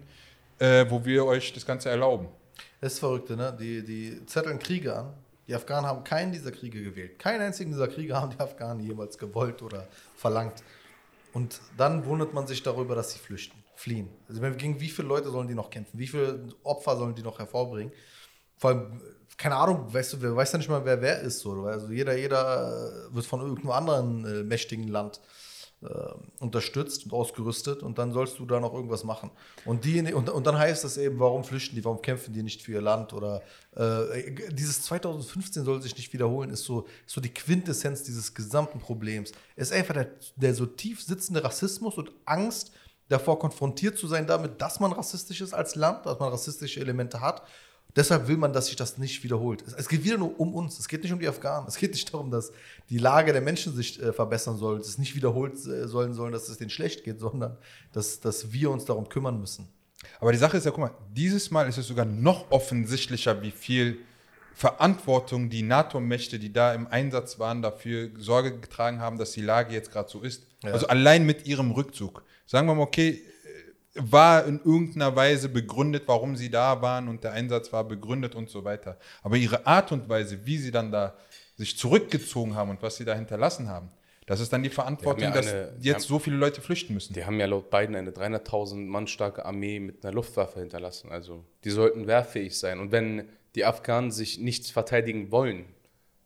äh, 0.57 0.85
wo 0.89 1.05
wir 1.05 1.25
euch 1.25 1.53
das 1.53 1.65
Ganze 1.65 1.89
erlauben. 1.89 2.27
Das 2.81 2.93
ist 2.93 2.99
verrückt, 2.99 3.29
ne? 3.29 3.55
Die, 3.59 3.83
die 3.83 4.25
zetteln 4.25 4.57
Kriege 4.57 4.95
an. 4.95 5.13
Die 5.47 5.53
Afghanen 5.53 5.85
haben 5.85 6.03
keinen 6.03 6.31
dieser 6.31 6.51
Kriege 6.51 6.81
gewählt. 6.81 7.19
Keinen 7.19 7.41
einzigen 7.41 7.71
dieser 7.71 7.87
Kriege 7.87 8.15
haben 8.15 8.31
die 8.31 8.39
Afghanen 8.39 8.83
jemals 8.83 9.17
gewollt 9.17 9.61
oder 9.61 9.87
verlangt. 10.15 10.63
Und 11.33 11.61
dann 11.77 12.05
wundert 12.05 12.33
man 12.33 12.47
sich 12.47 12.63
darüber, 12.63 12.95
dass 12.95 13.11
sie 13.11 13.19
flüchten, 13.19 13.57
fliehen. 13.75 14.09
Also 14.27 14.41
gegen 14.41 14.79
wie 14.79 14.89
viele 14.89 15.07
Leute 15.07 15.29
sollen 15.29 15.47
die 15.47 15.53
noch 15.53 15.69
kämpfen? 15.69 15.99
Wie 15.99 16.07
viele 16.07 16.47
Opfer 16.63 16.97
sollen 16.97 17.15
die 17.15 17.21
noch 17.21 17.37
hervorbringen? 17.37 17.91
Vor 18.61 18.69
allem, 18.69 19.01
keine 19.37 19.55
Ahnung, 19.55 19.91
weißt 19.91 20.13
du, 20.13 20.21
wer 20.21 20.35
weiß 20.35 20.51
ja 20.51 20.59
nicht 20.59 20.69
mal, 20.69 20.85
wer 20.85 21.01
wer 21.01 21.19
ist. 21.21 21.39
So. 21.39 21.63
Also 21.63 21.89
jeder, 21.89 22.15
jeder 22.15 23.09
wird 23.09 23.25
von 23.25 23.41
irgendeinem 23.41 23.71
anderen 23.71 24.25
äh, 24.25 24.43
mächtigen 24.43 24.87
Land 24.87 25.19
äh, 25.81 25.87
unterstützt 26.37 27.05
und 27.05 27.13
ausgerüstet 27.13 27.81
und 27.81 27.97
dann 27.97 28.13
sollst 28.13 28.37
du 28.37 28.45
da 28.45 28.59
noch 28.59 28.75
irgendwas 28.75 29.03
machen. 29.03 29.31
Und, 29.65 29.83
die, 29.83 30.13
und, 30.13 30.29
und 30.29 30.45
dann 30.45 30.59
heißt 30.59 30.83
das 30.83 30.97
eben, 30.97 31.19
warum 31.19 31.43
flüchten 31.43 31.75
die, 31.75 31.83
warum 31.83 32.03
kämpfen 32.03 32.33
die 32.33 32.43
nicht 32.43 32.61
für 32.61 32.73
ihr 32.73 32.81
Land 32.81 33.13
oder 33.13 33.41
äh, 33.75 34.51
dieses 34.51 34.83
2015 34.83 35.65
soll 35.65 35.81
sich 35.81 35.97
nicht 35.97 36.13
wiederholen, 36.13 36.51
ist 36.51 36.63
so, 36.63 36.85
ist 37.07 37.15
so 37.15 37.19
die 37.19 37.33
Quintessenz 37.33 38.03
dieses 38.03 38.35
gesamten 38.35 38.79
Problems. 38.79 39.31
Es 39.55 39.71
ist 39.71 39.73
einfach 39.75 39.95
der, 39.95 40.11
der 40.35 40.53
so 40.53 40.67
tief 40.67 41.01
sitzende 41.01 41.43
Rassismus 41.43 41.97
und 41.97 42.11
Angst 42.25 42.73
davor 43.09 43.39
konfrontiert 43.39 43.97
zu 43.97 44.05
sein 44.05 44.27
damit, 44.27 44.61
dass 44.61 44.79
man 44.79 44.91
rassistisch 44.91 45.41
ist 45.41 45.55
als 45.55 45.73
Land, 45.73 46.05
dass 46.05 46.19
man 46.19 46.29
rassistische 46.29 46.79
Elemente 46.79 47.21
hat 47.21 47.41
Deshalb 47.95 48.27
will 48.27 48.37
man, 48.37 48.53
dass 48.53 48.67
sich 48.67 48.75
das 48.75 48.97
nicht 48.97 49.23
wiederholt. 49.23 49.63
Es, 49.77 49.89
geht 49.89 50.03
wieder 50.03 50.17
nur 50.17 50.39
um 50.39 50.53
uns. 50.53 50.79
Es 50.79 50.87
geht 50.87 51.03
nicht 51.03 51.11
um 51.11 51.19
die 51.19 51.27
Afghanen. 51.27 51.67
Es 51.67 51.77
geht 51.77 51.91
nicht 51.91 52.13
darum, 52.13 52.31
dass 52.31 52.51
die 52.89 52.97
Lage 52.97 53.33
der 53.33 53.41
Menschen 53.41 53.75
sich 53.75 54.01
äh, 54.01 54.13
verbessern 54.13 54.57
soll, 54.57 54.77
dass 54.77 54.87
es 54.87 54.97
nicht 54.97 55.15
wiederholt 55.15 55.53
äh, 55.65 55.87
sollen 55.87 56.13
sollen, 56.13 56.31
dass 56.31 56.47
es 56.47 56.57
denen 56.57 56.69
schlecht 56.69 57.03
geht, 57.03 57.19
sondern 57.19 57.57
dass, 57.91 58.19
dass 58.19 58.51
wir 58.53 58.71
uns 58.71 58.85
darum 58.85 59.09
kümmern 59.09 59.39
müssen. 59.39 59.67
Aber 60.19 60.31
die 60.31 60.37
Sache 60.37 60.57
ist 60.57 60.65
ja, 60.65 60.71
guck 60.71 60.79
mal, 60.79 60.91
dieses 61.11 61.51
Mal 61.51 61.67
ist 61.67 61.77
es 61.77 61.87
sogar 61.87 62.05
noch 62.05 62.49
offensichtlicher, 62.49 63.41
wie 63.41 63.51
viel 63.51 63.99
Verantwortung 64.53 65.49
die 65.49 65.63
NATO-Mächte, 65.63 66.39
die 66.39 66.51
da 66.51 66.73
im 66.73 66.87
Einsatz 66.87 67.39
waren, 67.39 67.61
dafür 67.61 68.09
Sorge 68.17 68.59
getragen 68.59 68.99
haben, 68.99 69.17
dass 69.17 69.31
die 69.31 69.41
Lage 69.41 69.73
jetzt 69.73 69.91
gerade 69.91 70.09
so 70.09 70.21
ist. 70.21 70.45
Ja. 70.63 70.71
Also 70.71 70.87
allein 70.87 71.25
mit 71.25 71.45
ihrem 71.45 71.71
Rückzug. 71.71 72.23
Sagen 72.45 72.67
wir 72.67 72.75
mal, 72.75 72.83
okay, 72.83 73.23
war 73.95 74.45
in 74.45 74.59
irgendeiner 74.63 75.15
Weise 75.15 75.49
begründet, 75.49 76.03
warum 76.05 76.35
sie 76.35 76.49
da 76.49 76.81
waren 76.81 77.07
und 77.07 77.23
der 77.23 77.33
Einsatz 77.33 77.73
war 77.73 77.83
begründet 77.83 78.35
und 78.35 78.49
so 78.49 78.63
weiter. 78.63 78.97
Aber 79.21 79.35
ihre 79.35 79.65
Art 79.65 79.91
und 79.91 80.07
Weise, 80.07 80.45
wie 80.45 80.57
sie 80.57 80.71
dann 80.71 80.91
da 80.91 81.15
sich 81.57 81.77
zurückgezogen 81.77 82.55
haben 82.55 82.69
und 82.69 82.81
was 82.81 82.95
sie 82.95 83.05
da 83.05 83.13
hinterlassen 83.13 83.67
haben, 83.67 83.89
das 84.27 84.39
ist 84.39 84.53
dann 84.53 84.63
die 84.63 84.69
Verantwortung, 84.69 85.23
ja 85.23 85.31
eine, 85.31 85.41
dass 85.41 85.53
jetzt 85.81 86.03
haben, 86.03 86.07
so 86.07 86.19
viele 86.19 86.37
Leute 86.37 86.61
flüchten 86.61 86.93
müssen. 86.93 87.13
Die 87.13 87.25
haben 87.25 87.39
ja 87.39 87.47
laut 87.47 87.69
Biden 87.69 87.95
eine 87.95 88.11
300.000 88.11 88.75
Mann 88.75 89.07
starke 89.07 89.45
Armee 89.45 89.79
mit 89.79 90.05
einer 90.05 90.13
Luftwaffe 90.13 90.59
hinterlassen. 90.59 91.11
Also 91.11 91.43
die 91.63 91.71
sollten 91.71 92.07
wehrfähig 92.07 92.57
sein. 92.57 92.79
Und 92.79 92.91
wenn 92.91 93.27
die 93.55 93.65
Afghanen 93.65 94.11
sich 94.11 94.39
nicht 94.39 94.67
verteidigen 94.67 95.31
wollen, 95.31 95.65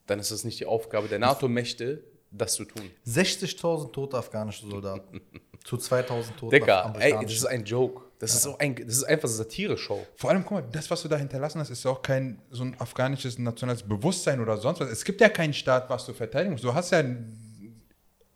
dann 0.05 0.19
ist 0.19 0.31
es 0.31 0.43
nicht 0.43 0.59
die 0.59 0.67
Aufgabe 0.67 1.07
der 1.07 1.19
NATO-Mächte, 1.19 2.03
das 2.31 2.55
zu 2.55 2.65
tun. 2.65 2.91
60.000 3.07 3.91
tote 3.91 4.17
afghanische 4.17 4.67
Soldaten. 4.67 5.21
zu 5.65 5.77
2000 5.77 6.37
Toten. 6.37 6.51
Digga, 6.51 6.93
ey, 6.99 7.11
das 7.11 7.33
ist 7.33 7.45
ein 7.45 7.65
Joke. 7.65 8.03
Das, 8.19 8.31
ja. 8.31 8.37
ist 8.37 8.43
so 8.43 8.57
ein, 8.59 8.75
das 8.75 8.95
ist 8.95 9.03
einfach 9.03 9.27
eine 9.27 9.35
Satire-Show. 9.35 10.07
Vor 10.15 10.29
allem, 10.29 10.43
guck 10.43 10.51
mal, 10.51 10.63
das, 10.71 10.89
was 10.89 11.01
du 11.01 11.09
da 11.09 11.17
hinterlassen 11.17 11.59
hast, 11.59 11.69
ist 11.69 11.83
ja 11.83 11.91
auch 11.91 12.01
kein 12.01 12.39
so 12.49 12.63
ein 12.63 12.79
afghanisches 12.79 13.37
nationales 13.39 13.83
Bewusstsein 13.83 14.39
oder 14.39 14.57
sonst 14.57 14.79
was. 14.79 14.89
Es 14.89 15.03
gibt 15.03 15.19
ja 15.19 15.27
keinen 15.27 15.53
Staat, 15.53 15.89
was 15.89 16.05
du 16.05 16.13
verteidigen 16.13 16.53
musst. 16.53 16.63
Du 16.63 16.73
hast 16.73 16.91
ja. 16.91 17.03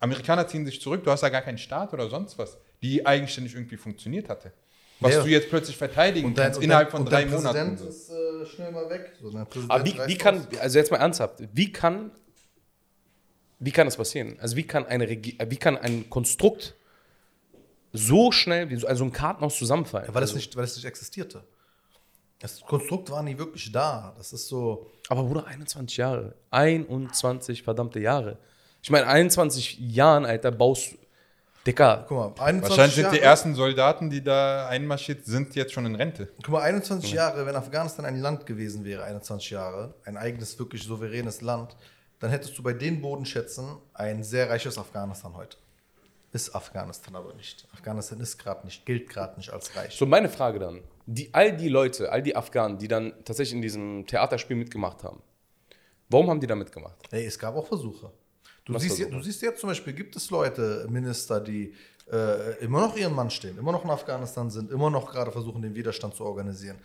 Amerikaner 0.00 0.46
ziehen 0.48 0.66
sich 0.66 0.80
zurück, 0.80 1.04
du 1.04 1.10
hast 1.10 1.22
ja 1.22 1.28
gar 1.28 1.42
keinen 1.42 1.58
Staat 1.58 1.92
oder 1.92 2.08
sonst 2.08 2.36
was, 2.36 2.58
die 2.82 3.06
eigenständig 3.06 3.54
irgendwie 3.54 3.76
funktioniert 3.76 4.28
hatte. 4.28 4.52
Was 4.98 5.14
ja. 5.14 5.22
du 5.22 5.28
jetzt 5.28 5.48
plötzlich 5.48 5.76
verteidigen 5.76 6.26
und 6.26 6.36
dein, 6.36 6.46
kannst 6.46 6.62
innerhalb 6.62 6.90
von 6.90 7.04
drei 7.04 7.26
Monaten. 7.26 7.76
Der 7.76 7.88
ist 7.88 8.10
äh, 8.10 8.46
schnell 8.46 8.72
mal 8.72 8.88
weg. 8.90 9.12
So, 9.20 9.32
Aber 9.68 9.84
wie, 9.84 9.98
wie 10.06 10.18
kann, 10.18 10.46
also 10.60 10.78
jetzt 10.78 10.90
mal 10.90 10.98
ernsthaft, 10.98 11.42
wie 11.52 11.70
kann, 11.70 12.10
wie 13.58 13.70
kann 13.70 13.86
das 13.86 13.96
passieren? 13.96 14.36
Also 14.40 14.56
wie 14.56 14.64
kann, 14.64 14.86
eine 14.86 15.08
Regi 15.08 15.38
wie 15.48 15.56
kann 15.56 15.76
ein 15.78 16.10
Konstrukt 16.10 16.74
so 17.92 18.32
schnell, 18.32 18.70
wie 18.70 18.76
so 18.76 18.86
also 18.86 19.04
ein 19.04 19.12
Kartenhaus 19.12 19.58
zusammenfallen. 19.58 20.06
Ja, 20.06 20.14
weil, 20.14 20.22
also, 20.22 20.34
das 20.34 20.42
nicht, 20.42 20.56
weil 20.56 20.64
das 20.64 20.76
nicht 20.76 20.84
existierte. 20.84 21.42
Das 22.38 22.60
Konstrukt 22.62 23.10
war 23.10 23.22
nie 23.22 23.36
wirklich 23.36 23.70
da. 23.70 24.14
Das 24.16 24.32
ist 24.32 24.48
so. 24.48 24.90
Aber 25.08 25.24
Bruder, 25.24 25.46
21 25.46 25.96
Jahre. 25.98 26.34
21 26.50 27.62
verdammte 27.62 28.00
Jahre. 28.00 28.38
Ich 28.82 28.90
meine, 28.90 29.06
21 29.06 29.78
Jahren, 29.78 30.24
Alter, 30.24 30.50
baust. 30.50 30.94
Dicker. 31.66 32.06
Guck 32.08 32.38
mal, 32.38 32.42
21 32.42 32.62
Wahrscheinlich 32.70 32.94
sind 32.94 33.04
Jahre, 33.04 33.16
die 33.16 33.20
ersten 33.20 33.54
Soldaten, 33.54 34.08
die 34.08 34.24
da 34.24 34.66
einmarschiert 34.68 35.26
sind, 35.26 35.54
jetzt 35.54 35.74
schon 35.74 35.84
in 35.84 35.94
Rente. 35.94 36.30
Guck 36.42 36.48
mal, 36.48 36.62
21 36.62 37.12
Jahre, 37.12 37.44
wenn 37.44 37.54
Afghanistan 37.54 38.06
ein 38.06 38.18
Land 38.18 38.46
gewesen 38.46 38.82
wäre, 38.82 39.04
21 39.04 39.50
Jahre, 39.50 39.92
ein 40.06 40.16
eigenes, 40.16 40.58
wirklich 40.58 40.82
souveränes 40.84 41.42
Land, 41.42 41.76
dann 42.18 42.30
hättest 42.30 42.56
du 42.56 42.62
bei 42.62 42.72
den 42.72 43.02
Bodenschätzen 43.02 43.76
ein 43.92 44.22
sehr 44.22 44.48
reiches 44.48 44.78
Afghanistan 44.78 45.34
heute. 45.34 45.58
Ist 46.32 46.54
Afghanistan 46.54 47.16
aber 47.16 47.34
nicht. 47.34 47.66
Afghanistan 47.72 48.20
ist 48.20 48.38
gerade 48.38 48.64
nicht, 48.64 48.86
gilt 48.86 49.08
gerade 49.08 49.36
nicht 49.36 49.50
als 49.50 49.74
reich. 49.74 49.96
So, 49.96 50.06
meine 50.06 50.28
Frage 50.28 50.60
dann. 50.60 50.80
Die, 51.06 51.34
all 51.34 51.56
die 51.56 51.68
Leute, 51.68 52.12
all 52.12 52.22
die 52.22 52.36
Afghanen, 52.36 52.78
die 52.78 52.86
dann 52.86 53.12
tatsächlich 53.24 53.56
in 53.56 53.62
diesem 53.62 54.06
Theaterspiel 54.06 54.56
mitgemacht 54.56 55.02
haben, 55.02 55.20
warum 56.08 56.30
haben 56.30 56.40
die 56.40 56.46
da 56.46 56.54
mitgemacht? 56.54 56.96
Hey, 57.10 57.26
es 57.26 57.36
gab 57.36 57.56
auch 57.56 57.66
Versuche. 57.66 58.12
Du 58.64 58.78
siehst, 58.78 58.96
Versuche? 58.96 59.16
du 59.16 59.22
siehst 59.22 59.42
jetzt 59.42 59.60
zum 59.60 59.70
Beispiel, 59.70 59.92
gibt 59.92 60.14
es 60.14 60.30
Leute, 60.30 60.86
Minister, 60.88 61.40
die 61.40 61.74
äh, 62.12 62.58
immer 62.64 62.80
noch 62.80 62.96
ihren 62.96 63.14
Mann 63.14 63.30
stehen, 63.30 63.56
immer 63.58 63.72
noch 63.72 63.84
in 63.84 63.90
Afghanistan 63.90 64.50
sind, 64.50 64.70
immer 64.70 64.90
noch 64.90 65.10
gerade 65.10 65.30
versuchen, 65.30 65.62
den 65.62 65.74
Widerstand 65.74 66.14
zu 66.14 66.24
organisieren. 66.24 66.78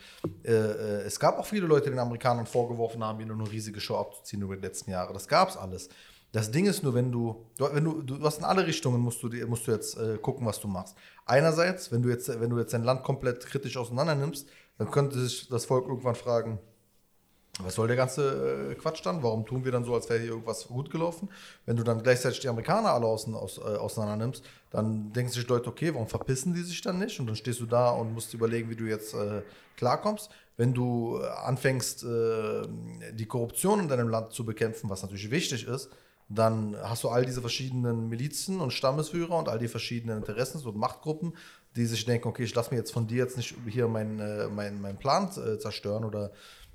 Äh, 0.43 0.51
äh, 0.51 1.01
es 1.01 1.19
gab 1.19 1.38
auch 1.38 1.45
viele 1.45 1.67
Leute, 1.67 1.86
die 1.86 1.91
den 1.91 1.99
Amerikanern 1.99 2.45
vorgeworfen 2.45 3.03
haben, 3.03 3.19
ihnen 3.19 3.39
eine 3.39 3.51
riesige 3.51 3.79
Show 3.79 3.97
abzuziehen 3.97 4.41
über 4.41 4.55
die 4.55 4.62
letzten 4.62 4.91
Jahre. 4.91 5.13
Das 5.13 5.27
gab 5.27 5.49
es 5.49 5.58
alles. 5.58 5.89
Das 6.35 6.51
Ding 6.51 6.65
ist 6.65 6.83
nur, 6.83 6.93
wenn 6.93 7.13
du, 7.13 7.45
wenn 7.57 7.85
du, 7.85 8.01
du 8.01 8.21
hast 8.21 8.39
in 8.39 8.43
alle 8.43 8.67
Richtungen 8.67 8.99
musst 8.99 9.23
du, 9.23 9.29
musst 9.47 9.67
du 9.67 9.71
jetzt 9.71 9.97
äh, 9.97 10.17
gucken, 10.17 10.45
was 10.45 10.59
du 10.59 10.67
machst. 10.67 10.93
Einerseits, 11.25 11.93
wenn 11.93 12.01
du 12.01 12.09
jetzt, 12.09 12.27
wenn 12.27 12.49
du 12.49 12.59
jetzt 12.59 12.73
dein 12.73 12.83
Land 12.83 13.03
komplett 13.03 13.45
kritisch 13.45 13.77
auseinander 13.77 14.15
nimmst, 14.15 14.45
dann 14.77 14.91
könnte 14.91 15.17
sich 15.17 15.47
das 15.47 15.63
Volk 15.63 15.87
irgendwann 15.87 16.15
fragen, 16.15 16.59
was 17.61 17.75
soll 17.75 17.87
der 17.87 17.95
ganze 17.95 18.71
äh, 18.71 18.75
Quatsch 18.75 18.99
dann? 19.05 19.23
Warum 19.23 19.45
tun 19.45 19.63
wir 19.63 19.71
dann 19.71 19.85
so, 19.85 19.93
als 19.93 20.09
wäre 20.09 20.19
hier 20.19 20.31
irgendwas 20.31 20.67
gut 20.67 20.89
gelaufen? 20.89 21.29
Wenn 21.65 21.77
du 21.77 21.83
dann 21.83 22.03
gleichzeitig 22.03 22.41
die 22.41 22.49
Amerikaner 22.49 22.91
alle 22.91 23.05
außen, 23.05 23.33
aus, 23.33 23.57
äh, 23.57 23.61
auseinander 23.61 24.25
nimmst, 24.25 24.43
dann 24.71 25.13
denken 25.13 25.31
sich 25.31 25.47
Leute, 25.47 25.69
okay, 25.69 25.93
warum 25.93 26.09
verpissen 26.09 26.53
die 26.53 26.63
sich 26.63 26.81
dann 26.81 26.99
nicht? 26.99 27.17
Und 27.17 27.27
dann 27.27 27.37
stehst 27.37 27.61
du 27.61 27.65
da 27.65 27.91
und 27.91 28.13
musst 28.13 28.33
überlegen, 28.33 28.69
wie 28.69 28.75
du 28.75 28.83
jetzt 28.83 29.13
äh, 29.13 29.41
klarkommst. 29.77 30.29
Wenn 30.57 30.73
du 30.73 31.17
äh, 31.21 31.27
anfängst, 31.27 32.03
äh, 32.03 32.63
die 33.13 33.25
Korruption 33.25 33.79
in 33.79 33.87
deinem 33.87 34.09
Land 34.09 34.33
zu 34.33 34.43
bekämpfen, 34.43 34.89
was 34.89 35.01
natürlich 35.01 35.31
wichtig 35.31 35.65
ist, 35.65 35.89
dann 36.27 36.75
hast 36.81 37.03
du 37.03 37.09
all 37.09 37.25
diese 37.25 37.41
verschiedenen 37.41 38.09
Milizen 38.09 38.59
und 38.59 38.71
Stammesführer 38.71 39.38
und 39.38 39.47
all 39.47 39.59
die 39.59 39.67
verschiedenen 39.67 40.17
Interessen 40.17 40.65
und 40.65 40.75
Machtgruppen, 40.75 41.33
die 41.75 41.85
sich 41.85 42.05
denken, 42.05 42.27
okay, 42.27 42.43
ich 42.43 42.55
lasse 42.55 42.71
mir 42.71 42.77
jetzt 42.77 42.91
von 42.91 43.07
dir 43.07 43.17
jetzt 43.17 43.38
nicht 43.38 43.53
hier 43.67 43.88
meinen 43.88 44.19
äh, 44.19 44.47
mein, 44.47 44.81
mein 44.81 44.97
Plan 44.97 45.29
äh, 45.29 45.59
zerstören 45.59 46.03
oder 46.03 46.31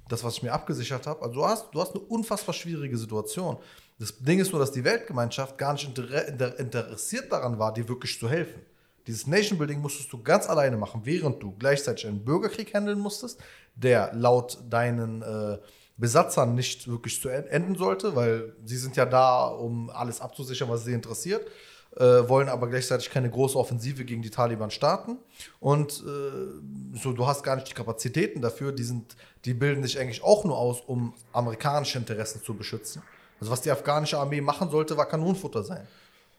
das, 0.09 0.23
was 0.25 0.37
ich 0.37 0.43
mir 0.43 0.53
abgesichert 0.53 1.07
habe. 1.07 1.23
Also 1.23 1.35
du 1.35 1.45
hast, 1.45 1.71
du 1.73 1.81
hast 1.81 1.95
eine 1.95 2.05
unfassbar 2.05 2.55
schwierige 2.55 2.97
Situation. 2.97 3.57
Das 3.99 4.19
Ding 4.19 4.41
ist 4.41 4.53
nur, 4.53 4.61
dass 4.61 4.73
die 4.73 4.85
Weltgemeinschaft 4.85 5.59
gar 5.59 5.73
nicht 5.73 5.87
inter 5.87 6.29
inter 6.29 6.59
interessiert 6.59 7.33
daran 7.33 7.59
war, 7.59 7.73
dir 7.73 7.89
wirklich 7.89 8.19
zu 8.19 8.29
helfen. 8.29 8.61
Dieses 9.07 9.27
Nation 9.27 9.59
Building 9.59 9.81
musstest 9.81 10.13
du 10.13 10.23
ganz 10.23 10.49
alleine 10.49 10.77
machen, 10.77 11.03
während 11.05 11.43
du 11.43 11.53
gleichzeitig 11.59 12.07
einen 12.07 12.25
Bürgerkrieg 12.25 12.73
handeln 12.75 12.99
musstest, 12.99 13.41
der 13.75 14.13
laut 14.15 14.59
deinen 14.69 15.23
äh, 15.23 15.59
Besatzern 16.01 16.55
nicht 16.55 16.89
wirklich 16.89 17.21
zu 17.21 17.29
enden 17.29 17.77
sollte, 17.77 18.17
weil 18.17 18.55
sie 18.65 18.79
sind 18.79 18.97
ja 18.97 19.05
da, 19.05 19.47
um 19.47 19.91
alles 19.91 20.21
abzusichern, 20.21 20.69
was 20.69 20.85
sie 20.85 20.95
interessiert, 20.95 21.47
äh, 21.97 22.29
wollen 22.29 22.49
aber 22.49 22.69
gleichzeitig 22.69 23.11
keine 23.11 23.29
große 23.29 23.59
Offensive 23.59 24.05
gegen 24.05 24.23
die 24.23 24.31
Taliban 24.31 24.71
starten. 24.71 25.19
Und 25.59 26.03
äh, 26.07 26.97
so, 26.99 27.13
du 27.13 27.27
hast 27.27 27.43
gar 27.43 27.57
nicht 27.57 27.69
die 27.69 27.75
Kapazitäten 27.75 28.41
dafür, 28.41 28.73
die, 28.73 28.85
sind, 28.85 29.17
die 29.45 29.55
bilden 29.55 29.83
sich 29.83 29.99
eigentlich 29.99 30.23
auch 30.23 30.45
nur 30.45 30.57
aus, 30.57 30.81
um 30.81 31.15
amerikanische 31.33 31.99
Interessen 31.99 32.43
zu 32.43 32.55
beschützen. 32.55 33.03
Also 33.41 33.53
was 33.53 33.61
die 33.61 33.71
afghanische 33.71 34.19
Armee 34.19 34.41
machen 34.41 34.71
sollte, 34.71 34.97
war 34.97 35.07
Kanonenfutter 35.07 35.63
sein. 35.63 35.87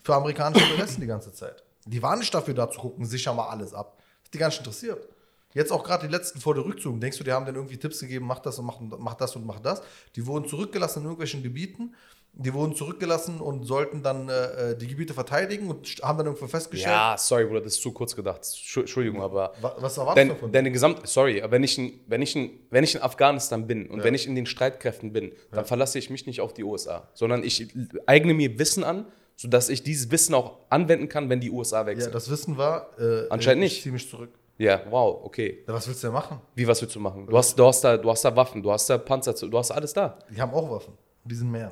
Für 0.04 0.16
amerikanische 0.16 0.66
Interessen 0.72 1.02
die 1.02 1.08
ganze 1.08 1.34
Zeit. 1.34 1.64
Die 1.86 2.02
waren 2.02 2.20
nicht 2.20 2.34
dafür 2.34 2.54
da 2.54 2.70
zu 2.70 2.80
gucken, 2.80 3.06
sicher 3.06 3.34
mal 3.34 3.48
alles 3.48 3.74
ab. 3.74 3.98
Das 3.98 4.28
hat 4.28 4.34
die 4.34 4.38
gar 4.38 4.48
nicht 4.48 4.60
interessiert. 4.60 5.08
Jetzt 5.54 5.72
auch 5.72 5.84
gerade 5.84 6.08
die 6.08 6.12
letzten 6.12 6.40
vor 6.40 6.56
der 6.56 6.66
Rückzug. 6.66 7.00
Denkst 7.00 7.18
du, 7.18 7.24
die 7.24 7.32
haben 7.32 7.46
dann 7.46 7.56
irgendwie 7.56 7.78
Tipps 7.78 8.00
gegeben, 8.00 8.26
mach 8.26 8.40
das 8.40 8.60
und 8.60 8.66
mach, 8.66 8.80
mach 8.80 9.16
das 9.16 9.36
und 9.36 9.46
mach 9.46 9.60
das? 9.60 9.82
Die 10.16 10.26
wurden 10.26 10.48
zurückgelassen 10.48 11.00
in 11.00 11.06
irgendwelchen 11.06 11.44
Gebieten. 11.44 11.96
Die 12.34 12.54
wurden 12.54 12.76
zurückgelassen 12.76 13.42
und 13.42 13.66
sollten 13.66 14.04
dann 14.04 14.30
äh, 14.30 14.78
die 14.78 14.88
Gebiete 14.88 15.14
verteidigen 15.14 15.70
und 15.70 15.86
haben 16.02 16.18
dann 16.18 16.28
irgendwo 16.28 16.48
festgestellt. 16.48 16.94
Ja, 16.94 17.18
sorry, 17.18 17.44
Bruder, 17.44 17.60
das 17.60 17.74
ist 17.74 17.82
zu 17.82 17.92
kurz 17.92 18.16
gedacht. 18.16 18.48
Entschuldigung, 18.76 19.22
aber. 19.22 19.54
Was 19.60 19.98
erwartest 19.98 20.30
du 20.32 20.36
von 20.36 20.52
deine 20.52 20.72
Gesamt. 20.72 21.06
Sorry, 21.06 21.42
aber 21.42 21.52
wenn 21.52 21.64
ich, 21.64 21.78
in, 21.78 22.00
wenn, 22.08 22.22
ich 22.22 22.34
in, 22.38 22.52
wenn 22.70 22.86
ich 22.86 22.96
in 22.96 23.02
Afghanistan 23.02 23.68
bin 23.68 23.90
und 23.90 24.00
ja. 24.00 24.06
wenn 24.06 24.16
ich 24.16 24.28
in 24.28 24.36
den 24.36 24.46
Streitkräften 24.46 25.12
bin, 25.12 25.34
dann 25.50 25.60
ja. 25.60 25.64
verlasse 25.66 26.00
ich 26.00 26.10
mich 26.10 26.26
nicht 26.26 26.40
auf 26.40 26.54
die 26.54 26.64
USA, 26.64 27.10
sondern 27.14 27.44
ich 27.44 27.68
eigne 28.06 28.34
mir 28.34 28.58
Wissen 28.58 28.86
an, 28.86 29.08
sodass 29.36 29.68
ich 29.68 29.84
dieses 29.84 30.10
Wissen 30.10 30.34
auch 30.34 30.60
anwenden 30.70 31.10
kann, 31.10 31.30
wenn 31.30 31.42
die 31.42 31.52
USA 31.52 31.86
wechseln. 31.86 32.08
Ja, 32.08 32.14
das 32.14 32.30
Wissen 32.30 32.58
war. 32.58 32.98
Äh, 32.98 33.28
Anscheinend 33.30 33.64
nicht. 33.64 33.78
Ich 33.78 33.84
ziehe 33.84 33.94
mich 33.94 34.10
zurück. 34.10 34.30
Ja, 34.62 34.80
wow, 34.92 35.26
okay. 35.26 35.64
Ja, 35.68 35.74
was 35.74 35.88
willst 35.88 36.04
du 36.04 36.08
denn 36.08 36.14
machen? 36.14 36.40
Wie, 36.54 36.68
was 36.68 36.80
willst 36.80 36.96
du 36.96 37.00
machen? 37.00 37.26
Du 37.26 37.36
hast, 37.36 37.58
du 37.58 37.66
hast, 37.66 37.84
da, 37.84 37.98
du 37.98 38.12
hast 38.12 38.24
da 38.24 38.36
Waffen, 38.36 38.62
du 38.62 38.72
hast 38.72 38.88
da 38.88 39.00
Panzer, 39.00 39.34
du 39.34 39.58
hast 39.58 39.72
alles 39.72 39.92
da. 39.92 40.20
Die 40.30 40.40
haben 40.40 40.54
auch 40.54 40.70
Waffen. 40.70 40.94
Die 41.24 41.34
sind 41.34 41.50
mehr. 41.50 41.72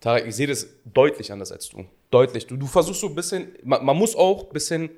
Tarek, 0.00 0.26
ich 0.26 0.36
sehe 0.36 0.46
das 0.46 0.66
deutlich 0.84 1.32
anders 1.32 1.50
als 1.50 1.70
du. 1.70 1.86
Deutlich. 2.10 2.46
Du, 2.46 2.58
du 2.58 2.66
versuchst 2.66 3.00
so 3.00 3.06
ein 3.06 3.14
bisschen, 3.14 3.54
man, 3.62 3.82
man 3.82 3.96
muss 3.96 4.14
auch 4.14 4.48
ein 4.48 4.52
bisschen 4.52 4.90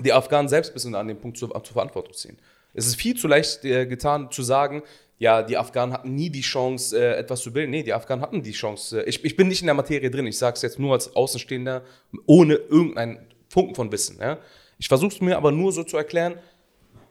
die 0.00 0.12
Afghanen 0.12 0.48
selbst 0.48 0.72
ein 0.72 0.74
bisschen 0.74 0.96
an 0.96 1.06
den 1.06 1.20
Punkt 1.20 1.38
zur, 1.38 1.50
zur 1.62 1.74
Verantwortung 1.74 2.12
ziehen. 2.12 2.38
Es 2.74 2.88
ist 2.88 2.96
viel 2.96 3.16
zu 3.16 3.28
leicht 3.28 3.64
äh, 3.64 3.86
getan 3.86 4.32
zu 4.32 4.42
sagen, 4.42 4.82
ja, 5.18 5.44
die 5.44 5.56
Afghanen 5.56 5.92
hatten 5.92 6.12
nie 6.12 6.28
die 6.28 6.40
Chance, 6.40 6.98
äh, 6.98 7.18
etwas 7.18 7.42
zu 7.42 7.52
bilden. 7.52 7.70
Nee, 7.70 7.84
die 7.84 7.94
Afghanen 7.94 8.20
hatten 8.20 8.42
die 8.42 8.50
Chance. 8.50 9.04
Äh, 9.04 9.08
ich, 9.08 9.24
ich 9.24 9.36
bin 9.36 9.46
nicht 9.46 9.60
in 9.60 9.66
der 9.66 9.74
Materie 9.74 10.10
drin. 10.10 10.26
Ich 10.26 10.38
sage 10.38 10.56
es 10.56 10.62
jetzt 10.62 10.80
nur 10.80 10.94
als 10.94 11.14
Außenstehender, 11.14 11.84
ohne 12.26 12.54
irgendeinen 12.54 13.20
Funken 13.48 13.76
von 13.76 13.92
Wissen. 13.92 14.18
Ja? 14.20 14.38
Ich 14.78 14.88
versuche 14.88 15.14
es 15.14 15.20
mir 15.20 15.36
aber 15.36 15.52
nur 15.52 15.72
so 15.72 15.84
zu 15.84 15.96
erklären, 15.96 16.34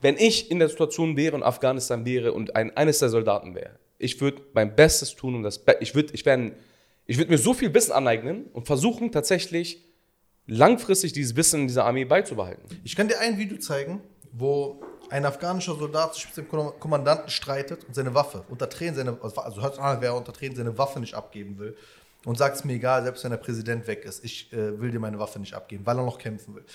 wenn 0.01 0.18
ich 0.18 0.51
in 0.51 0.59
der 0.59 0.70
Situation 0.70 1.18
wäre 1.18 1.36
und 1.36 1.43
Afghanistan 1.43 2.05
wäre 2.05 2.34
und 2.34 2.55
ein, 2.55 2.76
eines 2.78 2.99
der 2.99 3.09
Soldaten 3.09 3.55
wäre, 3.55 3.80
ich 3.97 4.20
würde 4.22 4.41
mein 4.53 4.76
Bestes 4.76 5.16
tun, 5.16 5.36
um 5.36 5.43
das 5.43 5.59
Be 5.59 5.78
ich 5.80 5.95
würde 5.95 6.13
ich 6.13 6.26
ich 7.07 7.18
würd 7.18 7.30
mir 7.30 7.38
so 7.38 7.53
viel 7.53 7.74
Wissen 7.74 7.91
aneignen 7.91 8.45
und 8.53 8.68
versuchen 8.68 9.11
tatsächlich 9.11 9.84
langfristig 10.47 11.13
dieses 11.13 11.36
Wissen 11.36 11.61
in 11.61 11.68
dieser 11.68 11.86
Armee 11.86 12.05
beizubehalten. 12.05 12.63
Ich 12.84 12.95
kann 12.95 13.07
dir 13.07 13.20
ein 13.20 13.38
Video 13.38 13.57
zeigen, 13.57 14.01
wo 14.32 14.82
ein 15.09 15.26
afghanischer 15.26 15.76
Soldat 15.76 16.16
sich 16.16 16.28
mit 16.28 16.38
dem 16.38 16.47
Kommandanten 16.80 17.30
streitet 17.30 17.84
und 17.86 17.93
seine 17.93 18.13
Waffe 18.13 18.43
unter 18.49 18.70
Tränen 18.70 18.95
seine, 18.95 19.18
also 19.22 19.61
hört 19.61 19.80
an, 19.80 20.01
wer 20.01 20.16
unter 20.16 20.34
Tränen 20.34 20.55
seine 20.55 20.78
Waffe 20.78 20.99
nicht 20.99 21.13
abgeben 21.13 21.57
will 21.57 21.76
und 22.26 22.38
sagt 22.38 22.57
es 22.57 22.65
mir 22.65 22.73
egal, 22.73 23.03
selbst 23.03 23.23
wenn 23.23 23.32
der 23.32 23.38
Präsident 23.38 23.88
weg 23.88 24.03
ist, 24.03 24.23
ich 24.26 24.51
äh, 24.51 24.80
will 24.80 24.91
dir 24.91 24.99
meine 24.99 25.17
Waffe 25.19 25.39
nicht 25.39 25.53
abgeben, 25.53 25.86
weil 25.86 25.97
er 25.97 26.05
noch 26.05 26.17
kämpfen 26.17 26.55
will. 26.55 26.65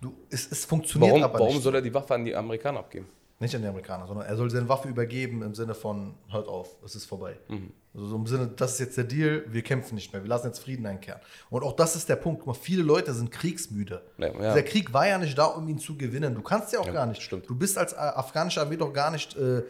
Du, 0.00 0.14
es, 0.30 0.50
es 0.50 0.64
funktioniert 0.64 1.12
warum, 1.12 1.22
aber 1.22 1.34
warum 1.34 1.46
nicht. 1.46 1.54
Warum 1.56 1.62
soll 1.62 1.74
er 1.76 1.82
die 1.82 1.94
Waffe 1.94 2.14
an 2.14 2.24
die 2.24 2.34
Amerikaner 2.34 2.80
abgeben? 2.80 3.06
Nicht 3.40 3.54
an 3.54 3.62
die 3.62 3.68
Amerikaner, 3.68 4.06
sondern 4.06 4.26
er 4.26 4.36
soll 4.36 4.48
seine 4.48 4.68
Waffe 4.68 4.88
übergeben 4.88 5.42
im 5.42 5.54
Sinne 5.54 5.74
von, 5.74 6.14
hört 6.30 6.46
auf, 6.46 6.76
es 6.84 6.94
ist 6.94 7.04
vorbei. 7.04 7.36
Mhm. 7.48 7.72
Also 7.92 8.06
so 8.06 8.16
im 8.16 8.26
Sinne, 8.26 8.46
das 8.48 8.72
ist 8.74 8.80
jetzt 8.80 8.96
der 8.96 9.04
Deal, 9.04 9.44
wir 9.48 9.62
kämpfen 9.62 9.94
nicht 9.94 10.12
mehr, 10.12 10.22
wir 10.22 10.28
lassen 10.28 10.46
jetzt 10.46 10.58
Frieden 10.60 10.86
einkehren. 10.86 11.20
Und 11.50 11.62
auch 11.62 11.74
das 11.74 11.94
ist 11.94 12.08
der 12.08 12.16
Punkt. 12.16 12.40
Guck 12.40 12.46
mal, 12.48 12.54
viele 12.54 12.82
Leute 12.82 13.12
sind 13.12 13.30
kriegsmüde. 13.30 14.02
Ja, 14.18 14.26
ja. 14.26 14.54
Der 14.54 14.64
Krieg 14.64 14.92
war 14.92 15.06
ja 15.06 15.18
nicht 15.18 15.36
da, 15.36 15.46
um 15.46 15.68
ihn 15.68 15.78
zu 15.78 15.96
gewinnen. 15.96 16.34
Du 16.34 16.42
kannst 16.42 16.72
ja 16.72 16.80
auch 16.80 16.86
ja, 16.86 16.92
gar 16.92 17.06
nicht. 17.06 17.22
Stimmt. 17.22 17.48
Du 17.48 17.54
bist 17.54 17.76
als 17.78 17.92
äh, 17.92 17.96
afghanische 17.96 18.60
Armee 18.60 18.76
doch 18.76 18.92
gar 18.92 19.10
nicht 19.10 19.36
äh, 19.36 19.58
äh, 19.58 19.62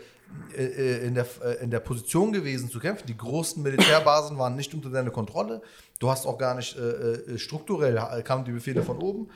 in, 0.57 1.15
der, 1.15 1.27
äh, 1.43 1.63
in 1.63 1.71
der 1.71 1.81
Position 1.81 2.33
gewesen 2.33 2.71
zu 2.71 2.79
kämpfen. 2.79 3.07
Die 3.07 3.17
großen 3.17 3.63
Militärbasen 3.63 4.39
waren 4.39 4.57
nicht 4.57 4.73
unter 4.75 4.91
deiner 4.91 5.11
Kontrolle. 5.11 5.63
Du 5.99 6.11
hast 6.11 6.27
auch 6.27 6.39
gar 6.39 6.55
nicht 6.55 6.77
äh, 6.77 7.39
strukturell, 7.39 8.23
kamen 8.25 8.45
die 8.45 8.53
Befehle 8.53 8.83
von 8.83 8.99
oben. 8.99 9.31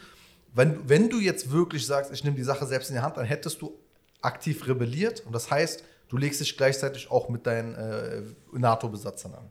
Wenn, 0.55 0.89
wenn 0.89 1.09
du 1.09 1.20
jetzt 1.20 1.51
wirklich 1.51 1.86
sagst, 1.86 2.12
ich 2.12 2.24
nehme 2.24 2.36
die 2.36 2.43
Sache 2.43 2.66
selbst 2.66 2.91
in 2.91 2.97
die 2.97 3.03
Hand, 3.03 3.16
dann 3.16 3.24
hättest 3.24 3.61
du 3.62 3.78
aktiv 4.22 4.66
rebelliert 4.66 5.24
und 5.24 5.32
das 5.32 5.51
heißt, 5.51 5.84
du 6.09 6.16
legst 6.16 6.41
dich 6.41 6.57
gleichzeitig 6.57 7.11
auch 7.11 7.28
mit 7.28 7.47
deinen 7.47 7.74
äh, 7.74 8.22
NATO-Besatzern 8.53 9.34
an. 9.34 9.51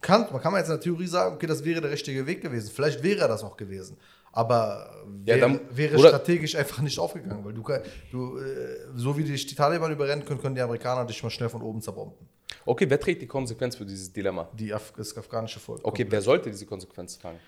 Kann, 0.00 0.26
man 0.30 0.40
kann 0.40 0.54
jetzt 0.54 0.66
in 0.66 0.74
der 0.74 0.80
Theorie 0.80 1.06
sagen, 1.06 1.34
okay, 1.34 1.46
das 1.46 1.64
wäre 1.64 1.80
der 1.80 1.90
richtige 1.90 2.26
Weg 2.26 2.40
gewesen. 2.40 2.70
Vielleicht 2.74 3.02
wäre 3.02 3.28
das 3.28 3.42
auch 3.42 3.56
gewesen. 3.56 3.96
Aber 4.36 4.90
wär, 5.24 5.38
ja, 5.38 5.40
dann, 5.40 5.60
wäre 5.70 5.98
strategisch 5.98 6.56
einfach 6.56 6.82
nicht 6.82 6.98
aufgegangen, 6.98 7.42
weil 7.42 7.54
du, 7.54 7.64
du 8.12 8.38
äh, 8.38 8.76
so 8.94 9.16
wie 9.16 9.24
dich 9.24 9.46
die 9.46 9.54
Taliban 9.54 9.90
überrennen 9.90 10.26
können, 10.26 10.42
können 10.42 10.54
die 10.54 10.60
Amerikaner 10.60 11.06
dich 11.06 11.22
mal 11.22 11.30
schnell 11.30 11.48
von 11.48 11.62
oben 11.62 11.80
zerbomben. 11.80 12.18
Okay, 12.66 12.84
wer 12.86 13.00
trägt 13.00 13.22
die 13.22 13.26
Konsequenz 13.26 13.76
für 13.76 13.86
dieses 13.86 14.12
Dilemma? 14.12 14.46
Die 14.52 14.74
Af 14.74 14.92
das 14.94 15.16
afghanische 15.16 15.58
Volk. 15.58 15.78
Okay, 15.78 15.88
komplett. 15.88 16.12
wer 16.12 16.20
sollte 16.20 16.50
diese 16.50 16.66
Konsequenz 16.66 17.18
tragen? 17.18 17.38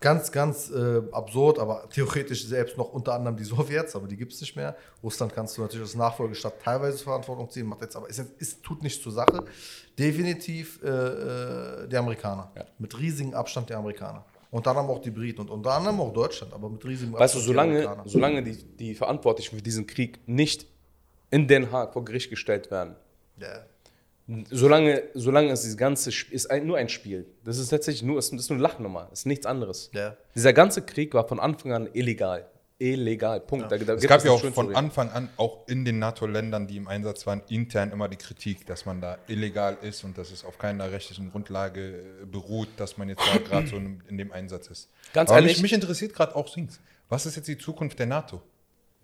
ganz, 0.00 0.30
ganz 0.30 0.70
äh, 0.70 1.02
absurd, 1.10 1.58
aber 1.58 1.88
theoretisch 1.90 2.46
selbst 2.46 2.76
noch 2.76 2.92
unter 2.92 3.14
anderem 3.14 3.36
die 3.36 3.42
Sowjets, 3.42 3.96
aber 3.96 4.06
die 4.06 4.16
gibt 4.16 4.32
es 4.32 4.40
nicht 4.40 4.54
mehr. 4.54 4.76
Russland 5.02 5.34
kannst 5.34 5.56
du 5.56 5.62
natürlich 5.62 5.84
als 5.84 5.96
Nachfolgestaat 5.96 6.62
teilweise 6.62 6.98
Verantwortung 6.98 7.50
ziehen, 7.50 7.66
macht 7.66 7.80
jetzt 7.80 7.96
aber, 7.96 8.08
ist, 8.08 8.20
ist, 8.38 8.62
tut 8.62 8.84
nicht 8.84 9.02
zur 9.02 9.10
Sache. 9.10 9.44
Definitiv 9.98 10.80
äh, 10.84 10.88
äh, 10.88 11.88
die 11.88 11.96
Amerikaner. 11.96 12.52
Ja. 12.54 12.66
Mit 12.78 12.96
riesigem 12.96 13.34
Abstand 13.34 13.70
der 13.70 13.78
Amerikaner. 13.78 14.24
Unter 14.50 14.70
anderem 14.70 14.88
auch 14.88 15.00
die 15.00 15.10
Briten 15.10 15.42
und 15.42 15.50
unter 15.50 15.72
anderem 15.72 16.00
auch 16.00 16.12
Deutschland, 16.12 16.52
aber 16.54 16.70
mit 16.70 16.84
riesigem 16.84 17.14
Abstand. 17.14 17.20
Weißt 17.20 17.34
du, 17.34 17.40
solange, 17.40 18.02
solange 18.06 18.42
die, 18.42 18.56
die 18.64 18.94
Verantwortlichen 18.94 19.56
für 19.56 19.62
diesen 19.62 19.86
Krieg 19.86 20.20
nicht 20.26 20.66
in 21.30 21.46
Den 21.46 21.70
Haag 21.70 21.92
vor 21.92 22.04
Gericht 22.04 22.30
gestellt 22.30 22.70
werden, 22.70 22.96
ja 23.38 23.64
Solange, 24.50 25.04
solange 25.14 25.50
es 25.52 25.62
das 25.62 25.76
ganze 25.78 26.12
Spiel 26.12 26.34
ist 26.34 26.50
ein, 26.50 26.66
nur 26.66 26.76
ein 26.76 26.90
Spiel. 26.90 27.26
Das 27.44 27.56
ist 27.56 27.70
tatsächlich 27.70 28.02
nur, 28.02 28.18
ist, 28.18 28.30
ist 28.30 28.50
nur 28.50 28.56
eine 28.56 28.62
Lachnummer, 28.62 29.08
ist 29.10 29.24
nichts 29.24 29.46
anderes. 29.46 29.90
Ja. 29.94 30.18
Dieser 30.34 30.52
ganze 30.52 30.82
Krieg 30.82 31.14
war 31.14 31.26
von 31.26 31.40
Anfang 31.40 31.72
an 31.72 31.88
illegal. 31.94 32.46
Illegal, 32.80 33.40
Punkt. 33.40 33.72
Ja. 33.72 33.78
Da, 33.78 33.84
da 33.84 33.94
es 33.94 34.06
gab 34.06 34.24
ja 34.24 34.30
auch 34.30 34.44
von 34.52 34.74
Anfang 34.76 35.10
an, 35.10 35.28
auch 35.36 35.66
in 35.66 35.84
den 35.84 35.98
NATO-Ländern, 35.98 36.68
die 36.68 36.76
im 36.76 36.86
Einsatz 36.86 37.26
waren, 37.26 37.42
intern 37.48 37.90
immer 37.90 38.08
die 38.08 38.16
Kritik, 38.16 38.66
dass 38.66 38.86
man 38.86 39.00
da 39.00 39.18
illegal 39.26 39.76
ist 39.82 40.04
und 40.04 40.16
dass 40.16 40.30
es 40.30 40.44
auf 40.44 40.58
keiner 40.58 40.92
rechtlichen 40.92 41.32
Grundlage 41.32 42.04
beruht, 42.30 42.68
dass 42.76 42.96
man 42.96 43.08
jetzt 43.08 43.22
da 43.26 43.38
gerade 43.48 43.66
so 43.66 43.76
in 43.76 44.16
dem 44.16 44.30
Einsatz 44.30 44.68
ist. 44.68 44.90
Ganz 45.12 45.28
Aber 45.28 45.40
ehrlich, 45.40 45.54
mich, 45.54 45.62
mich 45.62 45.72
interessiert 45.72 46.14
gerade 46.14 46.36
auch 46.36 46.46
Sings. 46.46 46.78
Was 47.08 47.26
ist 47.26 47.34
jetzt 47.34 47.48
die 47.48 47.58
Zukunft 47.58 47.98
der 47.98 48.06
NATO? 48.06 48.42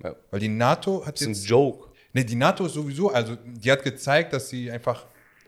Ja. 0.03 0.14
Weil 0.31 0.41
die 0.41 0.49
NATO 0.49 1.05
hat 1.05 1.16
das 1.16 1.22
ist 1.22 1.29
jetzt. 1.29 1.45
ein 1.45 1.49
Joke. 1.49 1.89
Nee, 2.12 2.22
die 2.22 2.37
NATO 2.37 2.66
ist 2.66 2.75
sowieso, 2.75 3.11
also 3.11 3.37
die 3.45 3.72
hat 3.72 3.83
gezeigt, 3.83 4.33
dass 4.33 4.49
sie 4.49 4.70
einfach 4.70 5.05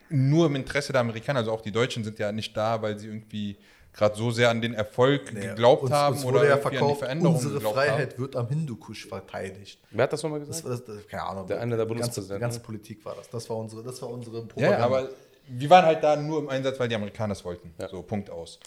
nur 0.09 0.47
im 0.47 0.57
Interesse 0.57 0.93
der 0.93 1.01
Amerikaner. 1.01 1.41
Also 1.41 1.53
auch 1.53 1.61
die 1.61 1.70
Deutschen 1.72 2.03
sind 2.03 2.18
ja 2.18 2.33
nicht 2.33 2.57
da, 2.57 2.83
weil 2.83 2.99
sie 2.99 3.07
irgendwie 3.07 3.57
gerade 3.97 4.16
so 4.16 4.30
sehr 4.30 4.51
an 4.51 4.61
den 4.61 4.74
Erfolg 4.74 5.32
nee, 5.32 5.40
geglaubt 5.40 5.84
uns, 5.84 5.92
haben 5.92 6.16
uns 6.16 6.24
oder 6.24 6.47
ja 6.47 6.59
verkauft, 6.59 6.82
an 6.82 6.88
die 6.88 6.99
Veränderung 6.99 7.36
Unsere 7.36 7.61
Freiheit 7.61 8.12
haben. 8.12 8.18
wird 8.18 8.36
am 8.36 8.49
Hindukusch 8.49 9.07
verteidigt. 9.07 9.80
Wer 9.90 10.05
hat 10.05 10.12
das 10.12 10.22
nochmal 10.22 10.40
gesagt? 10.40 10.64
Das, 10.64 10.84
das, 10.84 11.07
keine 11.09 11.22
Ahnung. 11.22 11.47
Der 11.47 11.61
eine 11.61 11.76
der 11.76 11.86
Bundespräsidenten. 11.86 12.36
Die 12.36 12.40
ganze, 12.40 12.61
Politik 12.61 13.05
war 13.05 13.14
das. 13.16 13.28
Das 13.30 13.49
war 13.49 13.57
unsere, 13.57 13.82
das 13.82 14.01
war 14.03 14.11
unsere 14.11 14.42
Propaganda. 14.42 14.78
Ja, 14.78 14.84
aber 14.84 15.09
wir 15.49 15.70
waren 15.70 15.86
halt 15.86 16.03
da 16.03 16.16
nur 16.16 16.40
im 16.40 16.49
Einsatz, 16.49 16.78
weil 16.78 16.88
die 16.88 16.94
Amerikaner 16.94 17.32
es 17.32 17.44
wollten. 17.44 17.72
Ja. 17.78 17.88
So, 17.88 18.03
Punkt 18.03 18.30
aus. 18.30 18.59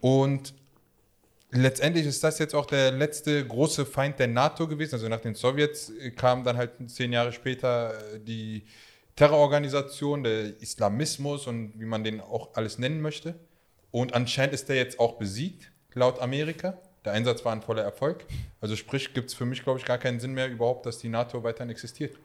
Und 0.00 0.54
letztendlich 1.50 2.06
ist 2.06 2.22
das 2.22 2.38
jetzt 2.38 2.54
auch 2.54 2.66
der 2.66 2.92
letzte 2.92 3.44
große 3.44 3.86
Feind 3.86 4.18
der 4.18 4.28
NATO 4.28 4.68
gewesen. 4.68 4.94
Also 4.94 5.08
nach 5.08 5.20
den 5.20 5.34
Sowjets 5.34 5.92
kam 6.16 6.44
dann 6.44 6.56
halt 6.56 6.70
zehn 6.86 7.12
Jahre 7.12 7.32
später 7.32 7.92
äh, 8.14 8.20
die 8.20 8.64
Terrororganisation, 9.16 10.22
der 10.22 10.60
Islamismus 10.62 11.46
und 11.46 11.72
wie 11.78 11.84
man 11.84 12.04
den 12.04 12.20
auch 12.20 12.50
alles 12.54 12.78
nennen 12.78 13.00
möchte. 13.00 13.34
Und 13.90 14.14
anscheinend 14.14 14.54
ist 14.54 14.68
der 14.68 14.76
jetzt 14.76 14.98
auch 15.00 15.18
besiegt, 15.18 15.70
laut 15.94 16.20
Amerika. 16.20 16.78
Der 17.04 17.12
Einsatz 17.12 17.44
war 17.44 17.52
ein 17.52 17.62
voller 17.62 17.82
Erfolg. 17.82 18.24
Also 18.60 18.76
sprich, 18.76 19.14
gibt 19.14 19.30
es 19.30 19.34
für 19.34 19.46
mich, 19.46 19.62
glaube 19.62 19.78
ich, 19.78 19.84
gar 19.84 19.98
keinen 19.98 20.20
Sinn 20.20 20.32
mehr 20.32 20.48
überhaupt, 20.48 20.86
dass 20.86 20.98
die 20.98 21.08
NATO 21.08 21.42
weiterhin 21.42 21.70
existiert. 21.70 22.16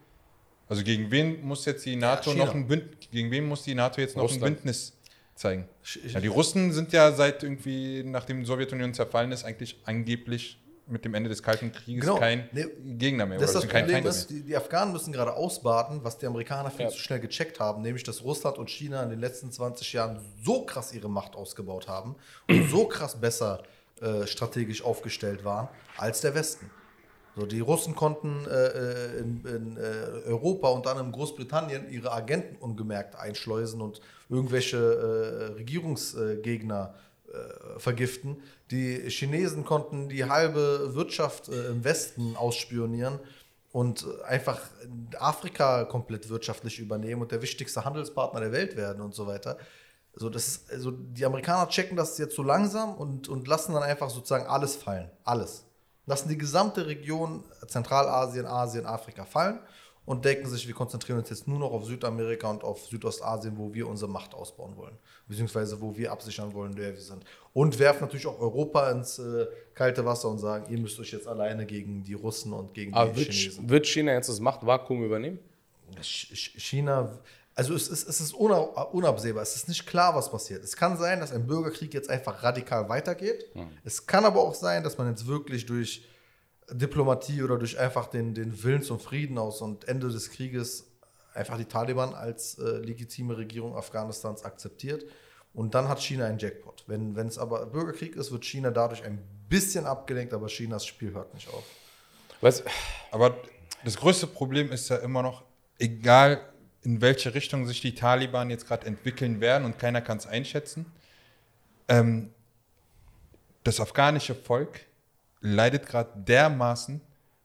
Also 0.68 0.82
gegen 0.82 1.10
wen 1.10 1.44
muss 1.44 1.64
jetzt 1.64 1.86
die 1.86 1.96
NATO 1.96 2.30
ja, 2.30 2.44
noch 2.44 2.54
ein 2.54 2.66
Bündnis, 2.66 3.08
gegen 3.10 3.30
wen 3.30 3.46
muss 3.46 3.62
die 3.62 3.74
NATO 3.74 4.00
jetzt 4.00 4.16
noch 4.16 4.24
Russland. 4.24 4.42
ein 4.42 4.54
Bündnis 4.54 4.96
zeigen? 5.34 5.68
Ja, 6.08 6.20
die 6.20 6.26
Russen 6.26 6.72
sind 6.72 6.92
ja 6.92 7.12
seit 7.12 7.42
irgendwie, 7.42 8.02
nachdem 8.04 8.40
die 8.40 8.46
Sowjetunion 8.46 8.92
zerfallen 8.92 9.32
ist, 9.32 9.44
eigentlich 9.44 9.78
angeblich 9.84 10.58
mit 10.86 11.04
dem 11.04 11.14
Ende 11.14 11.28
des 11.28 11.42
Kalten 11.42 11.72
Krieges 11.72 12.04
genau. 12.04 12.18
kein 12.18 12.48
nee, 12.52 12.66
Gegner 12.96 13.26
mehr. 13.26 13.38
Das, 13.38 13.52
das 13.52 13.66
Problem 13.66 14.06
ist, 14.06 14.30
die, 14.30 14.42
die, 14.42 14.56
Afghanen 14.56 14.92
müssen 14.92 15.12
gerade 15.12 15.34
ausbaden, 15.34 16.00
was 16.02 16.18
die 16.18 16.26
Amerikaner 16.26 16.70
viel 16.70 16.86
ja. 16.86 16.90
zu 16.90 16.98
schnell 16.98 17.20
gecheckt 17.20 17.58
haben, 17.58 17.82
nämlich 17.82 18.04
dass 18.04 18.22
Russland 18.22 18.58
und 18.58 18.70
China 18.70 19.02
in 19.02 19.10
den 19.10 19.20
letzten 19.20 19.50
20 19.50 19.92
Jahren 19.92 20.20
so 20.44 20.64
krass 20.64 20.92
ihre 20.92 21.08
Macht 21.08 21.34
ausgebaut 21.34 21.88
haben 21.88 22.14
und 22.48 22.70
so 22.70 22.86
krass 22.86 23.20
besser 23.20 23.62
äh, 24.00 24.26
strategisch 24.26 24.84
aufgestellt 24.84 25.44
waren 25.44 25.68
als 25.96 26.20
der 26.20 26.34
Westen. 26.34 26.70
So, 27.34 27.44
die 27.44 27.60
Russen 27.60 27.94
konnten 27.94 28.46
äh, 28.46 28.66
äh 28.68 29.18
in, 29.18 29.44
in 29.44 29.76
äh, 29.76 30.28
Europa 30.28 30.68
und 30.68 30.86
dann 30.86 30.98
in 30.98 31.12
Großbritannien 31.12 31.90
ihre 31.90 32.12
Agenten 32.12 32.56
ungemerkt 32.56 33.14
einschleusen 33.14 33.82
und 33.82 34.00
irgendwelche 34.30 34.78
äh, 34.78 35.52
Regierungsgegner 35.54 36.94
äh, 37.32 37.78
vergiften. 37.78 38.42
Die 38.70 39.08
Chinesen 39.10 39.64
konnten 39.64 40.08
die 40.08 40.24
halbe 40.24 40.94
Wirtschaft 40.94 41.48
äh, 41.48 41.68
im 41.68 41.84
Westen 41.84 42.36
ausspionieren 42.36 43.18
und 43.72 44.06
einfach 44.24 44.60
Afrika 45.18 45.84
komplett 45.84 46.28
wirtschaftlich 46.28 46.78
übernehmen 46.78 47.22
und 47.22 47.32
der 47.32 47.42
wichtigste 47.42 47.84
Handelspartner 47.84 48.40
der 48.40 48.52
Welt 48.52 48.76
werden 48.76 49.02
und 49.02 49.14
so 49.14 49.26
weiter. 49.26 49.58
Also 50.14 50.30
das 50.30 50.64
also 50.70 50.92
die 50.92 51.26
Amerikaner 51.26 51.68
checken 51.68 51.96
das 51.96 52.16
jetzt 52.16 52.34
so 52.34 52.42
langsam 52.42 52.94
und, 52.94 53.28
und 53.28 53.46
lassen 53.46 53.74
dann 53.74 53.82
einfach 53.82 54.08
sozusagen 54.08 54.46
alles 54.46 54.76
fallen. 54.76 55.10
Alles. 55.24 55.64
Lassen 56.06 56.28
die 56.28 56.38
gesamte 56.38 56.86
Region 56.86 57.44
Zentralasien, 57.66 58.46
Asien, 58.46 58.86
Afrika 58.86 59.24
fallen 59.24 59.58
und 60.06 60.24
denken 60.24 60.48
sich, 60.48 60.66
wir 60.66 60.74
konzentrieren 60.74 61.18
uns 61.18 61.28
jetzt 61.28 61.46
nur 61.46 61.58
noch 61.58 61.72
auf 61.72 61.84
Südamerika 61.84 62.48
und 62.48 62.64
auf 62.64 62.86
Südostasien, 62.86 63.58
wo 63.58 63.74
wir 63.74 63.88
unsere 63.88 64.10
Macht 64.10 64.34
ausbauen 64.34 64.76
wollen, 64.76 64.96
beziehungsweise 65.26 65.80
wo 65.80 65.94
wir 65.96 66.12
absichern 66.12 66.54
wollen, 66.54 66.76
wer 66.76 66.94
wir 66.94 67.00
sind. 67.00 67.24
Und 67.52 67.78
werfen 67.78 68.02
natürlich 68.02 68.26
auch 68.26 68.40
Europa 68.40 68.90
ins 68.92 69.18
äh, 69.18 69.46
kalte 69.74 70.04
Wasser 70.04 70.28
und 70.28 70.38
sagen, 70.38 70.72
ihr 70.72 70.78
müsst 70.78 70.98
euch 71.00 71.10
jetzt 71.10 71.26
alleine 71.26 71.66
gegen 71.66 72.04
die 72.04 72.14
Russen 72.14 72.52
und 72.52 72.72
gegen 72.72 72.94
Aber 72.94 73.10
die 73.10 73.18
wird, 73.18 73.32
Chinesen. 73.32 73.68
Wird 73.68 73.86
China 73.86 74.12
jetzt 74.12 74.28
das 74.28 74.40
Machtvakuum 74.40 75.04
übernehmen? 75.04 75.40
China, 76.00 77.18
also 77.56 77.74
es 77.74 77.88
ist, 77.88 78.08
es 78.08 78.20
ist 78.20 78.34
unabsehbar, 78.34 79.42
es 79.42 79.56
ist 79.56 79.68
nicht 79.68 79.86
klar, 79.86 80.14
was 80.14 80.30
passiert. 80.30 80.62
Es 80.62 80.76
kann 80.76 80.96
sein, 80.96 81.20
dass 81.20 81.32
ein 81.32 81.46
Bürgerkrieg 81.46 81.94
jetzt 81.94 82.10
einfach 82.10 82.42
radikal 82.42 82.88
weitergeht. 82.88 83.46
Hm. 83.54 83.68
Es 83.82 84.06
kann 84.06 84.24
aber 84.24 84.40
auch 84.40 84.54
sein, 84.54 84.84
dass 84.84 84.98
man 84.98 85.08
jetzt 85.08 85.26
wirklich 85.26 85.66
durch 85.66 86.04
Diplomatie 86.70 87.42
oder 87.42 87.58
durch 87.58 87.78
einfach 87.78 88.06
den, 88.06 88.34
den 88.34 88.62
Willen 88.62 88.82
zum 88.82 88.98
Frieden 88.98 89.38
aus 89.38 89.60
und 89.60 89.86
Ende 89.88 90.08
des 90.08 90.30
Krieges 90.30 90.86
einfach 91.34 91.58
die 91.58 91.66
Taliban 91.66 92.14
als 92.14 92.58
äh, 92.58 92.78
legitime 92.78 93.36
Regierung 93.36 93.76
Afghanistans 93.76 94.44
akzeptiert. 94.44 95.04
Und 95.54 95.74
dann 95.74 95.88
hat 95.88 96.02
China 96.02 96.26
einen 96.26 96.38
Jackpot. 96.38 96.84
Wenn 96.86 97.16
es 97.16 97.38
aber 97.38 97.64
Bürgerkrieg 97.66 98.14
ist, 98.16 98.30
wird 98.30 98.44
China 98.44 98.70
dadurch 98.70 99.04
ein 99.04 99.22
bisschen 99.48 99.86
abgelenkt, 99.86 100.34
aber 100.34 100.48
Chinas 100.48 100.84
Spiel 100.84 101.12
hört 101.12 101.32
nicht 101.32 101.48
auf. 101.48 101.64
Was? 102.40 102.62
Aber 103.10 103.36
das 103.84 103.96
größte 103.96 104.26
Problem 104.26 104.70
ist 104.70 104.88
ja 104.88 104.96
immer 104.96 105.22
noch, 105.22 105.44
egal 105.78 106.40
in 106.82 107.00
welche 107.00 107.34
Richtung 107.34 107.66
sich 107.66 107.80
die 107.80 107.94
Taliban 107.94 108.50
jetzt 108.50 108.66
gerade 108.66 108.86
entwickeln 108.86 109.40
werden 109.40 109.64
und 109.64 109.78
keiner 109.78 110.00
kann 110.00 110.18
es 110.18 110.26
einschätzen, 110.26 110.86
ähm, 111.88 112.32
das 113.64 113.80
afghanische 113.80 114.34
Volk 114.34 114.80
leidet 115.54 115.86
gerade 115.86 116.10
dermaßen, 116.16 117.00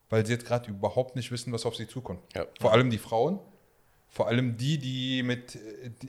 weil 0.10 0.26
sie 0.26 0.34
jetzt 0.34 0.46
gerade 0.46 0.70
überhaupt 0.70 1.16
nicht 1.16 1.32
wissen, 1.32 1.54
was 1.54 1.66
auf 1.66 1.76
sie 1.76 1.88
zukommt. 1.88 2.22
Ja. 2.36 2.46
Vor 2.60 2.74
allem 2.74 2.90
die 2.90 2.98
Frauen, 2.98 3.40
vor 4.10 4.28
allem 4.28 4.58
die, 4.58 4.78
die 4.78 5.24
mit 5.24 5.58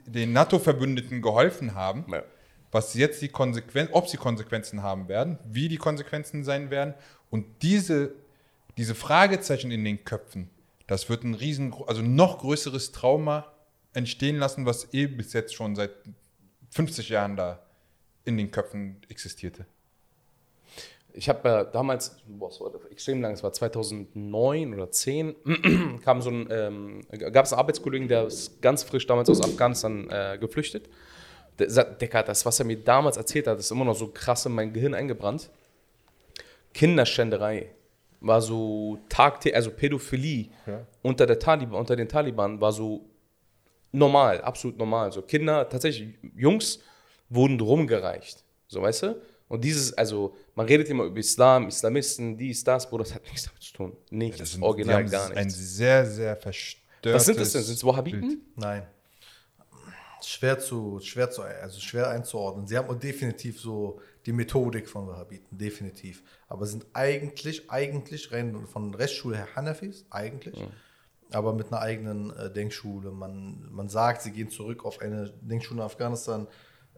den 0.05 0.33
NATO-Verbündeten 0.33 1.21
geholfen 1.21 1.73
haben, 1.73 2.05
ja. 2.11 2.23
was 2.71 2.93
jetzt 2.95 3.21
die 3.21 3.29
Konsequenzen, 3.29 3.93
ob 3.93 4.07
sie 4.09 4.17
Konsequenzen 4.17 4.83
haben 4.83 5.07
werden, 5.07 5.39
wie 5.45 5.69
die 5.69 5.77
Konsequenzen 5.77 6.43
sein 6.43 6.69
werden. 6.69 6.93
Und 7.29 7.45
diese, 7.61 8.13
diese 8.77 8.95
Fragezeichen 8.95 9.71
in 9.71 9.85
den 9.85 10.03
Köpfen, 10.03 10.49
das 10.87 11.07
wird 11.09 11.23
ein 11.23 11.33
riesen, 11.33 11.73
also 11.87 12.01
noch 12.01 12.39
größeres 12.39 12.91
Trauma 12.91 13.53
entstehen 13.93 14.37
lassen, 14.37 14.65
was 14.65 14.93
eh 14.93 15.07
bis 15.07 15.31
jetzt 15.33 15.55
schon 15.55 15.75
seit 15.75 15.91
50 16.71 17.09
Jahren 17.09 17.37
da 17.37 17.63
in 18.25 18.37
den 18.37 18.51
Köpfen 18.51 18.97
existierte 19.07 19.65
ich 21.13 21.29
habe 21.29 21.47
ja 21.47 21.63
damals, 21.63 22.17
boah, 22.27 22.49
das 22.49 22.59
war 22.59 22.71
extrem 22.91 23.21
lang, 23.21 23.33
es 23.33 23.43
war 23.43 23.53
2009 23.53 24.73
oder 24.73 24.89
10, 24.89 25.35
kam 26.03 26.21
so 26.21 26.31
ein, 26.31 26.47
ähm, 26.49 27.01
gab 27.31 27.45
es 27.45 27.53
einen 27.53 27.59
Arbeitskollegen, 27.59 28.07
der 28.07 28.25
ist 28.25 28.61
ganz 28.61 28.83
frisch 28.83 29.05
damals 29.05 29.29
aus 29.29 29.41
Afghanistan 29.41 30.09
äh, 30.09 30.37
geflüchtet. 30.39 30.89
Der 31.59 31.67
Decker, 31.67 32.23
das, 32.23 32.45
was 32.47 32.59
er 32.59 32.65
mir 32.65 32.77
damals 32.77 33.17
erzählt 33.17 33.45
hat, 33.45 33.59
ist 33.59 33.69
immer 33.69 33.85
noch 33.85 33.95
so 33.95 34.07
krass 34.07 34.45
in 34.47 34.53
mein 34.53 34.73
Gehirn 34.73 34.95
eingebrannt. 34.95 35.51
Kinderschänderei 36.73 37.69
war 38.21 38.41
so 38.41 38.97
tagtäglich, 39.09 39.55
also 39.55 39.69
Pädophilie 39.69 40.49
ja. 40.65 40.87
unter, 41.03 41.27
der 41.27 41.37
Taliban, 41.37 41.79
unter 41.79 41.95
den 41.95 42.09
Taliban 42.09 42.59
war 42.59 42.71
so 42.71 43.05
normal, 43.91 44.41
absolut 44.41 44.79
normal. 44.79 45.11
So 45.11 45.21
Kinder, 45.21 45.69
tatsächlich 45.69 46.15
Jungs, 46.35 46.79
wurden 47.29 47.59
rumgereicht. 47.59 48.43
So, 48.67 48.81
weißt 48.81 49.03
du? 49.03 49.21
Und 49.53 49.63
dieses, 49.63 49.93
also, 49.93 50.33
man 50.55 50.65
redet 50.65 50.89
immer 50.89 51.03
über 51.03 51.19
Islam, 51.19 51.67
Islamisten, 51.67 52.35
dies, 52.35 52.63
das, 52.63 52.89
Bro, 52.89 52.97
das 52.97 53.13
hat 53.13 53.21
nichts 53.25 53.43
damit 53.43 53.61
zu 53.61 53.73
tun. 53.73 53.95
Nichts, 54.09 54.39
ja, 54.39 54.45
sind, 54.47 54.63
original 54.63 55.05
gar 55.05 55.29
nichts. 55.29 55.37
Ein 55.37 55.49
sehr, 55.51 56.07
sehr 56.07 56.35
verstörtes 56.37 57.13
Was 57.13 57.25
sind 57.27 57.39
das 57.39 57.51
denn? 57.51 57.61
Sind 57.61 57.75
es 57.75 57.83
Wahhabiten? 57.85 58.41
Nein. 58.55 58.87
Schwer 60.23 60.57
zu, 60.57 60.99
schwer 61.03 61.29
zu, 61.29 61.43
also 61.43 61.79
schwer 61.79 62.09
einzuordnen. 62.09 62.65
Sie 62.65 62.75
haben 62.75 62.99
definitiv 62.99 63.61
so 63.61 63.99
die 64.25 64.31
Methodik 64.31 64.89
von 64.89 65.07
Wahhabiten, 65.07 65.55
definitiv. 65.55 66.23
Aber 66.47 66.65
sind 66.65 66.87
eigentlich, 66.93 67.69
eigentlich 67.69 68.31
rein 68.31 68.65
von 68.65 68.95
Rechtsschule 68.95 69.37
her 69.37 69.49
Hanafis, 69.55 70.07
eigentlich. 70.09 70.59
Mhm. 70.59 70.71
Aber 71.31 71.53
mit 71.53 71.67
einer 71.67 71.79
eigenen 71.79 72.35
äh, 72.35 72.51
Denkschule. 72.51 73.11
Man, 73.11 73.67
man 73.71 73.87
sagt, 73.87 74.23
sie 74.23 74.31
gehen 74.31 74.49
zurück 74.49 74.83
auf 74.83 74.99
eine 74.99 75.31
Denkschule 75.41 75.81
in 75.81 75.85
Afghanistan 75.85 76.47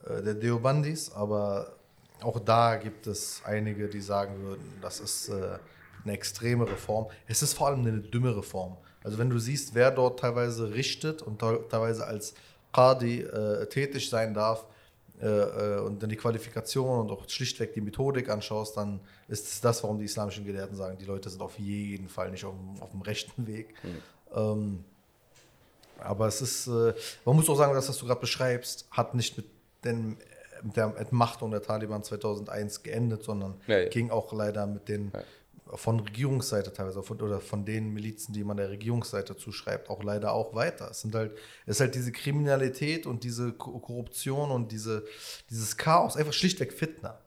äh, 0.06 0.24
der 0.24 0.36
Deobandis, 0.36 1.12
aber 1.12 1.80
auch 2.22 2.40
da 2.40 2.76
gibt 2.78 3.08
es 3.08 3.42
einige, 3.46 3.88
die 3.88 4.02
sagen 4.02 4.42
würden, 4.42 4.74
das 4.82 5.00
ist 5.00 5.30
äh, 5.30 5.58
eine 6.04 6.14
extreme 6.14 6.68
Reform. 6.68 7.08
Es 7.28 7.42
ist 7.42 7.54
vor 7.54 7.68
allem 7.68 7.80
eine 7.80 8.00
dümme 8.00 8.36
Reform. 8.36 8.78
Also 9.04 9.18
wenn 9.18 9.30
du 9.30 9.38
siehst, 9.38 9.76
wer 9.76 9.92
dort 9.92 10.20
teilweise 10.20 10.74
richtet 10.74 11.22
und 11.22 11.40
teilweise 11.40 12.06
als 12.06 12.34
Qadi 12.72 13.22
äh, 13.22 13.68
tätig 13.68 14.10
sein 14.10 14.34
darf 14.34 14.66
äh, 15.22 15.28
äh, 15.28 15.80
und 15.80 16.02
dann 16.02 16.10
die 16.10 16.16
Qualifikation 16.16 17.00
und 17.00 17.12
auch 17.12 17.30
schlichtweg 17.30 17.74
die 17.74 17.82
Methodik 17.82 18.30
anschaust, 18.30 18.76
dann 18.78 19.00
ist 19.28 19.48
es 19.48 19.62
das, 19.62 19.84
warum 19.84 20.00
die 20.00 20.06
islamischen 20.06 20.44
Gelehrten 20.46 20.76
sagen, 20.76 20.98
die 20.98 21.06
Leute 21.06 21.30
sind 21.30 21.42
auf 21.42 21.58
jeden 21.60 22.10
Fall 22.10 22.32
nicht 22.32 22.44
auf, 22.46 22.56
auf 22.80 22.92
dem 22.92 23.02
rechten 23.02 23.48
Weg. 23.48 23.76
Mhm. 23.84 24.02
Ähm, 24.36 24.86
aber 26.00 26.28
es 26.28 26.42
ist, 26.42 26.68
äh, 26.68 26.94
man 27.24 27.36
muss 27.36 27.50
auch 27.50 27.56
sagen, 27.56 27.74
das, 27.74 27.88
was 27.88 27.98
du 27.98 28.06
gerade 28.06 28.20
beschreibst, 28.20 28.88
hat 28.92 29.16
nicht 29.16 29.38
mit 29.38 29.46
dem 29.84 30.18
der 30.74 30.96
Entmachtung 30.98 31.52
der 31.52 31.62
Taliban 31.62 32.04
2001 32.04 32.84
geendet, 32.84 33.24
sondern 33.24 33.62
ja, 33.68 33.80
ja. 33.80 33.90
ging 33.90 34.10
auch 34.10 34.34
leider 34.34 34.66
mit 34.66 34.88
den 34.90 35.12
von 35.68 36.00
Regierungsseite 36.00 36.72
teilweise 36.74 37.02
von, 37.02 37.20
oder 37.22 37.42
von 37.42 37.66
den 37.66 37.92
Milizen, 37.94 38.34
die 38.34 38.44
man 38.44 38.58
der 38.58 38.70
Regierungsseite 38.70 39.36
zuschreibt, 39.36 39.90
auch 39.90 40.04
leider 40.04 40.32
auch 40.32 40.54
weiter. 40.54 40.90
Es 40.92 41.02
sind 41.02 41.16
halt, 41.16 41.34
es 41.66 41.78
ist 41.78 41.80
halt 41.82 41.96
diese 41.96 42.12
Kriminalität 42.12 43.08
und 43.08 43.24
diese 43.24 43.52
Korruption 43.54 44.52
und 44.52 44.72
diese, 44.72 45.06
dieses 45.50 45.76
Chaos, 45.78 46.18
einfach 46.18 46.34
schlichtweg 46.34 46.72
Fitner. 46.72 47.20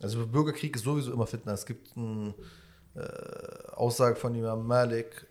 Also 0.00 0.26
Bürgerkrieg 0.26 0.74
ist 0.74 0.84
sowieso 0.84 1.12
immer 1.12 1.26
Fitner. 1.26 1.52
Es 1.52 1.66
gibt 1.66 1.96
eine 1.96 2.34
äh, 2.94 3.70
Aussage 3.72 4.16
von 4.16 4.34
Imam 4.34 4.66
Malik 4.66 5.26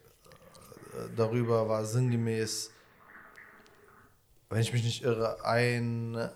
äh, 0.94 1.10
darüber, 1.16 1.68
war 1.68 1.84
sinngemäß, 1.84 2.72
wenn 4.50 4.62
ich 4.62 4.72
mich 4.72 4.84
nicht 4.84 5.04
irre, 5.04 5.44
ein 5.44 6.30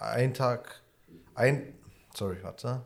ein 0.00 0.34
Tag, 0.34 0.82
ein, 1.34 1.74
sorry, 2.14 2.38
warte. 2.42 2.82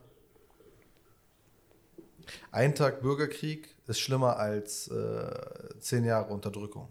Ein 2.51 2.75
Tag 2.75 3.03
Bürgerkrieg 3.03 3.69
ist 3.87 4.01
schlimmer 4.01 4.37
als 4.39 4.89
äh, 4.89 5.79
zehn 5.79 6.05
Jahre 6.05 6.33
Unterdrückung. 6.33 6.89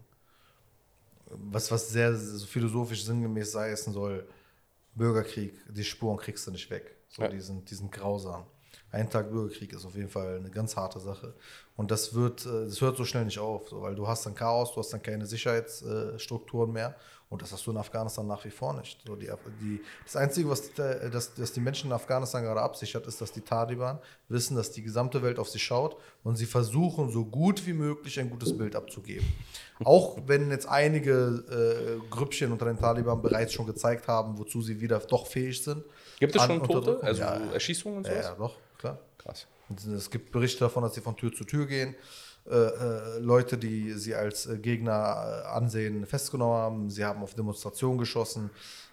Was, 1.26 1.72
was 1.72 1.90
sehr 1.90 2.16
so 2.16 2.46
philosophisch 2.46 3.04
sinngemäß 3.04 3.56
heißen 3.56 3.92
soll, 3.92 4.28
Bürgerkrieg, 4.94 5.60
die 5.70 5.84
Spuren 5.84 6.18
kriegst 6.18 6.46
du 6.46 6.52
nicht 6.52 6.70
weg. 6.70 6.96
So, 7.10 7.24
ja. 7.24 7.28
die, 7.28 7.40
sind, 7.40 7.70
die 7.70 7.76
sind 7.76 7.92
grausam. 7.92 8.46
Ein 8.92 9.10
Tag 9.10 9.32
Bürgerkrieg 9.32 9.74
ist 9.74 9.86
auf 9.86 9.96
jeden 9.96 10.10
Fall 10.10 10.38
eine 10.38 10.52
ganz 10.52 10.76
harte 10.76 11.00
Sache. 11.00 11.34
Und 11.76 11.90
das 11.90 12.14
wird, 12.14 12.46
äh, 12.46 12.66
das 12.66 12.80
hört 12.80 12.96
so 12.96 13.06
schnell 13.06 13.26
nicht 13.26 13.40
auf, 13.40 13.68
so, 13.70 13.82
weil 13.82 13.96
du 13.96 14.08
hast 14.08 14.26
dann 14.26 14.36
Chaos, 14.36 14.74
du 14.74 14.80
hast 14.80 14.94
dann 14.94 15.02
keine 15.02 15.26
Sicherheitsstrukturen 15.26 16.72
mehr 16.72 16.96
und 17.34 17.42
das 17.42 17.52
hast 17.52 17.66
du 17.66 17.72
in 17.72 17.78
Afghanistan 17.78 18.28
nach 18.28 18.46
wie 18.46 18.52
vor 18.52 18.74
nicht. 18.76 19.02
So 19.08 19.16
die, 19.16 19.28
die, 19.60 19.82
das 20.04 20.16
Einzige, 20.16 20.48
was 20.50 20.72
die, 20.72 20.82
das, 21.12 21.34
das 21.34 21.52
die 21.52 21.62
Menschen 21.62 21.88
in 21.88 21.94
Afghanistan 21.94 22.44
gerade 22.44 22.62
absichert, 22.62 23.08
ist, 23.08 23.20
dass 23.22 23.32
die 23.32 23.42
Taliban 23.42 23.98
wissen, 24.30 24.56
dass 24.56 24.72
die 24.72 24.84
gesamte 24.84 25.24
Welt 25.24 25.40
auf 25.40 25.50
sie 25.50 25.58
schaut 25.58 25.98
und 26.24 26.36
sie 26.36 26.46
versuchen, 26.46 27.10
so 27.10 27.26
gut 27.26 27.66
wie 27.66 27.74
möglich 27.74 28.20
ein 28.20 28.30
gutes 28.30 28.56
Bild 28.56 28.76
abzugeben. 28.76 29.26
Auch 29.84 30.20
wenn 30.28 30.52
jetzt 30.52 30.68
einige 30.68 32.00
äh, 32.02 32.08
Grüppchen 32.12 32.52
unter 32.52 32.66
den 32.66 32.78
Taliban 32.78 33.20
bereits 33.20 33.54
schon 33.54 33.66
gezeigt 33.66 34.08
haben, 34.08 34.38
wozu 34.38 34.62
sie 34.62 34.80
wieder 34.80 35.00
doch 35.00 35.26
fähig 35.26 35.64
sind. 35.64 35.84
Gibt 36.20 36.36
es 36.36 36.44
schon 36.44 36.64
Tote? 36.64 37.00
Also 37.02 37.22
ja, 37.22 37.34
Erschießungen 37.52 37.98
und 37.98 38.06
so? 38.06 38.14
Ja, 38.14 38.36
doch, 38.36 38.56
klar. 38.78 39.00
Krass. 39.18 39.48
Es 39.96 40.12
gibt 40.12 40.32
Berichte 40.32 40.60
davon, 40.60 40.84
dass 40.84 40.94
sie 40.94 41.02
von 41.02 41.16
Tür 41.16 41.34
zu 41.34 41.46
Tür 41.46 41.66
gehen. 41.66 41.96
Äh, 42.46 42.56
äh, 42.56 43.20
Leute, 43.20 43.58
die 43.58 43.94
sie 43.94 44.14
als 44.14 44.48
äh, 44.48 44.58
Gegner 44.58 45.46
ansehen, 45.54 46.06
festgenommen 46.06 46.58
haben. 46.58 46.90
Sie 46.90 47.06
haben 47.06 47.24
auf 47.24 47.36
Demonstrationen 47.36 47.98
geschossen. 47.98 48.50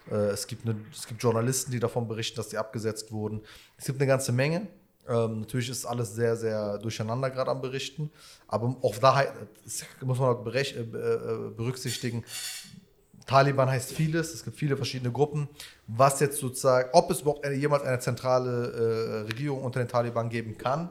es, 0.09 0.47
gibt 0.47 0.65
eine, 0.65 0.77
es 0.91 1.05
gibt 1.05 1.21
Journalisten, 1.21 1.71
die 1.71 1.79
davon 1.79 2.07
berichten, 2.07 2.37
dass 2.37 2.49
sie 2.49 2.57
abgesetzt 2.57 3.11
wurden. 3.11 3.41
Es 3.77 3.85
gibt 3.85 3.99
eine 3.99 4.07
ganze 4.07 4.31
Menge. 4.31 4.67
Ähm, 5.07 5.41
natürlich 5.41 5.69
ist 5.69 5.85
alles 5.85 6.15
sehr, 6.15 6.35
sehr 6.37 6.77
durcheinander 6.77 7.29
gerade 7.29 7.51
am 7.51 7.61
Berichten. 7.61 8.09
Aber 8.47 8.75
auch 8.81 8.95
da 8.97 9.25
muss 10.01 10.19
man 10.19 10.37
äh, 10.47 10.83
berücksichtigen, 11.55 12.23
Taliban 13.25 13.69
heißt 13.69 13.91
vieles, 13.91 14.33
es 14.33 14.43
gibt 14.43 14.57
viele 14.57 14.75
verschiedene 14.75 15.11
Gruppen. 15.11 15.47
Was 15.87 16.19
jetzt 16.19 16.39
sozusagen, 16.39 16.89
ob 16.93 17.11
es 17.11 17.21
überhaupt 17.21 17.45
eine, 17.45 17.55
jemals 17.55 17.83
eine 17.83 17.99
zentrale 17.99 18.71
äh, 18.71 19.31
Regierung 19.31 19.63
unter 19.63 19.79
den 19.79 19.87
Taliban 19.87 20.29
geben 20.29 20.57
kann, 20.57 20.89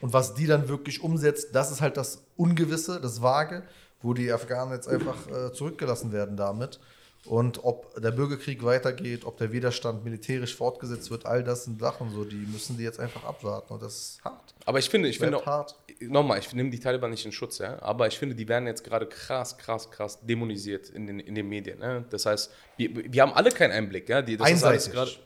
und 0.00 0.12
was 0.12 0.34
die 0.34 0.46
dann 0.46 0.68
wirklich 0.68 1.02
umsetzt, 1.02 1.54
das 1.54 1.70
ist 1.70 1.80
halt 1.80 1.96
das 1.96 2.22
Ungewisse, 2.36 3.00
das 3.00 3.22
Vage, 3.22 3.62
wo 4.02 4.14
die 4.14 4.32
Afghanen 4.32 4.72
jetzt 4.72 4.88
einfach 4.88 5.16
äh, 5.28 5.52
zurückgelassen 5.52 6.12
werden 6.12 6.36
damit. 6.36 6.78
Und 7.26 7.64
ob 7.64 8.00
der 8.00 8.12
Bürgerkrieg 8.12 8.62
weitergeht, 8.62 9.24
ob 9.24 9.36
der 9.36 9.50
Widerstand 9.50 10.04
militärisch 10.04 10.54
fortgesetzt 10.54 11.10
wird, 11.10 11.26
all 11.26 11.42
das 11.42 11.64
sind 11.64 11.80
Sachen, 11.80 12.10
so, 12.10 12.24
die 12.24 12.36
müssen 12.36 12.76
die 12.76 12.84
jetzt 12.84 13.00
einfach 13.00 13.24
abwarten. 13.24 13.74
Und 13.74 13.82
das 13.82 13.94
ist 13.94 14.24
hart. 14.24 14.54
Aber 14.64 14.78
ich 14.78 14.88
finde, 14.88 15.08
ich 15.08 15.18
finde, 15.18 15.44
hart. 15.44 15.74
nochmal, 16.00 16.38
ich 16.38 16.52
nehme 16.52 16.70
die 16.70 16.78
Taliban 16.78 17.10
nicht 17.10 17.26
in 17.26 17.32
Schutz, 17.32 17.58
ja, 17.58 17.82
aber 17.82 18.06
ich 18.06 18.16
finde, 18.16 18.36
die 18.36 18.46
werden 18.46 18.66
jetzt 18.66 18.84
gerade 18.84 19.06
krass, 19.06 19.58
krass, 19.58 19.90
krass 19.90 20.20
dämonisiert 20.22 20.88
in 20.90 21.08
den, 21.08 21.18
in 21.18 21.34
den 21.34 21.48
Medien. 21.48 21.80
Ja? 21.80 22.04
Das 22.10 22.26
heißt, 22.26 22.52
wir, 22.76 23.12
wir 23.12 23.22
haben 23.22 23.32
alle 23.32 23.50
keinen 23.50 23.72
Einblick. 23.72 24.08
Ja? 24.08 24.22
Die, 24.22 24.36
das 24.36 24.46
Einseitig. 24.46 24.92
Grad, 24.92 25.18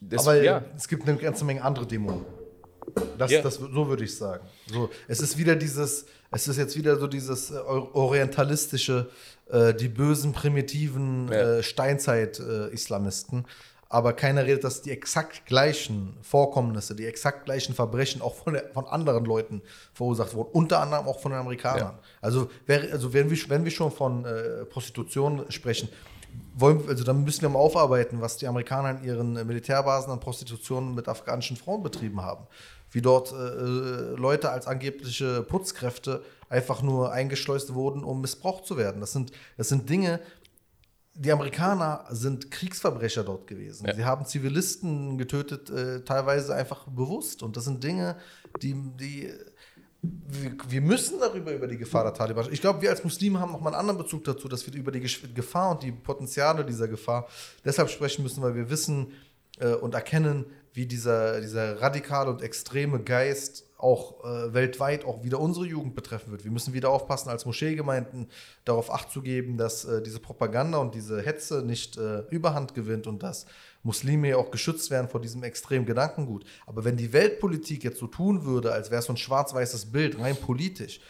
das, 0.00 0.28
aber 0.28 0.40
ja. 0.40 0.62
es 0.76 0.86
gibt 0.86 1.08
eine 1.08 1.16
ganze 1.16 1.44
Menge 1.44 1.62
andere 1.62 1.86
Dämonen. 1.86 2.24
Das, 3.16 3.30
yeah. 3.30 3.42
das, 3.42 3.56
so 3.56 3.88
würde 3.88 4.04
ich 4.04 4.16
sagen. 4.16 4.46
So, 4.70 4.90
es 5.06 5.20
ist 5.20 5.36
wieder 5.38 5.56
dieses, 5.56 6.06
es 6.30 6.48
ist 6.48 6.56
jetzt 6.56 6.76
wieder 6.76 6.98
so 6.98 7.06
dieses 7.06 7.50
äh, 7.50 7.54
orientalistische, 7.56 9.10
äh, 9.50 9.74
die 9.74 9.88
bösen, 9.88 10.32
primitiven 10.32 11.28
ja. 11.28 11.58
äh, 11.58 11.62
Steinzeit-Islamisten. 11.62 13.44
aber 13.90 14.12
keiner 14.12 14.44
redet, 14.44 14.64
dass 14.64 14.82
die 14.82 14.90
exakt 14.90 15.46
gleichen 15.46 16.14
Vorkommnisse, 16.22 16.94
die 16.94 17.06
exakt 17.06 17.46
gleichen 17.46 17.74
Verbrechen 17.74 18.20
auch 18.20 18.34
von, 18.34 18.52
der, 18.52 18.68
von 18.74 18.86
anderen 18.86 19.24
Leuten 19.24 19.62
verursacht 19.94 20.34
wurden, 20.34 20.50
unter 20.52 20.80
anderem 20.80 21.06
auch 21.06 21.20
von 21.20 21.32
den 21.32 21.40
Amerikanern. 21.40 21.94
Ja. 21.94 22.00
Also, 22.20 22.50
wer, 22.66 22.92
also 22.92 23.12
wenn, 23.14 23.30
wir, 23.30 23.38
wenn 23.48 23.64
wir 23.64 23.70
schon 23.70 23.90
von 23.90 24.24
äh, 24.24 24.64
Prostitution 24.66 25.46
sprechen, 25.48 25.88
wollen, 26.60 26.88
also 26.88 27.04
dann 27.04 27.24
müssen 27.24 27.42
wir 27.42 27.48
mal 27.48 27.58
aufarbeiten, 27.58 28.20
was 28.20 28.36
die 28.36 28.46
Amerikaner 28.46 28.98
in 28.98 29.04
ihren 29.04 29.32
Militärbasen 29.46 30.12
an 30.12 30.20
Prostitution 30.20 30.94
mit 30.94 31.08
afghanischen 31.08 31.56
Frauen 31.56 31.82
betrieben 31.82 32.22
haben. 32.22 32.46
Wie 32.90 33.02
dort 33.02 33.32
äh, 33.32 33.36
äh 33.36 34.16
Leute 34.16 34.50
als 34.50 34.66
angebliche 34.66 35.42
Putzkräfte 35.42 36.22
einfach 36.48 36.82
nur 36.82 37.12
eingeschleust 37.12 37.74
wurden, 37.74 38.04
um 38.04 38.20
missbraucht 38.20 38.66
zu 38.66 38.76
werden. 38.76 39.00
Das 39.00 39.12
sind, 39.12 39.32
das 39.56 39.68
sind 39.68 39.88
Dinge, 39.88 40.20
die 41.14 41.32
Amerikaner 41.32 42.04
sind 42.10 42.50
Kriegsverbrecher 42.50 43.24
dort 43.24 43.46
gewesen. 43.48 43.86
Ja. 43.86 43.94
Sie 43.94 44.04
haben 44.04 44.24
Zivilisten 44.24 45.18
getötet, 45.18 45.68
äh, 45.68 46.02
teilweise 46.04 46.54
einfach 46.54 46.86
bewusst. 46.86 47.42
Und 47.42 47.56
das 47.56 47.64
sind 47.64 47.82
Dinge, 47.82 48.16
die, 48.62 48.74
die 48.98 49.32
wir, 50.26 50.52
wir, 50.68 50.80
müssen 50.80 51.20
darüber 51.20 51.52
über 51.52 51.66
die 51.66 51.78
Gefahr 51.78 52.04
der 52.04 52.14
Taliban. 52.14 52.48
Ich 52.50 52.60
glaube, 52.60 52.82
wir 52.82 52.90
als 52.90 53.04
Muslime 53.04 53.40
haben 53.40 53.52
nochmal 53.52 53.74
einen 53.74 53.80
anderen 53.80 53.98
Bezug 53.98 54.24
dazu, 54.24 54.48
dass 54.48 54.66
wir 54.66 54.74
über 54.74 54.90
die 54.90 55.00
Gefahr 55.00 55.72
und 55.72 55.82
die 55.82 55.92
Potenziale 55.92 56.64
dieser 56.64 56.88
Gefahr 56.88 57.28
deshalb 57.64 57.90
sprechen 57.90 58.22
müssen, 58.22 58.42
weil 58.42 58.54
wir 58.54 58.70
wissen 58.70 59.12
äh, 59.58 59.74
und 59.74 59.94
erkennen, 59.94 60.46
wie 60.72 60.86
dieser, 60.86 61.40
dieser 61.40 61.80
radikale 61.80 62.30
und 62.30 62.42
extreme 62.42 63.00
Geist 63.00 63.67
auch 63.78 64.24
äh, 64.24 64.52
weltweit 64.52 65.04
auch 65.04 65.22
wieder 65.22 65.38
unsere 65.38 65.64
Jugend 65.64 65.94
betreffen 65.94 66.32
wird. 66.32 66.44
Wir 66.44 66.50
müssen 66.50 66.74
wieder 66.74 66.90
aufpassen, 66.90 67.28
als 67.30 67.46
Moscheegemeinden 67.46 68.28
darauf 68.64 68.92
Acht 68.92 69.10
zu 69.10 69.22
geben, 69.22 69.56
dass 69.56 69.84
äh, 69.84 70.02
diese 70.02 70.18
Propaganda 70.18 70.78
und 70.78 70.96
diese 70.96 71.22
Hetze 71.22 71.62
nicht 71.62 71.96
äh, 71.96 72.22
Überhand 72.30 72.74
gewinnt 72.74 73.06
und 73.06 73.22
dass 73.22 73.46
Muslime 73.84 74.36
auch 74.36 74.50
geschützt 74.50 74.90
werden 74.90 75.08
vor 75.08 75.20
diesem 75.20 75.44
extremen 75.44 75.86
Gedankengut. 75.86 76.44
Aber 76.66 76.84
wenn 76.84 76.96
die 76.96 77.12
Weltpolitik 77.12 77.84
jetzt 77.84 78.00
so 78.00 78.08
tun 78.08 78.44
würde, 78.44 78.72
als 78.72 78.90
wäre 78.90 78.98
es 78.98 79.06
so 79.06 79.12
ein 79.12 79.16
schwarz-weißes 79.16 79.86
Bild, 79.86 80.18
rein 80.18 80.36
politisch, 80.36 81.00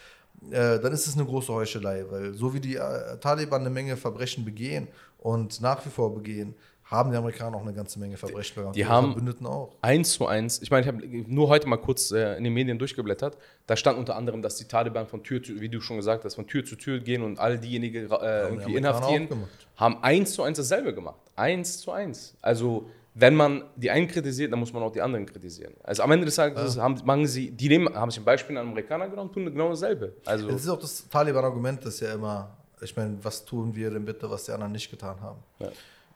äh, 0.50 0.78
dann 0.78 0.92
ist 0.92 1.06
es 1.06 1.14
eine 1.14 1.24
große 1.24 1.52
Heuchelei, 1.52 2.04
weil 2.10 2.34
so 2.34 2.52
wie 2.52 2.60
die 2.60 2.76
äh, 2.76 3.18
Taliban 3.18 3.62
eine 3.62 3.70
Menge 3.70 3.96
Verbrechen 3.96 4.44
begehen 4.44 4.88
und 5.18 5.62
nach 5.62 5.84
wie 5.86 5.90
vor 5.90 6.14
begehen, 6.14 6.54
haben 6.90 7.10
die 7.10 7.16
Amerikaner 7.18 7.56
auch 7.56 7.62
eine 7.62 7.74
ganze 7.74 7.98
Menge 7.98 8.16
Verbrechen 8.16 8.54
begangen. 8.54 8.72
Die, 8.72 8.80
die 8.80 8.86
haben 8.86 9.12
Verbündeten 9.12 9.46
auch. 9.46 9.74
Eins 9.82 10.12
zu 10.12 10.26
eins. 10.26 10.62
Ich 10.62 10.70
meine, 10.70 10.82
ich 10.82 10.88
habe 10.88 11.06
nur 11.06 11.48
heute 11.48 11.68
mal 11.68 11.76
kurz 11.76 12.10
äh, 12.10 12.36
in 12.36 12.44
den 12.44 12.54
Medien 12.54 12.78
durchgeblättert. 12.78 13.36
Da 13.66 13.76
stand 13.76 13.98
unter 13.98 14.16
anderem, 14.16 14.40
dass 14.40 14.56
die 14.56 14.64
Taliban 14.64 15.06
von 15.06 15.22
Tür 15.22 15.42
zu, 15.42 15.60
wie 15.60 15.68
du 15.68 15.80
schon 15.80 15.96
gesagt 15.98 16.24
hast, 16.24 16.34
von 16.34 16.46
Tür 16.46 16.64
zu 16.64 16.76
Tür 16.76 17.00
gehen 17.00 17.22
und 17.22 17.38
all 17.38 17.58
diejenigen 17.58 18.10
äh, 18.10 18.48
irgendwie 18.48 18.76
inhaftieren. 18.76 19.28
Haben 19.76 20.02
eins 20.02 20.32
zu 20.32 20.42
eins 20.42 20.56
dasselbe 20.56 20.94
gemacht. 20.94 21.20
Eins 21.36 21.78
zu 21.78 21.92
eins. 21.92 22.34
Also 22.40 22.88
wenn 23.12 23.34
man 23.34 23.64
die 23.76 23.90
einen 23.90 24.08
kritisiert, 24.08 24.52
dann 24.52 24.60
muss 24.60 24.72
man 24.72 24.82
auch 24.82 24.92
die 24.92 25.02
anderen 25.02 25.26
kritisieren. 25.26 25.74
Also 25.82 26.02
am 26.04 26.10
Ende 26.12 26.24
des 26.24 26.36
Tages 26.36 26.76
ja. 26.76 26.82
haben, 26.82 27.00
machen 27.04 27.26
sie, 27.26 27.50
die 27.50 27.68
nehmen, 27.68 27.94
haben 27.94 28.10
sich 28.10 28.20
ein 28.20 28.24
Beispiel 28.24 28.56
an 28.56 28.68
Amerikaner 28.68 29.08
genommen, 29.08 29.32
tun 29.32 29.44
genau 29.44 29.70
dasselbe. 29.70 30.14
Also 30.24 30.48
es 30.48 30.62
ist 30.62 30.68
auch 30.68 30.78
das 30.78 31.08
Taliban-Argument, 31.08 31.84
das 31.84 32.00
ja 32.00 32.14
immer, 32.14 32.56
ich 32.80 32.96
meine, 32.96 33.18
was 33.22 33.44
tun 33.44 33.74
wir 33.74 33.90
denn 33.90 34.04
bitte, 34.04 34.30
was 34.30 34.44
die 34.44 34.52
anderen 34.52 34.72
nicht 34.72 34.90
getan 34.90 35.20
haben? 35.20 35.40
Ja. 35.58 35.68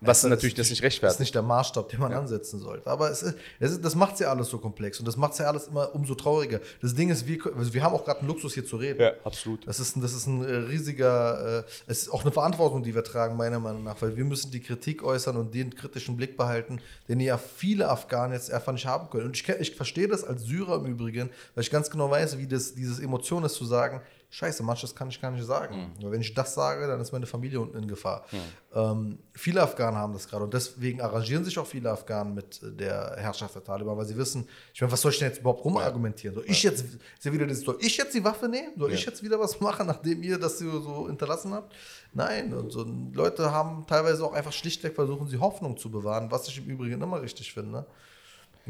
Was 0.05 0.25
natürlich 0.25 0.55
das 0.55 0.71
nicht 0.71 0.83
rechtfertigt. 0.83 1.11
Das 1.11 1.15
ist 1.15 1.21
nicht 1.21 1.35
der 1.35 1.43
Maßstab, 1.43 1.89
den 1.89 2.01
man 2.01 2.13
ja. 2.13 2.19
ansetzen 2.19 2.59
sollte. 2.59 2.91
Aber 2.91 3.11
es 3.11 3.23
ist, 3.23 3.37
es 3.61 3.71
ist, 3.73 3.85
das 3.85 3.95
macht 3.95 4.15
es 4.15 4.21
ja 4.21 4.31
alles 4.31 4.49
so 4.49 4.59
komplex 4.59 4.99
und 4.99 5.07
das 5.07 5.17
macht 5.17 5.33
es 5.33 5.39
ja 5.39 5.47
alles 5.47 5.69
immer 5.69 5.95
umso 5.95 6.15
trauriger. 6.15 6.61
Das 6.81 6.95
Ding 6.95 7.11
ist, 7.11 7.27
wir, 7.27 7.39
also 7.57 7.73
wir 7.73 7.83
haben 7.83 7.95
auch 7.95 8.05
gerade 8.05 8.21
einen 8.21 8.29
Luxus 8.29 8.55
hier 8.55 8.67
zu 8.67 8.77
reden. 8.77 9.01
Ja, 9.01 9.13
absolut. 9.25 9.67
Das 9.67 9.79
ist, 9.79 9.97
das 10.03 10.13
ist 10.13 10.27
ein 10.27 10.45
äh, 10.45 10.53
riesiger, 10.53 11.61
äh, 11.61 11.65
es 11.87 12.03
ist 12.03 12.09
auch 12.11 12.23
eine 12.23 12.33
Verantwortung, 12.33 12.83
die 12.83 12.95
wir 12.95 13.05
tragen, 13.05 13.37
meiner 13.37 13.61
Meinung 13.61 13.85
nach, 13.85 14.01
weil 14.03 14.17
wir 14.17 14.25
müssen 14.25 14.51
die 14.51 14.61
Kritik 14.61 15.03
äußern 15.03 15.37
und 15.37 15.55
den 15.55 15.75
kritischen 15.75 16.17
Blick 16.17 16.37
behalten, 16.37 16.81
den 17.09 17.21
ja 17.21 17.39
viele 17.39 17.89
Afghanen 17.89 18.33
jetzt 18.33 18.53
einfach 18.53 18.73
nicht 18.73 18.87
haben 18.87 19.09
können. 19.09 19.27
Und 19.27 19.37
ich, 19.37 19.49
ich 19.49 19.77
verstehe 19.77 20.09
das 20.09 20.25
als 20.25 20.43
Syrer 20.43 20.77
im 20.77 20.87
Übrigen, 20.87 21.31
weil 21.55 21.63
ich 21.63 21.71
ganz 21.71 21.91
genau 21.91 22.11
weiß, 22.11 22.39
wie 22.39 22.47
das, 22.47 22.75
dieses 22.75 22.99
Emotion 22.99 23.45
ist 23.45 23.55
zu 23.55 23.65
sagen, 23.65 24.01
Scheiße, 24.35 24.63
manches 24.63 24.95
kann 24.95 25.11
ich 25.11 25.21
gar 25.21 25.31
nicht 25.31 25.45
sagen. 25.45 25.77
Mhm. 25.77 26.05
Weil 26.05 26.13
wenn 26.13 26.21
ich 26.23 26.33
das 26.33 26.55
sage, 26.55 26.87
dann 26.87 26.99
ist 26.99 27.13
meine 27.13 27.27
Familie 27.27 27.61
unten 27.61 27.77
in 27.77 27.87
Gefahr. 27.87 28.25
Mhm. 28.33 28.39
Ähm, 28.75 29.19
viele 29.35 29.61
Afghanen 29.61 29.99
haben 29.99 30.15
das 30.15 30.27
gerade 30.27 30.45
und 30.45 30.55
deswegen 30.55 31.03
arrangieren 31.03 31.45
sich 31.45 31.59
auch 31.59 31.67
viele 31.67 31.91
Afghanen 31.91 32.33
mit 32.33 32.59
der 32.63 33.15
Herrschaft 33.19 33.55
der 33.55 33.63
Taliban, 33.63 33.95
weil 33.95 34.07
sie 34.07 34.17
wissen, 34.17 34.49
ich 34.73 34.81
meine, 34.81 34.91
was 34.91 35.03
soll 35.03 35.13
ich 35.13 35.19
denn 35.19 35.29
jetzt 35.29 35.41
überhaupt 35.41 35.63
rumargumentieren? 35.63 36.35
Soll 36.35 36.45
ich 36.47 36.63
jetzt, 36.63 36.87
ja 37.21 37.31
wieder 37.31 37.55
soll 37.55 37.77
ich 37.79 37.95
jetzt 37.95 38.15
die 38.15 38.25
Waffe 38.25 38.49
nehmen? 38.49 38.73
Soll 38.79 38.89
ja. 38.89 38.97
ich 38.97 39.05
jetzt 39.05 39.23
wieder 39.23 39.39
was 39.39 39.61
machen, 39.61 39.87
nachdem 39.87 40.23
ihr 40.23 40.39
das 40.39 40.59
so 40.59 41.09
hinterlassen 41.09 41.53
habt? 41.53 41.75
Nein, 42.15 42.55
und 42.55 42.73
so 42.73 42.87
Leute 43.13 43.53
haben 43.53 43.87
teilweise 43.87 44.25
auch 44.25 44.33
einfach 44.33 44.53
schlichtweg 44.53 44.95
versuchen, 44.95 45.29
sie 45.29 45.37
Hoffnung 45.37 45.77
zu 45.77 45.91
bewahren, 45.91 46.31
was 46.31 46.49
ich 46.49 46.57
im 46.57 46.65
Übrigen 46.65 47.03
immer 47.03 47.21
richtig 47.21 47.53
finde. 47.53 47.85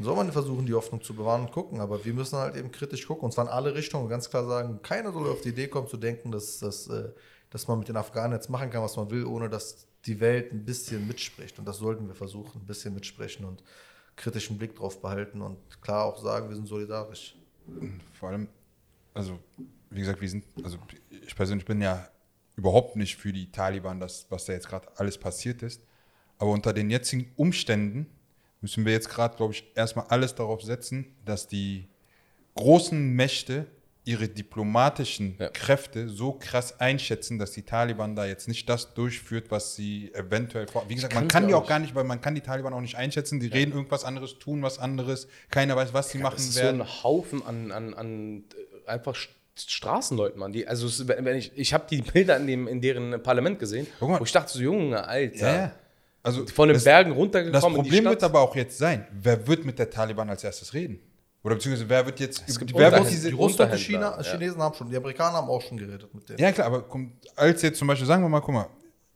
Soll 0.00 0.16
man 0.16 0.32
versuchen, 0.32 0.64
die 0.64 0.72
Hoffnung 0.72 1.02
zu 1.02 1.14
bewahren 1.14 1.42
und 1.42 1.52
gucken, 1.52 1.80
aber 1.80 2.02
wir 2.04 2.14
müssen 2.14 2.38
halt 2.38 2.56
eben 2.56 2.72
kritisch 2.72 3.06
gucken 3.06 3.26
und 3.26 3.32
zwar 3.32 3.44
in 3.44 3.50
alle 3.50 3.74
Richtungen 3.74 4.08
ganz 4.08 4.30
klar 4.30 4.46
sagen, 4.46 4.80
keiner 4.82 5.12
soll 5.12 5.28
auf 5.30 5.42
die 5.42 5.50
Idee 5.50 5.68
kommen 5.68 5.86
zu 5.86 5.98
denken, 5.98 6.32
dass, 6.32 6.58
dass, 6.60 6.88
äh, 6.88 7.10
dass 7.50 7.68
man 7.68 7.78
mit 7.78 7.88
den 7.88 7.96
Afghanen 7.96 8.32
jetzt 8.32 8.48
machen 8.48 8.70
kann, 8.70 8.82
was 8.82 8.96
man 8.96 9.10
will, 9.10 9.26
ohne 9.26 9.50
dass 9.50 9.86
die 10.06 10.18
Welt 10.20 10.50
ein 10.52 10.64
bisschen 10.64 11.06
mitspricht. 11.06 11.58
Und 11.58 11.66
das 11.66 11.76
sollten 11.76 12.08
wir 12.08 12.14
versuchen, 12.14 12.62
ein 12.62 12.66
bisschen 12.66 12.94
mitsprechen 12.94 13.44
und 13.44 13.62
kritischen 14.16 14.56
Blick 14.56 14.74
drauf 14.76 15.00
behalten 15.00 15.42
und 15.42 15.58
klar 15.82 16.04
auch 16.04 16.18
sagen, 16.18 16.48
wir 16.48 16.56
sind 16.56 16.66
solidarisch. 16.66 17.36
Vor 18.14 18.30
allem, 18.30 18.48
also 19.12 19.38
wie 19.90 20.00
gesagt, 20.00 20.20
wir 20.20 20.28
sind, 20.28 20.44
also 20.64 20.78
ich 21.10 21.36
persönlich 21.36 21.66
bin 21.66 21.82
ja 21.82 22.08
überhaupt 22.56 22.96
nicht 22.96 23.16
für 23.16 23.32
die 23.32 23.50
Taliban, 23.50 24.00
das, 24.00 24.26
was 24.30 24.46
da 24.46 24.52
jetzt 24.54 24.68
gerade 24.68 24.88
alles 24.96 25.18
passiert 25.18 25.62
ist. 25.62 25.82
Aber 26.38 26.50
unter 26.50 26.72
den 26.72 26.90
jetzigen 26.90 27.30
Umständen 27.36 28.06
müssen 28.62 28.86
wir 28.86 28.92
jetzt 28.92 29.10
gerade, 29.10 29.36
glaube 29.36 29.52
ich, 29.52 29.64
erstmal 29.74 30.06
alles 30.06 30.34
darauf 30.34 30.62
setzen, 30.62 31.14
dass 31.24 31.46
die 31.46 31.88
großen 32.54 33.10
Mächte 33.14 33.66
ihre 34.04 34.28
diplomatischen 34.28 35.36
ja. 35.38 35.48
Kräfte 35.48 36.08
so 36.08 36.32
krass 36.32 36.80
einschätzen, 36.80 37.38
dass 37.38 37.52
die 37.52 37.62
Taliban 37.62 38.16
da 38.16 38.26
jetzt 38.26 38.48
nicht 38.48 38.68
das 38.68 38.94
durchführt, 38.94 39.50
was 39.50 39.76
sie 39.76 40.12
eventuell 40.12 40.66
vor. 40.66 40.84
Wie 40.88 40.96
gesagt, 40.96 41.14
man 41.14 41.28
kann 41.28 41.46
die 41.46 41.54
auch 41.54 41.68
gar 41.68 41.78
nicht, 41.78 41.94
weil 41.94 42.04
man 42.04 42.20
kann 42.20 42.34
die 42.34 42.40
Taliban 42.40 42.72
auch 42.72 42.80
nicht 42.80 42.96
einschätzen. 42.96 43.38
Die 43.38 43.46
ja. 43.46 43.54
reden 43.54 43.72
irgendwas 43.72 44.04
anderes, 44.04 44.38
tun 44.38 44.62
was 44.62 44.78
anderes. 44.80 45.28
Keiner 45.50 45.76
weiß, 45.76 45.94
was 45.94 46.10
sie 46.10 46.18
ja, 46.18 46.24
machen 46.24 46.36
das 46.36 46.46
ist 46.46 46.56
werden. 46.56 46.78
So 46.78 46.82
ein 46.82 47.02
Haufen 47.04 47.46
an, 47.46 47.70
an, 47.70 47.94
an 47.94 48.44
einfach 48.86 49.14
Straßenleuten, 49.54 50.40
Mann. 50.40 50.52
Die, 50.52 50.66
also 50.66 51.06
wenn 51.06 51.36
ich, 51.36 51.52
ich 51.56 51.72
habe 51.72 51.84
die 51.88 52.02
Bilder 52.02 52.38
in, 52.38 52.46
dem, 52.46 52.66
in 52.66 52.80
deren 52.80 53.22
Parlament 53.22 53.58
gesehen, 53.58 53.86
wo 54.00 54.24
ich 54.24 54.32
dachte 54.32 54.52
so, 54.52 54.60
Junge, 54.60 55.06
Alter. 55.06 55.74
Also 56.22 56.46
von 56.46 56.68
den 56.68 56.74
das, 56.74 56.84
Bergen 56.84 57.12
runtergekommen. 57.12 57.52
Das 57.52 57.82
Problem 57.82 58.04
wird 58.04 58.22
aber 58.22 58.40
auch 58.40 58.54
jetzt 58.54 58.78
sein, 58.78 59.06
wer 59.10 59.46
wird 59.46 59.64
mit 59.64 59.78
der 59.78 59.90
Taliban 59.90 60.30
als 60.30 60.44
erstes 60.44 60.72
reden? 60.72 61.00
Oder 61.42 61.56
beziehungsweise 61.56 61.88
wer 61.88 62.06
wird 62.06 62.20
jetzt. 62.20 62.44
Wer 62.72 62.92
wird 62.92 63.10
diese 63.10 63.28
die 63.28 63.34
Russen 63.34 63.62
und 63.62 63.72
die 63.72 63.78
China, 63.78 64.16
ja. 64.16 64.22
Chinesen 64.22 64.62
haben 64.62 64.74
schon, 64.74 64.88
die 64.88 64.96
Amerikaner 64.96 65.38
haben 65.38 65.48
auch 65.48 65.60
schon 65.60 65.76
geredet 65.76 66.14
mit 66.14 66.28
denen. 66.28 66.38
Ja, 66.38 66.52
klar, 66.52 66.68
aber 66.68 66.84
als 67.34 67.62
jetzt 67.62 67.78
zum 67.78 67.88
Beispiel, 67.88 68.06
sagen 68.06 68.22
wir 68.22 68.28
mal, 68.28 68.40
guck 68.40 68.54
mal, 68.54 68.66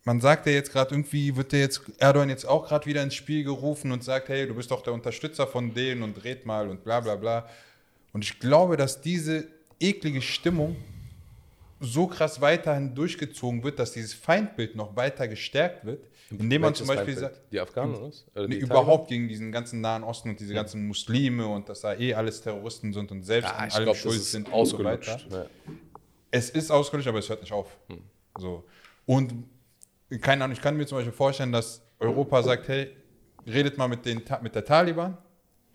man 0.03 0.21
sagt 0.21 0.47
ja 0.47 0.53
jetzt 0.53 0.73
gerade 0.73 0.93
irgendwie, 0.93 1.37
wird 1.37 1.53
der 1.53 1.61
jetzt 1.61 1.83
Erdogan 1.99 2.29
jetzt 2.29 2.47
auch 2.47 2.67
gerade 2.67 2.87
wieder 2.87 3.03
ins 3.03 3.15
Spiel 3.15 3.45
gerufen 3.45 3.93
und 3.93 4.03
sagt, 4.03 4.29
hey, 4.29 4.47
du 4.47 4.55
bist 4.55 4.71
doch 4.73 4.83
der 4.83 4.93
Unterstützer 4.93 5.47
von 5.47 5.75
denen 5.75 6.03
und 6.03 6.25
red 6.25 6.47
mal 6.47 6.69
und 6.69 6.83
bla 6.83 7.01
bla 7.01 7.15
bla. 7.15 7.49
Und 8.13 8.25
ich 8.25 8.41
glaube, 8.41 8.77
dass 8.77 9.01
diese 9.01 9.47
eklige 9.79 10.23
Stimmung 10.23 10.77
so 11.81 12.07
krass 12.07 12.41
weiterhin 12.41 12.95
durchgezogen 12.95 13.63
wird, 13.63 13.79
dass 13.79 13.93
dieses 13.93 14.15
Feindbild 14.15 14.77
noch 14.77 14.97
weiter 14.97 15.29
gestärkt 15.29 15.85
wird, 15.85 16.07
indem 16.31 16.63
man 16.63 16.75
zum 16.75 16.87
Beispiel 16.87 17.17
sagt, 17.17 17.41
die 17.53 17.61
Afghanen 17.61 17.95
oder 17.95 18.11
Oder 18.35 18.49
nee, 18.49 18.57
überhaupt 18.57 19.09
gegen 19.09 19.29
diesen 19.29 19.53
ganzen 19.53 19.81
Nahen 19.81 20.03
Osten 20.03 20.31
und 20.31 20.41
diese 20.41 20.55
ja. 20.55 20.63
ganzen 20.63 20.87
Muslime 20.87 21.47
und 21.47 21.69
dass 21.69 21.83
da 21.83 21.95
eh 21.95 22.15
alles 22.15 22.41
Terroristen 22.41 22.93
sind 22.93 23.13
und 23.13 23.23
selbst 23.23 23.51
ja, 23.51 23.57
an 23.57 23.71
allem 23.71 23.85
glaub, 23.85 23.97
schuld 23.97 24.23
sind 24.23 24.53
ausgelutscht. 24.53 25.27
So 25.29 25.37
ja. 25.37 25.47
Es 26.31 26.51
ist 26.51 26.71
ausgelutscht, 26.71 27.09
aber 27.09 27.19
es 27.19 27.29
hört 27.29 27.43
nicht 27.43 27.53
auf. 27.53 27.77
Hm. 27.89 28.01
So. 28.39 28.65
Und 29.05 29.35
keine 30.21 30.45
Ahnung, 30.45 30.57
ich 30.57 30.63
kann 30.63 30.77
mir 30.77 30.87
zum 30.87 30.99
Beispiel 30.99 31.13
vorstellen, 31.13 31.53
dass 31.53 31.83
Europa 31.99 32.43
sagt, 32.43 32.69
hey, 32.69 32.91
redet 33.47 33.79
mal 33.79 33.89
mit, 33.89 34.05
den, 34.05 34.23
mit 34.43 34.55
der 34.55 34.65
Taliban, 34.65 35.17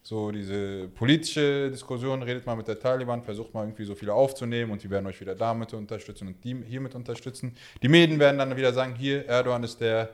so 0.03 0.31
diese 0.31 0.87
politische 0.89 1.69
Diskussion, 1.69 2.23
redet 2.23 2.45
mal 2.45 2.55
mit 2.55 2.67
der 2.67 2.79
Taliban, 2.79 3.21
versucht 3.21 3.53
mal 3.53 3.63
irgendwie 3.63 3.85
so 3.85 3.93
viele 3.93 4.13
aufzunehmen 4.13 4.71
und 4.71 4.83
die 4.83 4.89
werden 4.89 5.05
euch 5.05 5.21
wieder 5.21 5.35
damit 5.35 5.73
unterstützen 5.73 6.29
und 6.29 6.43
die 6.43 6.55
hiermit 6.67 6.95
unterstützen. 6.95 7.55
Die 7.81 7.87
Medien 7.87 8.19
werden 8.19 8.39
dann 8.39 8.55
wieder 8.57 8.73
sagen, 8.73 8.95
hier, 8.95 9.27
Erdogan 9.27 9.63
ist 9.63 9.79
der 9.79 10.09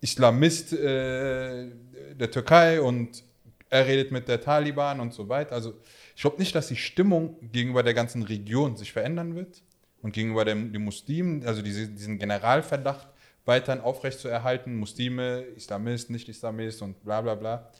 Islamist 0.00 0.72
äh, 0.72 1.68
der 2.14 2.30
Türkei 2.30 2.80
und 2.80 3.22
er 3.70 3.86
redet 3.86 4.12
mit 4.12 4.28
der 4.28 4.40
Taliban 4.40 5.00
und 5.00 5.14
so 5.14 5.28
weiter. 5.28 5.54
Also 5.54 5.74
ich 6.14 6.22
glaube 6.22 6.38
nicht, 6.38 6.54
dass 6.54 6.68
die 6.68 6.76
Stimmung 6.76 7.36
gegenüber 7.52 7.82
der 7.82 7.94
ganzen 7.94 8.22
Region 8.22 8.76
sich 8.76 8.92
verändern 8.92 9.34
wird 9.34 9.62
und 10.02 10.12
gegenüber 10.12 10.44
dem, 10.44 10.72
den 10.72 10.84
Muslimen, 10.84 11.46
also 11.46 11.62
diese, 11.62 11.88
diesen 11.88 12.18
Generalverdacht 12.18 13.08
weiterhin 13.44 13.82
aufrechtzuerhalten, 13.82 14.76
Muslime, 14.76 15.42
Islamist, 15.56 16.10
Nicht-Islamist 16.10 16.82
und 16.82 17.02
bla 17.04 17.20
bla 17.20 17.34
bla. 17.34 17.70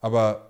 Aber 0.00 0.49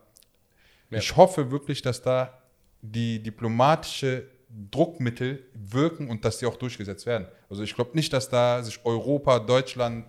ja. 0.91 0.99
ich 0.99 1.17
hoffe 1.17 1.51
wirklich, 1.51 1.83
dass 1.83 2.03
da 2.03 2.39
die 2.83 3.23
diplomatische 3.23 4.27
Druckmittel 4.71 5.45
wirken 5.55 6.09
und 6.09 6.25
dass 6.25 6.39
sie 6.41 6.47
auch 6.47 6.57
durchgesetzt 6.57 7.07
werden. 7.07 7.29
Also 7.49 7.63
ich 7.63 7.75
glaube 7.75 7.91
nicht, 7.95 8.13
dass 8.13 8.29
da 8.29 8.63
sich 8.63 8.81
Europa, 8.85 9.39
Deutschland, 9.39 10.07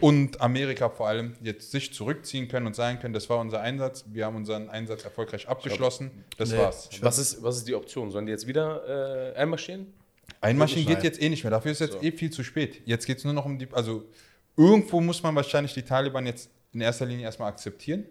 und 0.00 0.40
Amerika 0.40 0.88
vor 0.88 1.08
allem 1.08 1.34
jetzt 1.42 1.70
sich 1.70 1.92
zurückziehen 1.92 2.48
können 2.48 2.66
und 2.66 2.74
sagen 2.74 2.98
können, 2.98 3.14
das 3.14 3.28
war 3.28 3.38
unser 3.38 3.60
Einsatz, 3.60 4.04
wir 4.08 4.24
haben 4.26 4.36
unseren 4.36 4.68
Einsatz 4.70 5.04
erfolgreich 5.04 5.48
abgeschlossen, 5.48 6.10
das 6.38 6.50
Nee. 6.50 6.58
war's. 6.58 6.88
Was 7.00 7.18
ist, 7.18 7.42
was 7.42 7.58
ist 7.58 7.68
die 7.68 7.74
Option? 7.74 8.10
Sollen 8.10 8.26
die 8.26 8.32
jetzt 8.32 8.46
wieder 8.46 9.32
äh, 9.34 9.38
einmarschieren? 9.38 9.92
Einmarschieren 10.40 10.86
geht 10.86 11.02
jetzt 11.04 11.20
eh 11.20 11.28
nicht 11.28 11.44
mehr, 11.44 11.50
dafür 11.50 11.72
ist 11.72 11.80
jetzt 11.80 11.94
So. 11.94 12.02
eh 12.02 12.12
viel 12.12 12.30
zu 12.30 12.42
spät. 12.42 12.82
Jetzt 12.84 13.06
geht 13.06 13.18
es 13.18 13.24
nur 13.24 13.32
noch 13.32 13.44
um 13.44 13.58
die, 13.58 13.68
also 13.72 14.04
irgendwo 14.56 15.00
muss 15.00 15.22
man 15.22 15.34
wahrscheinlich 15.34 15.74
die 15.74 15.82
Taliban 15.82 16.26
jetzt 16.26 16.50
in 16.72 16.80
erster 16.80 17.06
Linie 17.06 17.24
erstmal 17.24 17.48
akzeptieren 17.50 18.04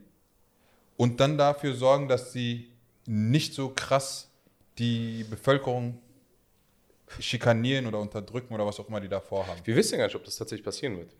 und 0.97 1.19
dann 1.19 1.37
dafür 1.37 1.73
sorgen, 1.73 2.07
dass 2.07 2.31
sie 2.31 2.69
nicht 3.05 3.53
so 3.53 3.69
krass 3.69 4.29
die 4.77 5.25
Bevölkerung 5.29 5.99
schikanieren 7.19 7.85
oder 7.85 7.99
unterdrücken 7.99 8.53
oder 8.53 8.65
was 8.65 8.79
auch 8.79 8.87
immer 8.87 8.99
die 8.99 9.07
da 9.07 9.19
vorhaben. 9.19 9.61
Wir 9.63 9.75
wissen 9.75 9.93
ja 9.93 9.99
gar 9.99 10.05
nicht, 10.05 10.15
ob 10.15 10.23
das 10.23 10.35
tatsächlich 10.35 10.65
passieren 10.65 10.97
wird. 10.97 11.11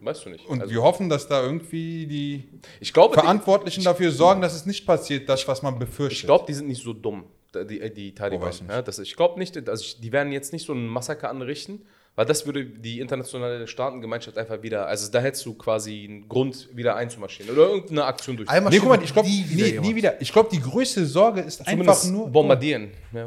Weißt 0.00 0.26
du 0.26 0.30
nicht. 0.30 0.46
Und 0.46 0.60
Also, 0.60 0.74
wir 0.74 0.82
hoffen, 0.82 1.08
dass 1.08 1.26
da 1.26 1.42
irgendwie 1.42 2.06
die 2.06 2.48
ich 2.80 2.92
glaube, 2.92 3.14
die, 3.16 3.20
Verantwortlichen 3.20 3.82
dafür 3.82 4.10
sorgen, 4.10 4.42
dass 4.42 4.54
es 4.54 4.66
nicht 4.66 4.84
passiert, 4.84 5.28
das, 5.28 5.48
was 5.48 5.62
man 5.62 5.78
befürchtet. 5.78 6.20
ich 6.20 6.26
glaube, 6.26 6.44
die 6.46 6.52
sind 6.52 6.68
nicht 6.68 6.82
so 6.82 6.92
dumm, 6.92 7.24
die, 7.54 7.92
die 7.92 8.14
Taliban. 8.14 8.48
Oh, 8.48 8.50
nicht. 8.50 8.68
ja, 8.68 8.82
das, 8.82 8.98
ich 8.98 9.16
glaube 9.16 9.38
nicht, 9.38 9.56
also 9.68 9.82
ich, 9.82 10.00
die 10.00 10.12
werden 10.12 10.30
jetzt 10.30 10.52
nicht 10.52 10.66
so 10.66 10.74
ein 10.74 10.86
Massaker 10.86 11.30
anrichten, 11.30 11.86
weil 12.16 12.26
das 12.26 12.46
würde 12.46 12.64
die 12.64 13.00
internationale 13.00 13.66
Staatengemeinschaft 13.66 14.38
einfach 14.38 14.62
wieder, 14.62 14.86
also 14.86 15.10
da 15.10 15.20
hättest 15.20 15.44
du 15.46 15.54
quasi 15.54 16.06
einen 16.08 16.28
Grund, 16.28 16.68
wieder 16.74 16.94
einzumarschieren 16.96 17.52
oder 17.54 17.68
irgendeine 17.68 18.04
Aktion 18.04 18.36
durch. 18.36 18.48
Einmal 18.48 18.72
Nee, 18.72 18.78
guck 18.78 18.88
mal, 18.88 19.02
ich 19.02 19.12
glaube, 19.12 19.28
nie 19.28 19.40
nie, 19.42 19.50
wieder 19.50 19.64
nie, 19.66 19.72
jemand. 19.72 19.96
wieder. 19.96 20.22
Ich 20.22 20.32
glaube, 20.32 20.48
die 20.52 20.60
größte 20.60 21.04
Sorge 21.06 21.40
ist 21.40 21.60
einfach 21.60 21.72
Zumindest 21.72 22.12
nur. 22.12 22.28
bombardieren. 22.30 22.90
Ja. 23.12 23.26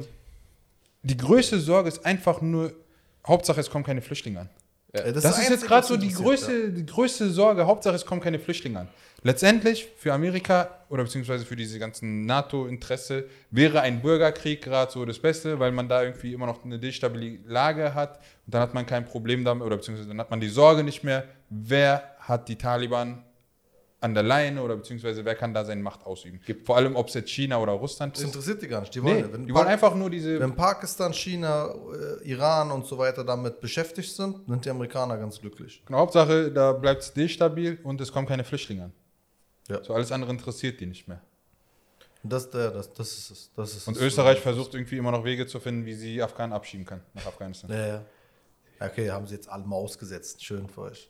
Die 1.03 1.17
größte 1.17 1.59
Sorge 1.59 1.89
ist 1.89 2.05
einfach 2.05 2.41
nur, 2.41 2.73
Hauptsache 3.25 3.59
es 3.59 3.69
kommen 3.69 3.83
keine 3.83 4.01
Flüchtlinge 4.01 4.41
an. 4.41 4.49
Das, 5.01 5.23
das 5.23 5.37
ist 5.37 5.43
jetzt 5.43 5.51
Einzige, 5.51 5.67
gerade 5.67 5.87
so 5.87 5.97
die 5.97 6.11
größte, 6.11 6.71
die 6.71 6.85
größte 6.85 7.29
Sorge, 7.29 7.65
Hauptsache 7.65 7.95
es 7.95 8.05
kommen 8.05 8.21
keine 8.21 8.39
Flüchtlinge 8.39 8.79
an. 8.79 8.87
Letztendlich 9.23 9.87
für 9.97 10.13
Amerika 10.13 10.69
oder 10.89 11.03
beziehungsweise 11.03 11.45
für 11.45 11.55
diese 11.55 11.79
ganzen 11.79 12.25
NATO-Interesse 12.25 13.25
wäre 13.49 13.81
ein 13.81 14.01
Bürgerkrieg 14.01 14.63
gerade 14.63 14.91
so 14.91 15.05
das 15.05 15.19
Beste, 15.19 15.59
weil 15.59 15.71
man 15.71 15.89
da 15.89 16.03
irgendwie 16.03 16.33
immer 16.33 16.45
noch 16.45 16.63
eine 16.63 16.77
destabile 16.77 17.39
Lage 17.45 17.93
hat 17.95 18.17
und 18.45 18.53
dann 18.53 18.61
hat 18.61 18.73
man 18.73 18.85
kein 18.85 19.05
Problem 19.05 19.43
damit 19.43 19.65
oder 19.65 19.77
beziehungsweise 19.77 20.07
dann 20.09 20.19
hat 20.19 20.29
man 20.29 20.39
die 20.39 20.49
Sorge 20.49 20.83
nicht 20.83 21.03
mehr, 21.03 21.23
wer 21.49 22.03
hat 22.19 22.47
die 22.47 22.57
Taliban 22.57 23.23
an 23.99 24.13
der 24.13 24.21
Leine 24.23 24.61
oder 24.61 24.75
beziehungsweise 24.75 25.25
wer 25.25 25.33
kann 25.33 25.53
da 25.53 25.65
seine 25.65 25.81
Macht 25.81 26.05
ausüben. 26.05 26.39
Vor 26.65 26.77
allem, 26.77 26.95
ob 26.95 27.07
es 27.07 27.15
jetzt 27.15 27.31
China 27.31 27.57
oder 27.59 27.71
Russland 27.73 28.13
Das 28.15 28.21
ist. 28.21 28.27
interessiert 28.27 28.61
die 28.61 28.67
gar 28.67 28.81
nicht. 28.81 28.93
Die 28.93 29.01
wollen, 29.01 29.31
Nee, 29.31 29.45
die 29.47 29.53
wollen 29.53 29.67
einfach 29.67 29.95
nur 29.95 30.09
diese 30.11 30.39
wenn 30.39 30.55
Pakistan, 30.55 31.13
China, 31.13 31.73
äh, 32.21 32.29
Iran 32.29 32.69
und 32.71 32.85
so 32.85 32.97
weiter 32.97 33.23
damit 33.23 33.59
beschäftigt 33.59 34.15
sind, 34.15 34.47
sind 34.47 34.65
die 34.65 34.69
Amerikaner 34.69 35.17
ganz 35.17 35.39
glücklich. 35.41 35.81
Genau, 35.85 35.99
Hauptsache, 35.99 36.51
da 36.51 36.73
bleibt 36.73 37.01
es 37.01 37.13
destabil 37.13 37.79
und 37.83 37.99
es 37.99 38.11
kommen 38.11 38.27
keine 38.27 38.43
Flüchtlinge 38.43 38.83
an. 38.85 38.93
Ja. 39.67 39.83
So 39.83 39.93
alles 39.95 40.11
andere 40.11 40.31
interessiert 40.31 40.79
die 40.79 40.85
nicht 40.85 41.07
mehr. 41.07 41.21
Und 42.23 42.31
Das, 42.33 42.49
der, 42.51 42.69
das, 42.71 42.93
das 42.93 43.17
ist 43.17 43.31
es. 43.31 43.51
Das 43.55 43.75
ist 43.75 43.87
Und. 43.87 43.97
Österreich 43.97 44.39
versucht 44.39 44.75
irgendwie 44.75 44.97
immer 44.97 45.11
noch 45.11 45.23
Wege 45.23 45.47
zu 45.47 45.59
finden, 45.59 45.85
wie 45.85 45.93
sie 45.95 46.21
Afghanen 46.21 46.53
abschieben 46.53 46.85
kann 46.85 47.01
nach 47.15 47.25
Afghanistan. 47.25 47.71
Ja, 47.71 47.87
ja. 47.87 48.05
Okay, 48.79 49.09
haben 49.09 49.25
sie 49.25 49.33
jetzt 49.33 49.49
alle 49.49 49.65
mal 49.65 49.75
ausgesetzt. 49.75 50.43
Schön 50.45 50.67
für 50.69 50.81
euch. 50.81 51.09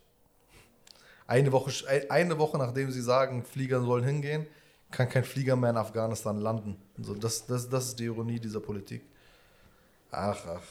Eine 1.28 1.52
Woche, 1.52 1.70
eine 2.08 2.38
Woche 2.38 2.56
nachdem 2.56 2.90
sie 2.90 3.02
sagen, 3.02 3.44
Flieger 3.44 3.82
sollen 3.82 4.02
hingehen, 4.02 4.46
kann 4.90 5.10
kein 5.10 5.24
Flieger 5.24 5.56
mehr 5.56 5.68
in 5.70 5.76
Afghanistan 5.76 6.38
landen. 6.38 6.80
Also 6.96 7.14
das, 7.14 7.44
das, 7.44 7.68
das 7.68 7.88
ist 7.88 7.98
die 7.98 8.06
Ironie 8.06 8.40
dieser 8.40 8.60
Politik. 8.60 9.02
Ach, 10.10 10.42
ach. 10.46 10.62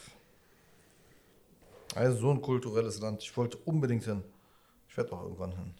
Also 1.93 2.17
so 2.17 2.31
ein 2.31 2.41
kulturelles 2.41 2.99
Land. 2.99 3.21
Ich 3.21 3.37
wollte 3.37 3.57
unbedingt 3.65 4.03
hin. 4.03 4.23
Ich 4.89 4.97
werde 4.97 5.13
auch 5.13 5.21
irgendwann 5.21 5.51
hin. 5.51 5.73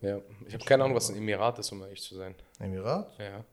Ja. 0.00 0.20
Ich 0.48 0.54
habe 0.54 0.64
keine 0.64 0.82
Ahnung, 0.82 0.96
was 0.96 1.08
ein 1.08 1.16
Emirat 1.16 1.60
ist, 1.60 1.70
um 1.70 1.80
ehrlich 1.82 2.02
zu 2.02 2.16
sein. 2.16 2.34
Emirat? 2.58 3.16
Ja. 3.20 3.44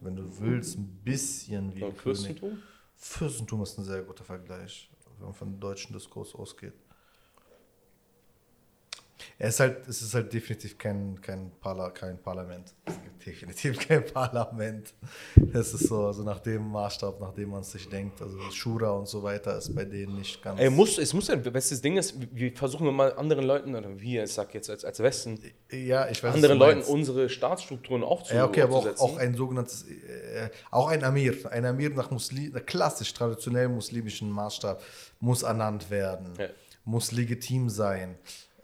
Wenn 0.00 0.14
du 0.14 0.38
willst, 0.38 0.78
ein 0.78 1.00
bisschen 1.02 1.74
wie 1.74 1.84
ein. 1.84 1.96
Fürstentum? 1.96 2.62
Fürstentum 2.94 3.62
ist 3.64 3.76
ein 3.76 3.84
sehr 3.84 4.02
guter 4.02 4.22
Vergleich, 4.22 4.88
wenn 5.18 5.26
man 5.26 5.34
von 5.34 5.50
dem 5.50 5.58
deutschen 5.58 5.92
Diskurs 5.92 6.32
ausgeht. 6.36 6.74
Er 9.38 9.48
ist 9.48 9.60
halt, 9.60 9.86
es 9.88 10.02
ist 10.02 10.14
halt 10.14 10.32
definitiv 10.32 10.78
kein, 10.78 11.20
kein, 11.20 11.50
Parla, 11.60 11.90
kein 11.90 12.18
Parlament. 12.18 12.72
Es 12.84 12.94
gibt 13.02 13.26
definitiv 13.26 13.78
kein 13.88 14.04
Parlament. 14.04 14.94
Es 15.52 15.74
ist 15.74 15.88
so, 15.88 16.06
also 16.06 16.22
nach 16.22 16.40
dem 16.40 16.68
Maßstab, 16.70 17.20
nach 17.20 17.32
dem 17.32 17.50
man 17.50 17.60
es 17.62 17.72
sich 17.72 17.88
denkt. 17.88 18.20
Also 18.22 18.38
Shura 18.50 18.90
und 18.90 19.08
so 19.08 19.22
weiter 19.22 19.56
ist 19.56 19.74
bei 19.74 19.84
denen 19.84 20.16
nicht 20.18 20.42
ganz. 20.42 20.60
Ey, 20.60 20.70
muss, 20.70 20.98
es 20.98 21.12
muss 21.12 21.28
ja, 21.28 21.36
das 21.36 21.80
Ding 21.80 21.96
ist, 21.96 22.14
wir 22.34 22.52
versuchen 22.52 22.86
immer 22.88 23.16
anderen 23.18 23.44
Leuten, 23.44 23.74
oder 23.74 24.00
wir, 24.00 24.24
ich 24.24 24.32
sag 24.32 24.54
jetzt 24.54 24.70
als, 24.70 24.84
als 24.84 25.00
Westen, 25.00 25.40
ja, 25.70 26.08
ich 26.08 26.22
weiß, 26.22 26.34
anderen 26.34 26.58
Leuten 26.58 26.82
unsere 26.82 27.28
Staatsstrukturen 27.28 28.02
aufzu 28.02 28.34
Ja, 28.34 28.44
okay, 28.46 28.62
aber 28.62 28.74
auch, 28.74 28.86
aufzusetzen. 28.86 29.04
auch 29.04 29.16
ein 29.16 29.34
sogenanntes, 29.34 29.82
äh, 29.84 30.50
auch 30.70 30.88
ein 30.88 31.02
Amir, 31.04 31.34
ein 31.50 31.64
Amir 31.64 31.90
nach 31.90 32.10
Muslim, 32.10 32.52
klassisch 32.66 33.12
traditionell 33.14 33.68
muslimischen 33.68 34.30
Maßstab 34.30 34.82
muss 35.20 35.42
ernannt 35.42 35.90
werden, 35.90 36.32
Ja. 36.38 36.48
muss 36.84 37.12
legitim 37.12 37.70
sein, 37.70 38.16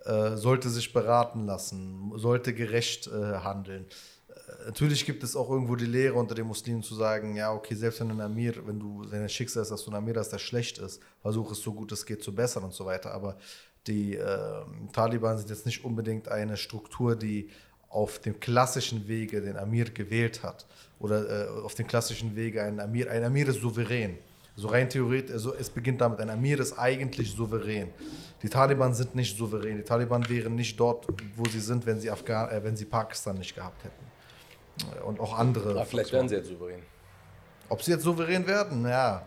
äh, 0.04 0.36
sollte 0.36 0.70
sich 0.70 0.92
beraten 0.92 1.46
lassen, 1.46 2.12
sollte 2.16 2.54
gerecht 2.54 3.06
äh, 3.06 3.10
handeln. 3.10 3.86
Äh, 4.28 4.66
Natürlich 4.66 5.04
gibt 5.04 5.22
es 5.22 5.36
auch 5.36 5.50
irgendwo 5.50 5.76
die 5.76 5.86
Lehre 5.86 6.14
unter 6.14 6.34
den 6.34 6.46
Muslimen 6.46 6.82
zu 6.82 6.94
sagen, 6.94 7.36
ja, 7.36 7.52
okay, 7.52 7.74
selbst 7.74 8.00
wenn 8.00 8.10
ein 8.10 8.20
Amir, 8.20 8.66
wenn 8.66 8.80
du, 8.80 9.02
wenn 9.08 9.20
dein 9.20 9.28
Schicksal 9.28 9.62
ist, 9.62 9.70
dass 9.70 9.84
du 9.84 9.90
ein 9.90 9.96
Amir 9.96 10.14
hast, 10.16 10.30
der 10.30 10.38
schlecht 10.38 10.78
ist, 10.78 11.00
versuch 11.20 11.52
es 11.52 11.60
so 11.60 11.72
gut 11.72 11.92
es 11.92 12.06
geht 12.06 12.22
zu 12.22 12.34
bessern 12.34 12.64
und 12.64 12.72
so 12.72 12.86
weiter. 12.86 13.12
Aber 13.12 13.36
die 13.86 14.16
äh, 14.16 14.62
Taliban 14.92 15.38
sind 15.38 15.50
jetzt 15.50 15.66
nicht 15.66 15.84
unbedingt 15.84 16.28
eine 16.28 16.56
Struktur, 16.56 17.16
die 17.16 17.50
auf 17.88 18.20
dem 18.20 18.38
klassischen 18.38 19.08
Wege 19.08 19.40
den 19.40 19.56
Amir 19.56 19.90
gewählt 19.90 20.42
hat. 20.42 20.66
Oder 20.98 21.46
äh, 21.46 21.48
auf 21.62 21.74
dem 21.74 21.86
klassischen 21.86 22.36
Wege 22.36 22.62
ein 22.62 22.78
Amir. 22.80 23.10
Ein 23.10 23.24
Amir 23.24 23.48
ist 23.48 23.60
souverän. 23.60 24.18
So 24.56 24.68
rein 24.68 24.88
theoretisch, 24.88 25.32
also 25.32 25.54
es 25.54 25.70
beginnt 25.70 26.00
damit, 26.00 26.20
ein 26.20 26.30
Amir 26.30 26.60
ist 26.60 26.78
eigentlich 26.78 27.32
souverän. 27.32 27.88
Die 28.42 28.48
Taliban 28.48 28.94
sind 28.94 29.14
nicht 29.14 29.36
souverän. 29.36 29.76
Die 29.76 29.82
Taliban 29.82 30.26
wären 30.28 30.54
nicht 30.54 30.78
dort, 30.78 31.06
wo 31.36 31.44
sie 31.48 31.60
sind, 31.60 31.84
wenn 31.86 32.00
sie, 32.00 32.10
Afghan 32.10 32.50
äh, 32.50 32.62
wenn 32.62 32.76
sie 32.76 32.84
Pakistan 32.84 33.38
nicht 33.38 33.54
gehabt 33.54 33.84
hätten. 33.84 35.02
Und 35.04 35.20
auch 35.20 35.38
andere. 35.38 35.70
Aber 35.70 35.86
vielleicht 35.86 36.12
werden 36.12 36.28
sie 36.28 36.36
jetzt 36.36 36.48
souverän. 36.48 36.82
Ob 37.68 37.82
sie 37.82 37.92
jetzt 37.92 38.02
souverän 38.02 38.46
werden? 38.46 38.86
Ja. 38.86 39.26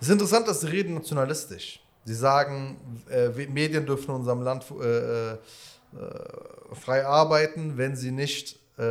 Es 0.00 0.08
ist 0.08 0.12
interessant, 0.12 0.48
dass 0.48 0.60
sie 0.60 0.68
reden 0.68 0.94
nationalistisch. 0.94 1.80
Sie 2.04 2.14
sagen, 2.14 2.76
äh, 3.10 3.28
Medien 3.46 3.86
dürfen 3.86 4.10
in 4.10 4.16
unserem 4.16 4.42
Land 4.42 4.64
äh, 4.70 5.32
äh, 5.32 5.38
frei 6.72 7.06
arbeiten, 7.06 7.76
wenn 7.76 7.96
sie 7.96 8.10
nicht, 8.10 8.58
äh, 8.78 8.82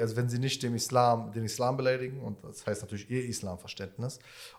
also 0.00 0.16
wenn 0.16 0.28
sie 0.28 0.38
nicht 0.38 0.62
dem 0.62 0.74
Islam, 0.74 1.32
den 1.32 1.44
Islam 1.44 1.76
beleidigen, 1.76 2.20
und 2.20 2.42
das 2.42 2.66
heißt 2.66 2.82
natürlich 2.82 3.10
ihr 3.10 3.24
Islamverständnis, 3.24 4.18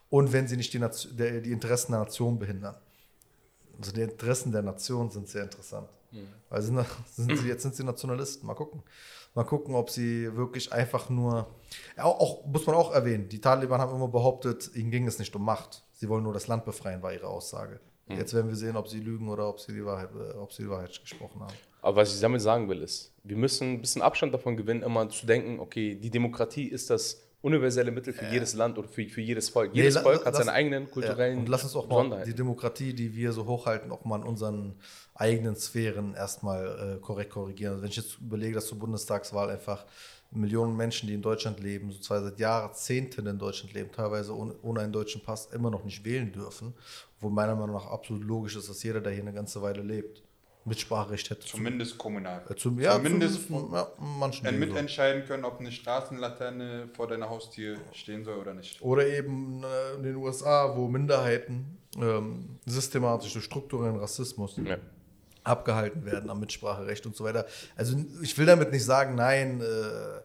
und 0.09 0.32
wenn 0.34 0.47
sie 0.47 0.57
nicht 0.57 0.74
die, 0.74 0.80
Nation, 0.80 1.16
der, 1.18 1.41
die 1.41 1.51
Interessen 1.51 1.91
der 1.91 2.01
Nation 2.01 2.39
behindern. 2.39 2.76
Also 3.78 3.91
die 3.91 4.01
Interessen 4.01 4.51
der 4.51 4.62
Nation 4.62 5.09
sind 5.09 5.28
sehr 5.28 5.43
interessant. 5.43 5.89
Weil 6.49 6.62
sind, 6.62 6.86
sind 7.16 7.38
sie, 7.38 7.47
jetzt 7.47 7.64
sind 7.64 7.76
sie 7.76 7.84
Nationalisten. 7.84 8.45
Mal 8.45 8.53
gucken. 8.53 8.84
Mal 9.34 9.45
gucken, 9.45 9.76
ob 9.76 9.89
sie 9.89 10.36
wirklich 10.36 10.72
einfach 10.74 11.09
nur. 11.09 11.47
Auch, 11.97 12.20
auch, 12.20 12.45
muss 12.45 12.66
man 12.68 12.76
auch 12.76 12.93
erwähnen, 12.93 13.30
die 13.30 13.39
Taliban 13.39 13.80
haben 13.80 13.95
immer 13.95 14.09
behauptet, 14.09 14.70
ihnen 14.76 14.91
ging 14.91 15.07
es 15.07 15.20
nicht 15.20 15.34
um 15.36 15.45
Macht. 15.45 15.84
Sie 15.93 16.09
wollen 16.09 16.24
nur 16.24 16.34
das 16.34 16.47
Land 16.47 16.66
befreien, 16.66 17.01
war 17.01 17.14
ihre 17.14 17.28
Aussage. 17.28 17.80
Jetzt 18.07 18.34
werden 18.34 18.49
wir 18.49 18.55
sehen, 18.57 18.76
ob 18.76 18.89
sie 18.89 18.99
lügen 18.99 19.30
oder 19.30 19.47
ob 19.47 19.59
sie 19.59 19.72
die 19.74 19.86
Wahrheit, 19.86 20.09
äh, 20.14 20.34
ob 20.38 20.51
sie 20.51 20.64
die 20.64 20.70
Wahrheit 20.70 20.99
gesprochen 20.99 21.41
haben. 21.41 21.53
Aber 21.82 21.97
was 21.97 22.14
ich 22.14 22.20
damit 22.20 22.41
sagen 22.41 22.68
will, 22.68 22.82
ist, 22.82 23.11
wir 23.24 23.38
müssen 23.38 23.74
ein 23.74 23.82
bisschen 23.82 24.01
Abstand 24.01 24.34
davon 24.34 24.57
gewinnen, 24.57 24.82
immer 24.84 25.09
zu 25.09 25.26
denken, 25.26 25.59
okay, 25.59 25.95
die 25.95 26.09
Demokratie 26.09 26.67
ist 26.67 26.89
das 26.89 27.22
universelle 27.43 27.91
Mittel 27.91 28.13
für 28.13 28.26
jedes 28.26 28.53
Land 28.53 28.78
oder 28.78 28.88
für, 28.88 29.03
für 29.09 29.22
jedes 29.22 29.49
Volk. 29.49 29.72
Jedes 29.74 29.95
la- 29.95 30.01
Volk 30.01 30.26
hat 30.26 30.36
seine 30.36 30.51
eigenen 30.51 30.89
kulturellen 30.91 31.34
Ja, 31.36 31.39
und 31.39 31.49
lass 31.49 31.63
uns 31.63 31.76
auch 31.76 31.88
mal 31.88 32.24
die 32.24 32.36
Demokratie, 32.36 32.93
die 32.93 33.15
wir 33.15 33.32
so 33.32 33.45
hochhalten, 33.47 33.91
auch 33.91 34.05
mal 34.05 34.17
in 34.17 34.24
unseren 34.28 34.76
eigenen 35.15 35.55
Sphären 35.55 36.13
erstmal 36.13 36.97
äh, 36.97 36.99
korrekt 37.01 37.32
korrigieren. 37.32 37.72
Also 37.74 37.84
wenn 37.84 37.89
ich 37.89 37.95
jetzt 37.97 38.19
überlege, 38.22 38.55
dass 38.55 38.67
zur 38.67 38.78
Bundestagswahl 38.80 39.49
einfach 39.49 39.86
Millionen 40.34 40.78
Menschen, 40.78 41.07
die 41.07 41.13
in 41.15 41.22
Deutschland 41.22 41.59
leben, 41.59 41.91
so 41.91 41.99
zwar 41.99 42.22
seit 42.22 42.39
Jahrzehnten 42.39 43.26
in 43.28 43.38
Deutschland 43.38 43.74
leben, 43.74 43.91
teilweise 43.91 44.36
ohne, 44.38 44.53
ohne 44.61 44.82
einen 44.82 44.93
deutschen 44.93 45.22
Pass 45.22 45.47
immer 45.51 45.69
noch 45.72 45.84
nicht 45.84 46.05
wählen 46.05 46.32
dürfen, 46.32 46.74
wo 47.19 47.30
meiner 47.30 47.55
Meinung 47.55 47.76
nach 47.76 47.88
absolut 47.88 48.24
logisch 48.24 48.55
ist, 48.55 48.69
dass 48.69 48.82
jeder, 48.84 49.01
der 49.01 49.11
hier 49.13 49.24
eine 49.24 49.34
ganze 49.34 49.61
Weile 49.61 49.82
lebt, 49.82 50.24
Mitspracherecht 50.66 51.30
hätte. 51.32 51.47
Zumindest 51.47 51.97
kommunal. 51.97 52.43
Zum, 52.47 52.57
zum, 52.57 52.80
ja, 52.80 52.95
Zumindest 52.95 53.47
zumindest 53.47 53.74
ja, 53.74 53.88
manchen 53.97 54.45
Äh, 54.45 54.51
so. 54.51 54.57
mitentscheiden 54.57 55.26
können, 55.26 55.43
ob 55.43 55.59
eine 55.59 55.72
Straßenlaterne 55.72 56.89
vor 56.93 57.07
deiner 57.07 57.30
Haustür 57.30 57.78
stehen 57.93 58.24
soll 58.24 58.38
oder 58.38 58.53
nicht. 58.53 58.82
Oder 58.82 59.07
eben 59.07 59.64
äh, 59.64 59.95
in 59.95 60.03
den 60.03 60.16
USA, 60.18 60.76
wo 60.76 60.88
Minderheiten 60.88 61.78
ähm, 61.97 62.59
systematisch 62.66 63.34
durch 63.34 63.45
strukturellen 63.45 63.97
Rassismus 63.97 64.57
Ja. 64.64 64.78
abgehalten 65.43 66.05
werden 66.05 66.30
am 66.30 66.39
Mitspracherecht 66.39 67.05
und 67.05 67.16
so 67.16 67.24
weiter. 67.24 67.45
Also 67.76 67.97
ich 68.22 68.38
will 68.38 68.45
damit 68.45 68.72
nicht 68.72 68.86
sagen, 68.86 69.16
nein, 69.16 69.62
äh, 69.62 69.64
äh, 69.66 70.22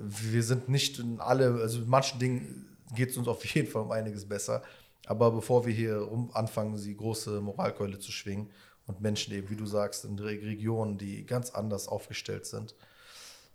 wir 0.00 0.42
sind 0.42 0.68
nicht 0.68 0.98
in 0.98 1.20
alle, 1.20 1.54
also 1.62 1.78
in 1.80 1.88
manchen 1.88 2.18
Dingen 2.18 2.76
geht 2.94 3.10
es 3.10 3.16
uns 3.16 3.26
auf 3.28 3.44
jeden 3.46 3.68
Fall 3.68 3.82
um 3.82 3.90
einiges 3.92 4.28
besser. 4.28 4.62
Aber 5.06 5.30
bevor 5.30 5.66
wir 5.66 5.72
hier 5.72 5.96
rum 5.96 6.30
anfangen, 6.34 6.76
die 6.76 6.96
große 6.96 7.40
Moralkeule 7.40 7.98
zu 7.98 8.10
schwingen 8.12 8.50
und 8.86 9.00
Menschen 9.00 9.34
eben, 9.34 9.50
wie 9.50 9.56
du 9.56 9.66
sagst, 9.66 10.04
in 10.04 10.18
Regionen, 10.18 10.98
die 10.98 11.24
ganz 11.24 11.50
anders 11.50 11.88
aufgestellt 11.88 12.46
sind, 12.46 12.74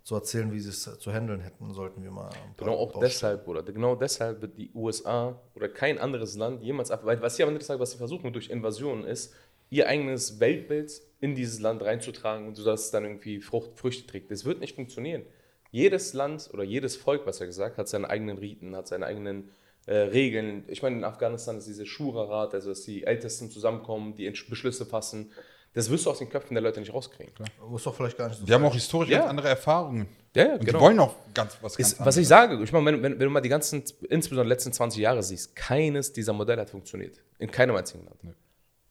zu 0.02 0.14
erzählen, 0.14 0.50
wie 0.52 0.60
sie 0.60 0.70
es 0.70 0.82
zu 0.98 1.12
handeln 1.12 1.40
hätten, 1.40 1.72
sollten 1.72 2.02
wir 2.02 2.10
mal. 2.10 2.30
Genau 2.56 2.74
auch 2.74 2.98
deshalb, 2.98 3.46
oder 3.46 3.62
genau 3.62 3.94
deshalb 3.94 4.40
wird 4.40 4.56
die 4.56 4.70
USA 4.74 5.40
oder 5.54 5.68
kein 5.68 5.98
anderes 5.98 6.36
Land 6.36 6.62
jemals 6.62 6.90
ab, 6.90 7.04
weil 7.04 7.20
was 7.20 7.36
sie 7.36 7.42
am 7.42 7.50
Ende 7.50 7.58
des 7.58 7.68
Tages, 7.68 7.80
was 7.80 7.90
sie 7.92 7.98
versuchen 7.98 8.32
durch 8.32 8.48
Invasionen 8.48 9.04
ist, 9.04 9.34
ihr 9.68 9.88
eigenes 9.88 10.40
Weltbild 10.40 11.00
in 11.20 11.34
dieses 11.34 11.60
Land 11.60 11.82
reinzutragen 11.82 12.48
und 12.48 12.56
so, 12.56 12.64
dass 12.64 12.86
es 12.86 12.90
dann 12.90 13.04
irgendwie 13.04 13.40
Frucht, 13.40 13.78
Früchte 13.78 14.06
trägt. 14.06 14.30
Das 14.30 14.44
wird 14.44 14.60
nicht 14.60 14.74
funktionieren. 14.74 15.22
Jedes 15.70 16.12
Land 16.14 16.50
oder 16.52 16.64
jedes 16.64 16.96
Volk, 16.96 17.26
was 17.26 17.40
er 17.40 17.46
gesagt 17.46 17.78
hat, 17.78 17.88
seine 17.88 18.10
eigenen 18.10 18.38
Riten, 18.38 18.74
hat 18.74 18.88
seine 18.88 19.06
eigenen 19.06 19.50
äh, 19.90 20.02
Regeln. 20.02 20.62
Ich 20.68 20.82
meine, 20.82 20.98
in 20.98 21.04
Afghanistan 21.04 21.58
ist 21.58 21.66
diese 21.66 21.84
Shura-Rat, 21.84 22.54
also 22.54 22.68
dass 22.68 22.82
die 22.82 23.02
Ältesten 23.02 23.50
zusammenkommen, 23.50 24.14
die 24.14 24.30
Beschlüsse 24.48 24.86
fassen. 24.86 25.32
Das 25.74 25.90
wirst 25.90 26.06
du 26.06 26.10
aus 26.10 26.18
den 26.18 26.28
Köpfen 26.28 26.54
der 26.54 26.62
Leute 26.62 26.78
nicht 26.78 26.92
rauskriegen. 26.92 27.34
Klar. 27.34 27.48
Muss 27.68 27.82
doch 27.82 27.94
vielleicht 27.94 28.16
gar 28.16 28.28
nicht 28.28 28.38
so 28.38 28.46
Die 28.46 28.52
haben 28.52 28.64
auch 28.64 28.72
historisch 28.72 29.10
ja. 29.10 29.18
ganz 29.18 29.30
andere 29.30 29.48
Erfahrungen. 29.48 30.06
Ja, 30.36 30.46
ja, 30.46 30.52
und 30.54 30.64
genau. 30.64 30.78
die 30.78 30.84
wollen 30.84 31.00
auch 31.00 31.16
ganz 31.34 31.58
was 31.60 31.76
ganz 31.76 31.92
ist, 31.94 32.04
Was 32.04 32.16
ich 32.16 32.28
sage, 32.28 32.62
ich 32.62 32.70
meine, 32.70 32.86
wenn, 32.86 33.02
wenn, 33.02 33.12
wenn, 33.14 33.18
du 33.18 33.30
mal 33.30 33.40
die 33.40 33.48
ganzen, 33.48 33.82
insbesondere 34.08 34.44
die 34.44 34.50
letzten 34.50 34.72
20 34.72 35.00
Jahre 35.00 35.24
siehst, 35.24 35.56
keines 35.56 36.12
dieser 36.12 36.34
Modelle 36.34 36.60
hat 36.60 36.70
funktioniert. 36.70 37.20
In 37.38 37.50
keinem 37.50 37.74
einzigen 37.74 38.04
Land. 38.04 38.22
Nee. 38.22 38.34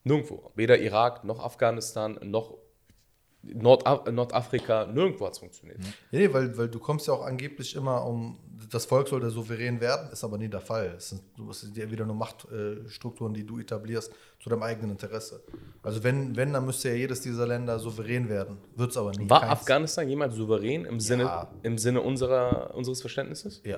Nirgendwo. 0.04 0.52
Weder 0.56 0.78
Irak, 0.80 1.24
noch 1.24 1.40
Afghanistan, 1.40 2.20
noch 2.24 2.58
Nordaf 3.42 4.06
Nordafrika, 4.12 4.86
nirgendwo 4.86 5.28
hat 5.28 5.34
es 5.34 5.40
funktioniert. 5.40 5.80
Ja, 6.12 6.20
nee, 6.20 6.34
weil, 6.34 6.58
weil 6.58 6.68
du 6.68 6.80
kommst 6.80 7.08
ja 7.08 7.14
auch 7.14 7.24
angeblich 7.24 7.74
immer 7.76 8.06
um, 8.06 8.38
das 8.70 8.86
Volk 8.86 9.08
soll 9.08 9.20
der 9.20 9.30
souverän 9.30 9.80
werden, 9.80 10.10
ist 10.12 10.24
aber 10.24 10.38
nie 10.38 10.48
der 10.48 10.62
Fall. 10.62 10.96
Es 10.98 11.10
sind, 11.10 11.22
du 11.36 11.50
hast 11.50 11.66
ja 11.76 11.90
wieder 11.90 12.06
nur 12.06 12.16
Machtstrukturen, 12.16 13.34
die 13.34 13.46
du 13.46 13.60
etablierst 13.60 14.12
zu 14.40 14.50
deinem 14.50 14.64
eigenen 14.64 14.92
Interesse. 14.92 15.42
Also 15.84 16.04
wenn, 16.04 16.36
wenn 16.36 16.54
dann 16.54 16.66
müsste 16.66 16.90
ja 16.90 16.96
jedes 16.96 17.22
dieser 17.22 17.48
Länder 17.48 17.80
souverän 17.80 18.30
werden. 18.30 18.58
Wird 18.76 18.92
es 18.92 18.98
aber 18.98 19.12
nie. 19.12 19.30
War 19.30 19.42
Keins. 19.42 19.52
Afghanistan 19.52 20.08
jemals 20.08 20.36
souverän 20.36 20.86
im 20.86 21.00
Sinne, 21.00 21.24
ja. 21.24 21.52
im 21.64 21.78
Sinne 21.78 22.02
unserer, 22.02 22.74
unseres 22.76 23.02
Verständnisses? 23.02 23.62
Ja. 23.64 23.78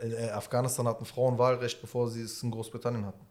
Äh, 0.00 0.30
Afghanistan 0.30 0.86
hat 0.88 1.00
ein 1.00 1.04
Frauenwahlrecht, 1.04 1.80
bevor 1.80 2.08
sie 2.08 2.22
es 2.22 2.42
in 2.42 2.50
Großbritannien 2.50 3.06
hatten. 3.06 3.26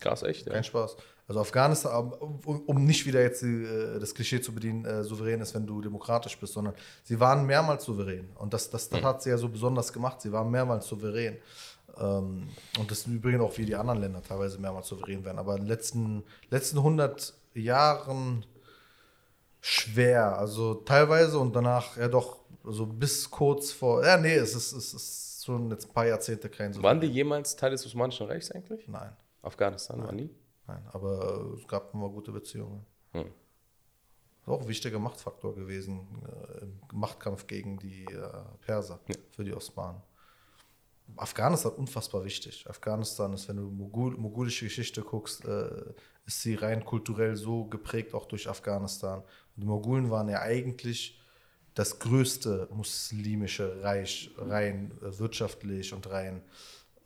Krass, 0.00 0.22
echt? 0.22 0.46
Kein 0.46 0.56
ja. 0.56 0.62
Spaß. 0.62 0.96
Also 1.28 1.40
Afghanistan, 1.40 2.12
um 2.12 2.84
nicht 2.84 3.04
wieder 3.04 3.20
jetzt 3.20 3.42
die, 3.42 3.64
äh, 3.64 3.98
das 3.98 4.14
Klischee 4.14 4.40
zu 4.40 4.54
bedienen, 4.54 4.84
äh, 4.84 5.02
souverän 5.02 5.40
ist, 5.40 5.54
wenn 5.54 5.66
du 5.66 5.80
demokratisch 5.80 6.38
bist, 6.38 6.52
sondern 6.52 6.74
sie 7.02 7.18
waren 7.18 7.44
mehrmals 7.46 7.84
souverän. 7.84 8.28
Und 8.36 8.54
das, 8.54 8.70
das, 8.70 8.88
das 8.88 9.00
mhm. 9.00 9.04
hat 9.04 9.22
sie 9.22 9.30
ja 9.30 9.38
so 9.38 9.48
besonders 9.48 9.92
gemacht. 9.92 10.20
Sie 10.20 10.30
waren 10.30 10.50
mehrmals 10.50 10.86
souverän. 10.86 11.36
Ähm, 11.98 12.48
und 12.78 12.90
das 12.90 13.06
übrigens 13.06 13.42
auch 13.42 13.58
wie 13.58 13.64
die 13.64 13.74
anderen 13.74 14.00
Länder 14.00 14.22
teilweise 14.22 14.60
mehrmals 14.60 14.86
souverän 14.86 15.24
werden. 15.24 15.38
Aber 15.38 15.54
in 15.56 15.62
den 15.62 15.68
letzten, 15.68 16.22
letzten 16.50 16.78
100 16.78 17.34
Jahren 17.54 18.46
schwer. 19.60 20.38
Also 20.38 20.74
teilweise 20.74 21.40
und 21.40 21.56
danach 21.56 21.96
ja 21.96 22.06
doch 22.06 22.36
so 22.62 22.86
bis 22.86 23.28
kurz 23.28 23.72
vor. 23.72 24.04
Ja, 24.04 24.16
nee, 24.16 24.34
es 24.34 24.54
ist, 24.54 24.72
es 24.72 24.94
ist 24.94 25.44
schon 25.44 25.70
jetzt 25.70 25.88
ein 25.88 25.92
paar 25.92 26.06
Jahrzehnte 26.06 26.48
kein 26.48 26.72
so. 26.72 26.82
Waren 26.84 27.00
die 27.00 27.08
jemals 27.08 27.56
Teil 27.56 27.72
des 27.72 27.84
Osmanischen 27.84 28.28
Reichs 28.28 28.52
eigentlich? 28.52 28.86
Nein. 28.86 29.10
Afghanistan 29.42 29.98
Nein. 29.98 30.06
war 30.06 30.14
nie? 30.14 30.30
Nein, 30.66 30.82
aber 30.92 31.54
es 31.56 31.66
gab 31.68 31.94
immer 31.94 32.08
gute 32.08 32.32
Beziehungen. 32.32 32.84
Hm. 33.12 33.30
Auch 34.46 34.60
ein 34.60 34.68
wichtiger 34.68 34.98
Machtfaktor 34.98 35.54
gewesen 35.54 36.06
äh, 36.24 36.62
im 36.62 36.80
Machtkampf 36.92 37.46
gegen 37.46 37.78
die 37.78 38.04
äh, 38.04 38.28
Perser 38.60 39.00
ja. 39.08 39.16
für 39.30 39.44
die 39.44 39.54
Osmanen. 39.54 40.00
Afghanistan 41.16 41.72
unfassbar 41.72 42.24
wichtig. 42.24 42.68
Afghanistan 42.68 43.32
ist, 43.32 43.48
wenn 43.48 43.56
du 43.56 43.70
Mogul, 43.70 44.16
mogulische 44.16 44.64
Geschichte 44.64 45.02
guckst, 45.02 45.44
äh, 45.44 45.94
ist 46.26 46.42
sie 46.42 46.54
rein 46.54 46.84
kulturell 46.84 47.36
so 47.36 47.64
geprägt, 47.64 48.14
auch 48.14 48.26
durch 48.26 48.48
Afghanistan. 48.48 49.20
Und 49.20 49.62
die 49.62 49.66
Mogulen 49.66 50.10
waren 50.10 50.28
ja 50.28 50.40
eigentlich 50.40 51.20
das 51.74 51.98
größte 51.98 52.68
muslimische 52.72 53.82
Reich, 53.82 54.30
rein 54.38 54.90
äh, 55.02 55.18
wirtschaftlich 55.18 55.92
und 55.92 56.10
rein 56.10 56.42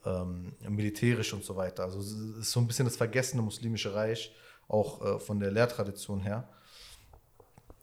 ähm, 0.04 0.52
militärisch 0.68 1.32
und 1.32 1.44
so 1.44 1.56
weiter. 1.56 1.84
Also 1.84 2.00
es 2.00 2.12
ist 2.12 2.52
so 2.52 2.60
ein 2.60 2.66
bisschen 2.66 2.86
das 2.86 2.96
vergessene 2.96 3.42
muslimische 3.42 3.94
Reich, 3.94 4.34
auch 4.68 5.04
äh, 5.04 5.18
von 5.18 5.40
der 5.40 5.50
Lehrtradition 5.50 6.20
her. 6.20 6.48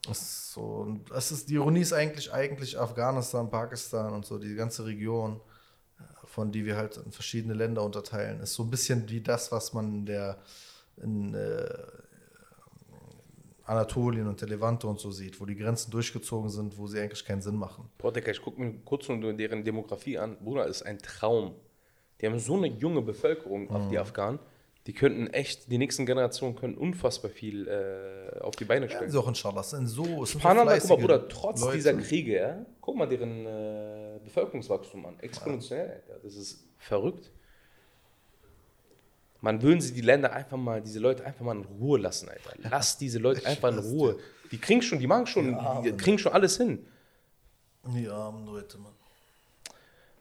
Das 0.07 0.21
ist 0.21 0.53
so, 0.53 0.99
das 1.09 1.31
ist, 1.31 1.49
die 1.49 1.55
Ironie 1.55 1.81
ist 1.81 1.93
eigentlich, 1.93 2.31
eigentlich 2.31 2.79
Afghanistan, 2.79 3.49
Pakistan 3.49 4.13
und 4.13 4.25
so, 4.25 4.37
die 4.37 4.55
ganze 4.55 4.85
Region, 4.85 5.41
äh, 5.99 6.03
von 6.25 6.51
die 6.51 6.65
wir 6.65 6.77
halt 6.77 6.97
in 6.97 7.11
verschiedene 7.11 7.53
Länder 7.53 7.83
unterteilen, 7.83 8.39
ist 8.39 8.53
so 8.53 8.63
ein 8.63 8.69
bisschen 8.69 9.09
wie 9.09 9.21
das, 9.21 9.51
was 9.51 9.73
man 9.73 9.93
in 9.93 10.05
der 10.05 10.37
in, 10.97 11.33
äh, 11.33 11.67
Anatolien 13.67 14.27
und 14.27 14.39
der 14.39 14.47
Levante 14.47 14.87
und 14.87 14.99
so 14.99 15.11
sieht, 15.11 15.41
wo 15.41 15.45
die 15.45 15.55
Grenzen 15.55 15.91
durchgezogen 15.91 16.49
sind, 16.49 16.77
wo 16.77 16.87
sie 16.87 17.01
eigentlich 17.01 17.25
keinen 17.25 17.41
Sinn 17.41 17.57
machen. 17.57 17.89
Boah, 17.97 18.13
Digga, 18.13 18.31
ich 18.31 18.41
gucke 18.41 18.61
mir 18.61 18.73
kurz 18.85 19.09
nur 19.09 19.33
deren 19.33 19.63
Demografie 19.63 20.17
an. 20.17 20.37
Bruder, 20.37 20.65
ist 20.67 20.83
ein 20.83 20.99
Traum. 20.99 21.53
Die 22.21 22.25
haben 22.25 22.39
so 22.39 22.55
eine 22.55 22.67
junge 22.67 23.01
Bevölkerung, 23.01 23.71
mhm. 23.71 23.89
die 23.89 23.99
Afghanen. 23.99 24.39
Die 24.87 24.93
könnten 24.93 25.27
echt, 25.27 25.69
die 25.69 25.77
nächsten 25.77 26.05
Generationen 26.05 26.55
können 26.55 26.75
unfassbar 26.75 27.29
viel 27.29 27.67
äh, 27.67 28.39
auf 28.39 28.55
die 28.55 28.63
Beine 28.63 28.87
stellen. 28.87 29.03
Ja, 29.03 29.09
so 29.09 29.27
inshallah. 29.27 29.61
Sind 29.61 29.87
so, 29.87 30.23
sind 30.23 30.41
guck 30.41 30.55
mal, 30.55 30.79
Bruder, 30.79 31.27
trotz 31.27 31.59
Leute. 31.59 31.75
dieser 31.75 31.93
Kriege, 31.95 32.35
ja, 32.35 32.65
guck 32.79 32.95
mal 32.95 33.05
deren 33.05 33.45
äh, 33.45 34.19
Bevölkerungswachstum 34.23 35.05
an. 35.05 35.19
Exponentiell. 35.19 35.89
Alter. 35.89 36.19
Das 36.23 36.35
ist 36.35 36.65
verrückt. 36.77 37.29
Man 39.41 39.61
würden 39.61 39.81
sie 39.81 39.93
die 39.93 40.01
Länder 40.01 40.31
einfach 40.31 40.57
mal, 40.57 40.81
diese 40.81 40.99
Leute 40.99 41.25
einfach 41.25 41.43
mal 41.43 41.57
in 41.57 41.65
Ruhe 41.65 41.99
lassen, 41.99 42.29
Alter. 42.29 42.53
Lass 42.69 42.97
diese 42.99 43.19
Leute 43.19 43.45
einfach 43.45 43.73
in 43.73 43.79
Ruhe. 43.79 44.17
Die 44.51 44.57
kriegen 44.57 44.81
schon, 44.81 44.99
die 44.99 45.07
machen 45.07 45.27
schon, 45.27 45.57
die, 45.83 45.91
die 45.91 45.97
kriegen 45.97 46.17
schon 46.17 46.31
alles 46.31 46.55
hin. 46.55 46.85
Die 47.93 48.07
armen 48.07 48.45
Leute, 48.45 48.77
Mann. 48.77 48.93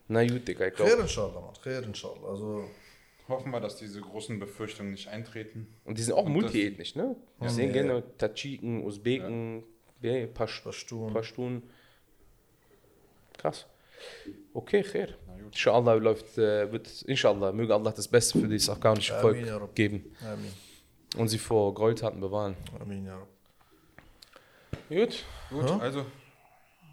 Na 0.08 0.24
gut, 0.24 0.46
Digga, 0.46 0.66
ich 0.66 0.74
glaube. 0.74 0.92
Khair 0.92 1.00
inshallah. 1.00 1.52
Khair 1.62 1.82
inshallah. 1.82 2.28
Also. 2.28 2.64
Hoffen 3.28 3.50
wir, 3.50 3.58
dass 3.58 3.76
diese 3.76 4.00
großen 4.00 4.38
Befürchtungen 4.38 4.92
nicht 4.92 5.08
eintreten. 5.08 5.66
Und 5.84 5.98
die 5.98 6.02
sind 6.02 6.14
auch 6.14 6.28
multiethnisch, 6.28 6.94
ne? 6.94 7.16
Wir 7.40 7.50
sehen 7.50 7.72
gerne 7.72 8.04
Tadschiken, 8.18 8.84
Usbeken, 8.84 9.64
ja. 10.00 10.26
Pashtun. 10.26 11.12
Pashtun. 11.12 11.62
Krass. 13.36 13.66
Okay, 14.54 14.82
khair. 14.82 15.08
Inshallah 15.46 15.94
läuft, 15.94 16.38
äh, 16.38 16.70
wird, 16.70 17.02
inshallah, 17.02 17.52
möge 17.52 17.74
Allah 17.74 17.90
das 17.90 18.06
Beste 18.06 18.38
für 18.38 18.48
dieses 18.48 18.70
afghanische 18.70 19.14
Volk 19.20 19.36
Amin, 19.36 19.68
geben. 19.74 20.16
Amin. 20.24 20.52
Und 21.16 21.28
sie 21.28 21.38
vor 21.38 21.74
Gräueltaten 21.74 22.20
bewahren. 22.20 22.56
Amin, 22.80 23.06
ja. 23.06 23.26
Gut. 24.88 25.24
Gut, 25.50 25.68
ja? 25.68 25.78
also, 25.78 26.06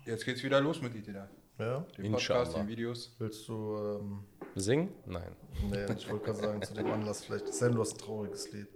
jetzt 0.06 0.26
geht's 0.26 0.44
wieder 0.44 0.62
los 0.62 0.82
mit 0.82 0.96
ITDA. 0.96 1.30
Ja. 1.60 1.86
Den 1.98 2.12
Podcast, 2.12 2.56
den 2.56 2.68
Videos. 2.68 3.12
Willst 3.20 3.48
du 3.48 4.00
ähm, 4.00 4.24
singen? 4.56 4.90
Nein. 5.06 5.36
Nee, 5.70 5.86
ich 5.96 6.10
wollte 6.10 6.26
gerade 6.26 6.40
sagen, 6.40 6.62
zu 6.62 6.74
dem 6.74 6.92
Anlass 6.92 7.26
vielleicht. 7.26 7.62
Denn, 7.62 7.74
du 7.74 7.82
hast 7.82 7.94
ein 7.94 7.98
trauriges 8.00 8.52
Lied. 8.52 8.68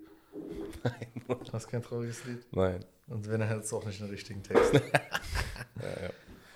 Nein. 0.83 1.07
Du 1.27 1.53
hast 1.53 1.67
kein 1.67 1.81
trauriges 1.81 2.23
Lied? 2.25 2.45
Nein. 2.51 2.85
Und 3.07 3.27
wenn, 3.29 3.41
er 3.41 3.47
hätte 3.47 3.61
es 3.61 3.73
auch 3.73 3.83
nicht 3.83 3.99
den 3.99 4.09
richtigen 4.09 4.43
Text. 4.43 4.73
ja, 4.73 4.81
ja. 6.01 6.09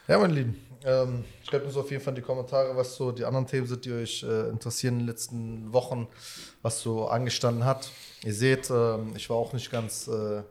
ja, 0.08 0.20
meine 0.20 0.34
Lieben. 0.34 0.62
Ähm, 0.84 1.24
schreibt 1.44 1.66
uns 1.66 1.76
auf 1.76 1.90
jeden 1.90 2.04
Fall 2.04 2.12
in 2.12 2.16
die 2.16 2.22
Kommentare, 2.22 2.76
was 2.76 2.96
so 2.96 3.12
die 3.12 3.26
anderen 3.26 3.48
Themen 3.48 3.66
sind, 3.66 3.86
die 3.86 3.92
euch 3.92 4.24
äh, 4.24 4.50
interessieren 4.50 4.96
in 4.96 5.00
den 5.00 5.08
letzten 5.08 5.74
Wochen, 5.74 6.08
was 6.62 6.82
so 6.82 7.08
angestanden 7.08 7.66
hat. 7.66 7.90
Ihr 8.24 8.34
seht, 8.34 8.70
ähm, 8.70 9.14
ich 9.16 9.30
war 9.30 9.38
auch 9.38 9.54
nicht 9.54 9.72
ganz. 9.72 10.08
Äh, 10.08 10.44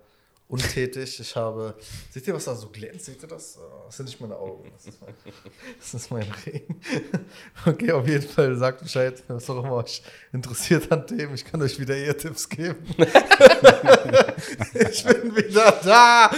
untätig. 0.51 1.19
Ich 1.21 1.37
habe. 1.37 1.75
Seht 2.11 2.27
ihr, 2.27 2.35
was 2.35 2.45
da 2.45 2.55
so 2.55 2.69
glänzt? 2.69 3.07
Seht 3.07 3.23
ihr 3.23 3.29
das? 3.29 3.59
Oh, 3.59 3.85
das 3.87 3.97
sind 3.97 4.05
nicht 4.07 4.21
meine 4.21 4.37
Augen. 4.37 4.71
Das 4.77 4.87
ist 4.87 5.01
mein, 5.01 5.15
das 5.79 5.95
ist 5.95 6.11
mein 6.11 6.27
Regen. 6.47 6.81
Okay, 7.67 7.93
auf 7.93 8.09
jeden 8.09 8.27
Fall 8.27 8.57
sagt 8.57 8.83
Bescheid, 8.83 9.23
was 9.29 9.51
auch 9.51 9.63
immer 9.63 9.77
euch 9.77 10.03
interessiert 10.33 10.91
an 10.91 11.07
Themen. 11.07 11.35
Ich 11.35 11.45
kann 11.45 11.61
euch 11.61 11.79
wieder 11.79 11.95
eher 11.95 12.17
Tipps 12.17 12.49
geben. 12.49 12.79
ich 12.97 15.05
bin 15.05 15.37
wieder 15.37 15.79
da. 15.85 16.31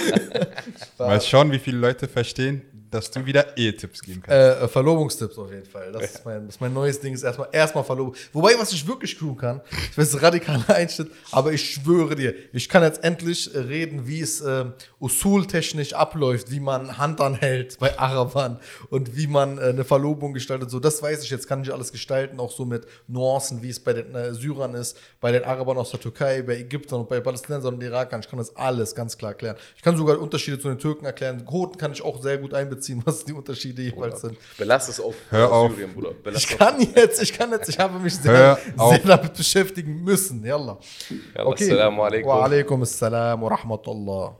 Mal 0.98 1.20
schauen, 1.20 1.52
wie 1.52 1.58
viele 1.58 1.78
Leute 1.78 2.08
verstehen, 2.08 2.62
dass 2.92 3.10
du 3.10 3.24
wieder 3.24 3.56
Ehetipps 3.56 4.02
geben 4.02 4.22
kannst. 4.22 4.62
Äh, 4.62 4.68
Verlobungstipps 4.68 5.38
auf 5.38 5.50
jeden 5.50 5.64
Fall. 5.64 5.90
Das 5.92 6.02
ist 6.02 6.24
mein, 6.24 6.46
das 6.46 6.56
ist 6.56 6.60
mein 6.60 6.74
neues 6.74 7.00
Ding, 7.00 7.14
ist 7.14 7.22
erstmal, 7.22 7.48
erstmal 7.50 7.84
Verlobung. 7.84 8.14
Wobei, 8.32 8.52
was 8.58 8.70
ich 8.72 8.86
wirklich 8.86 9.16
tun 9.16 9.36
kann, 9.36 9.62
ich 9.90 9.96
weiß, 9.96 10.20
radikaler 10.22 10.68
Einschnitt, 10.68 11.10
aber 11.30 11.52
ich 11.52 11.74
schwöre 11.74 12.14
dir, 12.14 12.34
ich 12.52 12.68
kann 12.68 12.82
jetzt 12.82 13.02
endlich 13.02 13.50
reden, 13.54 14.06
wie 14.06 14.20
es 14.20 14.42
äh, 14.42 14.66
usul-technisch 15.00 15.94
abläuft, 15.94 16.50
wie 16.50 16.60
man 16.60 16.98
Hand 16.98 17.20
anhält 17.22 17.78
bei 17.78 17.98
Arabern 17.98 18.60
und 18.90 19.16
wie 19.16 19.26
man 19.26 19.56
äh, 19.56 19.62
eine 19.62 19.84
Verlobung 19.84 20.34
gestaltet. 20.34 20.70
So, 20.70 20.78
das 20.78 21.02
weiß 21.02 21.24
ich 21.24 21.30
jetzt, 21.30 21.48
kann 21.48 21.62
ich 21.62 21.72
alles 21.72 21.92
gestalten, 21.92 22.40
auch 22.40 22.52
so 22.52 22.66
mit 22.66 22.86
Nuancen, 23.08 23.62
wie 23.62 23.70
es 23.70 23.80
bei 23.80 23.94
den 23.94 24.14
äh, 24.14 24.34
Syrern 24.34 24.74
ist, 24.74 24.98
bei 25.18 25.32
den 25.32 25.44
Arabern 25.44 25.78
aus 25.78 25.90
der 25.92 26.00
Türkei, 26.00 26.42
bei 26.42 26.56
Ägyptern 26.56 27.00
und 27.00 27.08
bei 27.08 27.20
Palästinensern 27.20 27.74
und 27.74 27.82
Irakern. 27.82 28.20
Ich 28.20 28.28
kann 28.28 28.38
das 28.38 28.54
alles 28.54 28.94
ganz 28.94 29.16
klar 29.16 29.30
erklären. 29.30 29.56
Ich 29.76 29.82
kann 29.82 29.96
sogar 29.96 30.20
Unterschiede 30.20 30.58
zu 30.58 30.68
den 30.68 30.78
Türken 30.78 31.06
erklären. 31.06 31.46
Quoten 31.46 31.78
kann 31.78 31.92
ich 31.92 32.02
auch 32.02 32.20
sehr 32.22 32.36
gut 32.36 32.52
einbeziehen 32.52 32.81
ziehen, 32.82 33.02
was 33.04 33.24
die 33.24 33.32
Unterschiede 33.32 33.82
jeweils 33.82 34.20
sind. 34.20 34.36
Belass 34.58 34.88
es 34.88 35.00
auf 35.00 35.14
Hör 35.30 35.52
auf. 35.52 35.72
Syrien, 35.72 35.92
Bruder. 35.94 36.12
Belass 36.12 36.42
Ich 36.42 36.58
kann 36.58 36.80
jetzt, 36.80 37.22
ich 37.22 37.32
kann 37.32 37.50
jetzt, 37.52 37.68
ich 37.68 37.78
habe 37.78 37.98
mich 37.98 38.14
sehr, 38.16 38.58
sehr 38.76 38.98
damit 38.98 39.34
beschäftigen 39.34 40.02
müssen. 40.02 40.44
Yalla. 40.44 40.78
Yalla, 41.34 41.52
Assalamu 41.52 42.02
alaikum. 42.02 42.28
Wa 42.30 42.44
alaikum 42.44 42.82
assalam 42.82 43.42
wa 43.42 43.48
rahmatullah. 43.48 44.36